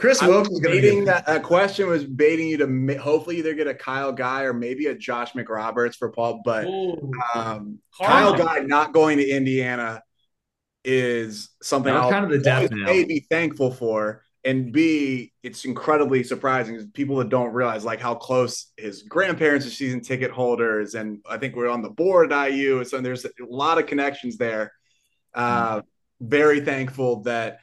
Chris 0.00 0.22
I 0.22 0.28
wilkes 0.28 0.48
was 0.48 0.60
is 0.60 0.66
baiting 0.66 1.04
that, 1.04 1.26
that 1.26 1.42
question 1.42 1.86
was 1.86 2.04
baiting 2.04 2.48
you 2.48 2.56
to 2.58 2.66
ma- 2.66 2.94
hopefully 2.94 3.36
either 3.38 3.54
get 3.54 3.66
a 3.66 3.74
Kyle 3.74 4.12
Guy 4.12 4.42
or 4.42 4.54
maybe 4.54 4.86
a 4.86 4.94
Josh 4.94 5.32
McRoberts 5.32 5.96
for 5.96 6.10
Paul, 6.10 6.40
but 6.44 6.64
ooh. 6.66 7.12
um, 7.34 7.78
Kyle 8.00 8.36
Guy 8.36 8.60
not 8.60 8.92
going 8.92 9.18
to 9.18 9.28
Indiana 9.28 10.02
is 10.84 11.50
something 11.62 11.92
That 11.92 12.02
I'll 12.02 12.10
kind 12.10 12.24
of 12.24 12.30
the 12.30 12.38
death 12.38 12.70
always 12.72 12.86
may 12.86 13.04
be 13.04 13.26
thankful 13.30 13.70
for. 13.70 14.22
and 14.42 14.72
B, 14.72 15.32
it's 15.42 15.66
incredibly 15.66 16.24
surprising. 16.24 16.90
People 16.94 17.16
that 17.16 17.28
don't 17.28 17.52
realize 17.52 17.84
like 17.84 18.00
how 18.00 18.14
close 18.14 18.72
his 18.78 19.02
grandparents 19.02 19.66
are 19.66 19.70
season 19.70 20.00
ticket 20.00 20.30
holders, 20.30 20.94
and 20.94 21.18
I 21.28 21.36
think 21.36 21.54
we're 21.54 21.68
on 21.68 21.82
the 21.82 21.90
board 21.90 22.32
at 22.32 22.52
IU, 22.52 22.82
so 22.84 23.00
there's 23.00 23.26
a 23.26 23.30
lot 23.48 23.78
of 23.78 23.86
connections 23.86 24.38
there. 24.38 24.72
Uh, 25.34 25.82
very 26.20 26.60
thankful 26.60 27.22
that 27.22 27.58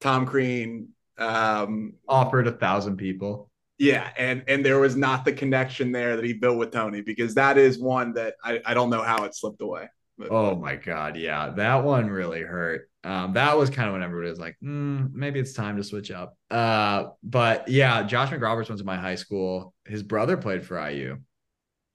Tom 0.00 0.26
Crean 0.26 0.88
um, 1.18 1.94
offered 2.08 2.46
a 2.46 2.52
thousand 2.52 2.96
people. 2.96 3.50
Yeah, 3.78 4.10
and 4.16 4.44
and 4.46 4.64
there 4.64 4.78
was 4.78 4.96
not 4.96 5.24
the 5.24 5.32
connection 5.32 5.92
there 5.92 6.16
that 6.16 6.24
he 6.24 6.34
built 6.34 6.58
with 6.58 6.70
Tony 6.70 7.00
because 7.00 7.34
that 7.34 7.58
is 7.58 7.78
one 7.78 8.12
that 8.14 8.34
I, 8.44 8.60
I 8.64 8.74
don't 8.74 8.90
know 8.90 9.02
how 9.02 9.24
it 9.24 9.34
slipped 9.34 9.60
away. 9.60 9.88
But, 10.18 10.30
oh 10.30 10.54
my 10.54 10.76
god, 10.76 11.16
yeah, 11.16 11.50
that 11.50 11.82
one 11.82 12.08
really 12.08 12.42
hurt. 12.42 12.88
Um, 13.04 13.32
that 13.32 13.56
was 13.58 13.70
kind 13.70 13.88
of 13.88 13.94
when 13.94 14.02
everybody 14.02 14.30
was 14.30 14.38
like, 14.38 14.56
mm, 14.62 15.12
maybe 15.12 15.40
it's 15.40 15.54
time 15.54 15.76
to 15.76 15.84
switch 15.84 16.10
up. 16.10 16.36
Uh, 16.50 17.06
but 17.22 17.68
yeah, 17.68 18.04
Josh 18.04 18.30
McRoberts 18.30 18.68
went 18.68 18.78
to 18.78 18.84
my 18.84 18.96
high 18.96 19.16
school. 19.16 19.74
His 19.84 20.02
brother 20.02 20.36
played 20.36 20.64
for 20.64 20.78
IU. 20.88 21.18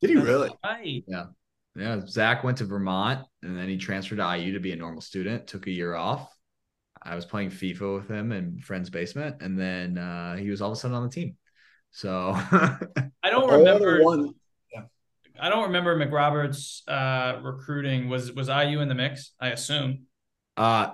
Did 0.01 0.09
he 0.09 0.18
really? 0.18 0.49
Right. 0.63 1.03
Yeah. 1.07 1.26
Yeah. 1.76 2.01
Zach 2.05 2.43
went 2.43 2.57
to 2.57 2.65
Vermont 2.65 3.26
and 3.41 3.57
then 3.57 3.70
he 3.70 3.78
transferred 3.78 4.18
to 4.18 4.38
IU 4.38 4.53
to 4.53 4.59
be 4.59 4.74
a 4.74 4.76
normal 4.76 5.01
student, 5.01 5.47
took 5.47 5.68
a 5.68 5.72
year 5.72 5.95
off. 5.95 6.30
I 7.08 7.16
was 7.16 7.26
playing 7.26 7.51
FIFA 7.51 7.99
with 7.99 8.10
him 8.10 8.32
in 8.32 8.60
friend's 8.60 8.89
basement, 8.89 9.38
and 9.41 9.58
then 9.58 9.97
uh, 9.97 10.36
he 10.36 10.49
was 10.49 10.62
all 10.62 10.72
of 10.72 10.78
a 10.78 10.80
sudden 10.80 10.95
on 10.95 11.03
the 11.03 11.10
team. 11.10 11.38
So 11.91 12.34
I 12.36 13.30
don't 13.30 13.49
remember 13.49 14.03
one. 14.03 14.34
Yeah. 14.74 14.84
I 15.39 15.49
don't 15.49 15.64
remember 15.64 15.97
McRoberts 15.97 16.82
uh, 16.88 17.41
recruiting. 17.41 18.10
Was 18.10 18.34
was 18.34 18.49
IU 18.49 18.82
in 18.82 18.89
the 18.89 18.95
mix? 18.95 19.32
I 19.39 19.49
assume. 19.49 20.05
Uh 20.55 20.91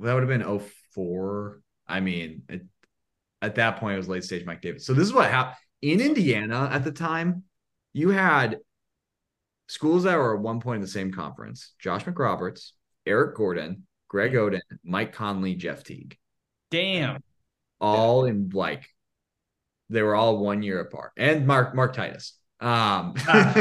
that 0.00 0.14
would 0.14 0.22
have 0.22 0.28
been 0.28 0.60
04. 0.94 1.60
I 1.86 2.00
mean, 2.00 2.42
it, 2.48 2.64
at 3.42 3.56
that 3.56 3.78
point, 3.78 3.94
it 3.94 3.98
was 3.98 4.08
late 4.08 4.24
stage 4.24 4.44
Mike 4.46 4.62
Davis. 4.62 4.86
So 4.86 4.94
this 4.94 5.06
is 5.06 5.12
what 5.12 5.30
happened 5.30 5.56
in 5.82 6.00
Indiana 6.00 6.68
at 6.72 6.84
the 6.84 6.92
time. 6.92 7.44
You 7.92 8.10
had 8.10 8.58
schools 9.66 10.04
that 10.04 10.16
were 10.16 10.36
at 10.36 10.40
one 10.40 10.60
point 10.60 10.76
in 10.76 10.82
the 10.82 10.88
same 10.88 11.12
conference: 11.12 11.74
Josh 11.78 12.04
McRoberts, 12.04 12.70
Eric 13.06 13.36
Gordon, 13.36 13.86
Greg 14.08 14.32
Oden, 14.32 14.60
Mike 14.84 15.12
Conley, 15.12 15.54
Jeff 15.54 15.84
Teague. 15.84 16.16
Damn. 16.70 17.22
All 17.80 18.26
yeah. 18.26 18.32
in 18.32 18.50
like 18.52 18.88
they 19.90 20.02
were 20.02 20.14
all 20.14 20.38
one 20.38 20.62
year 20.62 20.80
apart, 20.80 21.12
and 21.16 21.46
Mark 21.46 21.74
Mark 21.74 21.94
Titus. 21.94 22.34
Um, 22.60 23.14
ah, 23.28 23.56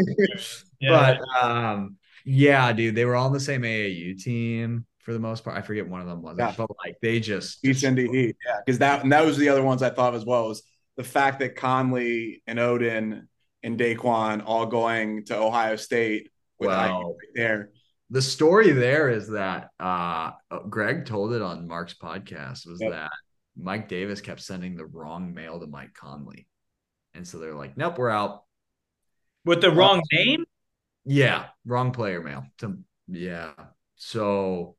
yeah. 0.79 1.17
but 1.41 1.43
um, 1.43 1.97
yeah, 2.25 2.73
dude, 2.73 2.95
they 2.95 3.05
were 3.05 3.15
all 3.15 3.27
on 3.27 3.33
the 3.33 3.39
same 3.39 3.61
AAU 3.61 4.21
team 4.21 4.85
for 4.99 5.13
the 5.13 5.19
most 5.19 5.43
part. 5.43 5.57
I 5.57 5.61
forget 5.61 5.87
one 5.87 6.01
of 6.01 6.07
them 6.07 6.21
was, 6.21 6.37
yeah. 6.37 6.53
but 6.57 6.69
like 6.83 6.97
they 7.01 7.19
just 7.19 7.63
East 7.63 7.83
Indy 7.83 8.07
Heat, 8.07 8.35
yeah, 8.45 8.57
because 8.65 8.79
that 8.79 9.03
and 9.03 9.11
that 9.11 9.25
was 9.25 9.37
the 9.37 9.49
other 9.49 9.63
ones 9.63 9.83
I 9.83 9.89
thought 9.89 10.15
as 10.15 10.25
well 10.25 10.47
was 10.47 10.63
the 10.97 11.03
fact 11.03 11.39
that 11.39 11.55
Conley 11.55 12.41
and 12.47 12.59
Oden 12.59 13.27
and 13.63 13.79
Daequan 13.79 14.43
all 14.45 14.65
going 14.65 15.25
to 15.25 15.37
Ohio 15.37 15.75
State 15.75 16.29
with 16.59 16.69
well, 16.69 17.03
right 17.03 17.15
there. 17.35 17.69
The 18.09 18.21
story 18.21 18.71
there 18.71 19.09
is 19.09 19.29
that 19.29 19.69
uh, 19.79 20.31
Greg 20.69 21.05
told 21.05 21.33
it 21.33 21.41
on 21.41 21.67
Mark's 21.67 21.93
podcast 21.93 22.67
was 22.67 22.79
yep. 22.79 22.91
that 22.91 23.11
Mike 23.57 23.89
Davis 23.89 24.21
kept 24.21 24.41
sending 24.41 24.75
the 24.75 24.85
wrong 24.85 25.33
mail 25.33 25.59
to 25.59 25.67
Mike 25.67 25.93
Conley, 25.93 26.47
and 27.13 27.27
so 27.27 27.37
they're 27.37 27.55
like, 27.55 27.75
"Nope, 27.75 27.97
we're 27.97 28.09
out." 28.09 28.43
With 29.43 29.61
the 29.61 29.71
wrong 29.71 30.01
name? 30.11 30.45
Yeah, 31.05 31.47
wrong 31.65 31.91
player 31.91 32.21
mail. 32.21 32.45
To 32.59 32.77
yeah, 33.07 33.51
so 33.95 34.77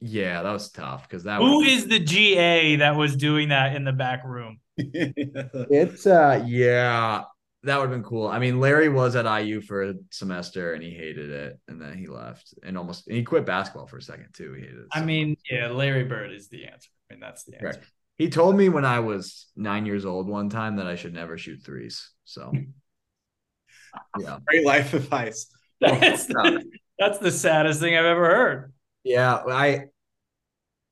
yeah, 0.00 0.42
that 0.42 0.52
was 0.52 0.70
tough 0.70 1.08
because 1.08 1.24
that. 1.24 1.40
Who 1.40 1.62
is 1.62 1.86
the 1.86 1.98
GA 1.98 2.76
that 2.76 2.96
was 2.96 3.16
doing 3.16 3.48
that 3.48 3.74
in 3.74 3.84
the 3.84 3.92
back 3.92 4.24
room? 4.24 4.60
it's 4.76 6.06
uh 6.06 6.44
yeah, 6.46 7.22
that 7.64 7.78
would 7.78 7.90
have 7.90 7.90
been 7.90 8.08
cool. 8.08 8.28
I 8.28 8.38
mean, 8.38 8.60
Larry 8.60 8.88
was 8.88 9.16
at 9.16 9.26
IU 9.26 9.60
for 9.60 9.82
a 9.82 9.94
semester 10.10 10.74
and 10.74 10.82
he 10.82 10.90
hated 10.90 11.30
it, 11.30 11.58
and 11.68 11.80
then 11.80 11.96
he 11.96 12.06
left 12.06 12.54
and 12.62 12.76
almost 12.76 13.06
and 13.08 13.16
he 13.16 13.24
quit 13.24 13.46
basketball 13.46 13.86
for 13.86 13.98
a 13.98 14.02
second 14.02 14.28
too. 14.34 14.52
He 14.52 14.62
hated 14.62 14.78
it. 14.78 14.86
So 14.92 15.00
I 15.00 15.04
mean, 15.04 15.36
yeah, 15.50 15.68
Larry 15.68 16.04
Bird 16.04 16.32
is 16.32 16.48
the 16.48 16.66
answer. 16.66 16.90
I 17.10 17.14
mean, 17.14 17.20
that's 17.20 17.44
the 17.44 17.56
answer. 17.56 17.82
He 18.16 18.28
told 18.28 18.56
me 18.56 18.68
when 18.68 18.84
I 18.84 19.00
was 19.00 19.46
nine 19.56 19.86
years 19.86 20.04
old 20.04 20.28
one 20.28 20.48
time 20.48 20.76
that 20.76 20.86
I 20.86 20.94
should 20.94 21.14
never 21.14 21.36
shoot 21.36 21.62
threes. 21.64 22.10
So, 22.24 22.52
yeah, 24.20 24.38
great 24.46 24.64
life 24.64 24.94
advice. 24.94 25.46
That's 25.80 26.26
the, 26.26 26.64
that's 26.98 27.18
the 27.18 27.30
saddest 27.30 27.80
thing 27.80 27.94
I've 27.94 28.06
ever 28.06 28.24
heard. 28.24 28.72
Yeah, 29.02 29.34
I 29.34 29.86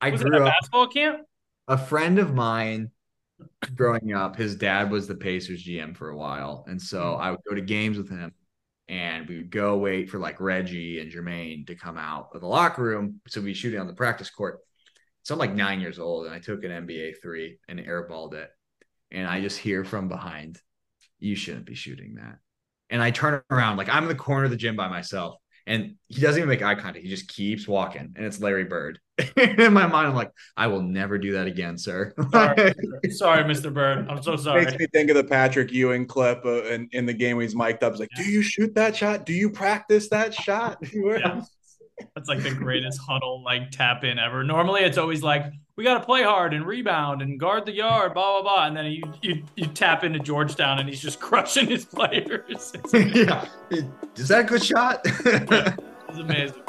I 0.03 0.11
was 0.11 0.23
grew 0.23 0.37
up 0.37 0.45
basketball 0.45 0.89
camp. 0.89 1.21
A 1.69 1.79
friend 1.79 2.19
of 2.19 2.35
mine 2.35 2.91
growing 3.75 4.13
up, 4.13 4.37
his 4.37 4.57
dad 4.57 4.91
was 4.91 5.07
the 5.07 5.15
Pacers 5.15 5.65
GM 5.65 5.97
for 5.97 6.11
a 6.11 6.17
while, 6.17 6.65
and 6.69 6.81
so 6.81 7.15
hmm. 7.15 7.23
I 7.23 7.31
would 7.31 7.41
go 7.49 7.55
to 7.55 7.61
games 7.61 7.99
with 7.99 8.11
him, 8.11 8.33
and 8.89 9.29
we 9.29 9.39
would 9.39 9.51
go 9.51 9.79
wait 9.79 10.11
for 10.11 10.19
like 10.19 10.41
Reggie 10.41 11.01
and 11.01 11.11
Jermaine 11.11 11.67
to 11.67 11.75
come 11.75 11.97
out 11.97 12.31
of 12.35 12.41
the 12.41 12.47
locker 12.47 12.83
room, 12.83 13.21
so 13.29 13.41
we'd 13.41 13.47
be 13.47 13.55
shooting 13.55 13.81
on 13.81 13.87
the 13.87 13.95
practice 13.95 14.31
court. 14.31 14.61
So 15.23 15.35
I'm 15.35 15.39
like 15.39 15.55
nine 15.55 15.81
years 15.81 15.99
old, 15.99 16.27
and 16.27 16.35
I 16.35 16.41
took 16.41 16.65
an 16.65 16.71
NBA 16.71 17.15
three 17.23 17.59
and 17.69 17.79
airballed 17.79 18.35
it, 18.35 18.51
and 19.11 19.27
I 19.27 19.41
just 19.41 19.59
hear 19.59 19.85
from 19.85 20.09
behind, 20.09 20.61
"You 21.19 21.37
shouldn't 21.37 21.67
be 21.67 21.75
shooting 21.75 22.17
that." 22.17 22.39
And 22.91 23.03
I 23.03 23.11
turn 23.11 23.43
around, 23.51 23.77
like 23.77 23.89
I'm 23.89 24.03
in 24.03 24.09
the 24.09 24.15
corner 24.15 24.45
of 24.45 24.51
the 24.51 24.57
gym 24.57 24.77
by 24.77 24.89
myself, 24.89 25.37
and 25.67 25.97
he 26.09 26.21
doesn't 26.21 26.39
even 26.39 26.49
make 26.49 26.63
eye 26.63 26.75
contact. 26.75 27.05
He 27.05 27.09
just 27.09 27.29
keeps 27.29 27.69
walking, 27.69 28.13
and 28.17 28.27
it's 28.27 28.41
Larry 28.41 28.65
Bird. 28.65 28.99
in 29.37 29.73
my 29.73 29.87
mind, 29.87 30.09
I'm 30.09 30.15
like, 30.15 30.33
I 30.57 30.67
will 30.67 30.83
never 30.83 31.19
do 31.19 31.33
that 31.33 31.47
again, 31.47 31.79
sir. 31.79 32.15
sorry, 32.31 32.75
sorry, 33.11 33.45
Mr. 33.45 33.73
Bird. 33.73 34.07
I'm 34.09 34.23
so 34.23 34.37
sorry. 34.37 34.65
Makes 34.65 34.79
me 34.79 34.87
think 34.93 35.11
of 35.11 35.17
the 35.17 35.25
Patrick 35.25 35.73
Ewing 35.73 36.07
clip 36.07 36.45
uh, 36.45 36.65
in, 36.65 36.89
in 36.93 37.07
the 37.07 37.13
game 37.13 37.37
when 37.37 37.45
he's 37.45 37.55
mic'd 37.55 37.83
up. 37.83 37.93
He's 37.93 38.01
like, 38.01 38.11
"Do 38.17 38.25
you 38.25 38.43
shoot 38.43 38.75
that 38.75 38.97
shot? 38.97 39.27
Do 39.27 39.33
you 39.33 39.51
practice 39.51 40.09
that 40.11 40.35
shot?" 40.35 40.79
yeah. 40.93 41.43
That's 42.17 42.29
like 42.29 42.43
the 42.43 42.55
greatest 42.55 43.01
huddle 43.07 43.45
like 43.45 43.71
tap 43.71 44.03
in 44.03 44.19
ever. 44.19 44.43
Normally, 44.43 44.83
it's 44.83 44.99
always 44.99 45.23
like 45.23 45.45
we 45.77 45.85
got 45.85 45.99
to 45.99 46.05
play 46.05 46.23
hard 46.23 46.53
and 46.53 46.67
rebound 46.67 47.23
and 47.23 47.39
guard 47.39 47.65
the 47.65 47.73
yard, 47.73 48.15
blah 48.15 48.41
blah 48.41 48.43
blah, 48.43 48.67
and 48.67 48.77
then 48.77 48.87
you 48.87 49.03
you, 49.23 49.45
you 49.57 49.67
tap 49.67 50.03
into 50.03 50.19
Georgetown 50.19 50.79
and 50.79 50.89
he's 50.89 51.01
just 51.01 51.21
crushing 51.21 51.69
his 51.69 51.85
players. 51.85 52.73
yeah, 52.93 53.47
is 54.17 54.29
that 54.29 54.41
a 54.41 54.45
good 54.45 54.65
shot? 54.65 55.01
it's 55.05 56.19
amazing. 56.19 56.63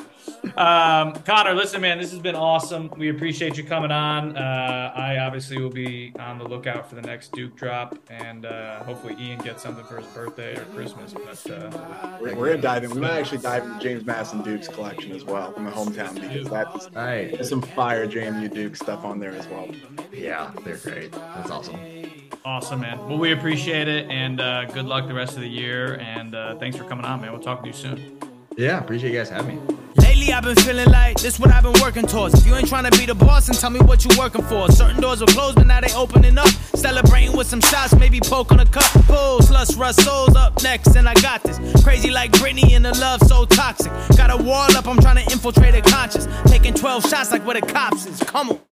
Um, 0.55 1.13
Connor, 1.23 1.53
listen, 1.53 1.81
man, 1.81 1.97
this 1.97 2.11
has 2.11 2.19
been 2.19 2.35
awesome. 2.35 2.89
We 2.97 3.09
appreciate 3.09 3.57
you 3.57 3.63
coming 3.63 3.91
on. 3.91 4.37
Uh, 4.37 4.93
I 4.95 5.17
obviously 5.17 5.59
will 5.59 5.69
be 5.69 6.13
on 6.19 6.37
the 6.37 6.47
lookout 6.47 6.87
for 6.87 6.95
the 6.95 7.01
next 7.01 7.31
Duke 7.31 7.55
drop, 7.55 7.97
and 8.09 8.45
uh, 8.45 8.83
hopefully 8.83 9.15
Ian 9.19 9.39
gets 9.39 9.63
something 9.63 9.83
for 9.85 9.97
his 9.97 10.07
birthday 10.07 10.55
or 10.55 10.65
Christmas. 10.65 11.13
But 11.13 11.51
uh, 11.51 12.17
we're, 12.21 12.35
we're, 12.35 12.49
gonna 12.49 12.61
dive 12.61 12.83
in. 12.83 12.91
We 12.91 13.01
might 13.01 13.19
actually 13.19 13.39
dive 13.39 13.63
into 13.63 13.79
James 13.79 14.05
Madison 14.05 14.41
Duke's 14.41 14.67
collection 14.67 15.11
as 15.11 15.23
well 15.23 15.51
from 15.53 15.65
the 15.65 15.71
hometown 15.71 16.13
because 16.15 16.49
that's 16.49 16.89
right. 16.91 17.31
There's 17.31 17.49
some 17.49 17.61
fire 17.61 18.07
JMU 18.07 18.53
Duke 18.53 18.75
stuff 18.75 19.03
on 19.05 19.19
there 19.19 19.31
as 19.31 19.47
well. 19.47 19.67
Yeah, 20.11 20.51
they're 20.63 20.77
great. 20.77 21.11
That's 21.11 21.49
awesome. 21.49 21.79
Awesome, 22.45 22.81
man. 22.81 22.99
Well, 23.07 23.17
we 23.17 23.31
appreciate 23.31 23.87
it, 23.87 24.09
and 24.09 24.41
uh, 24.41 24.65
good 24.65 24.85
luck 24.85 25.07
the 25.07 25.13
rest 25.13 25.35
of 25.35 25.41
the 25.41 25.47
year. 25.47 25.95
And 25.99 26.35
uh, 26.35 26.55
thanks 26.57 26.75
for 26.77 26.83
coming 26.83 27.05
on, 27.05 27.21
man. 27.21 27.31
We'll 27.31 27.41
talk 27.41 27.61
to 27.61 27.67
you 27.67 27.73
soon. 27.73 28.19
Yeah, 28.57 28.79
appreciate 28.79 29.11
you 29.13 29.17
guys 29.17 29.29
having 29.29 29.65
me. 29.65 30.02
Lately 30.23 30.35
I've 30.35 30.43
been 30.43 30.55
feeling 30.63 30.89
like 30.89 31.19
this 31.19 31.37
what 31.37 31.51
I've 31.51 31.63
been 31.63 31.81
working 31.81 32.07
towards. 32.07 32.35
If 32.35 32.45
you 32.45 32.55
ain't 32.55 32.69
trying 32.69 32.89
to 32.89 32.97
be 32.97 33.05
the 33.05 33.13
boss, 33.13 33.49
and 33.49 33.57
tell 33.57 33.69
me 33.69 33.81
what 33.81 34.05
you 34.05 34.11
working 34.17 34.41
for. 34.43 34.71
Certain 34.71 35.01
doors 35.01 35.19
were 35.19 35.27
closed, 35.27 35.55
but 35.55 35.67
now 35.67 35.81
they 35.81 35.93
opening 35.93 36.37
up. 36.37 36.47
Celebrating 36.75 37.35
with 37.35 37.47
some 37.47 37.59
shots, 37.59 37.93
maybe 37.95 38.21
poke 38.21 38.53
on 38.53 38.61
a 38.61 38.65
cup. 38.65 38.89
Pulls, 39.05 39.51
lust, 39.51 39.77
rust, 39.77 40.01
souls 40.01 40.33
up 40.37 40.63
next, 40.63 40.95
and 40.95 41.09
I 41.09 41.13
got 41.15 41.43
this. 41.43 41.59
Crazy 41.83 42.09
like 42.09 42.31
Britney 42.31 42.71
and 42.71 42.85
the 42.85 42.97
love 42.99 43.19
so 43.23 43.43
toxic. 43.43 43.91
Got 44.15 44.31
a 44.31 44.41
wall 44.41 44.73
up, 44.77 44.87
I'm 44.87 45.01
trying 45.01 45.25
to 45.25 45.29
infiltrate 45.29 45.75
a 45.75 45.81
conscience. 45.81 46.25
Taking 46.45 46.73
12 46.73 47.09
shots 47.09 47.31
like 47.31 47.45
where 47.45 47.59
the 47.59 47.67
cops 47.67 48.05
is. 48.05 48.19
Come 48.21 48.51
on. 48.51 48.63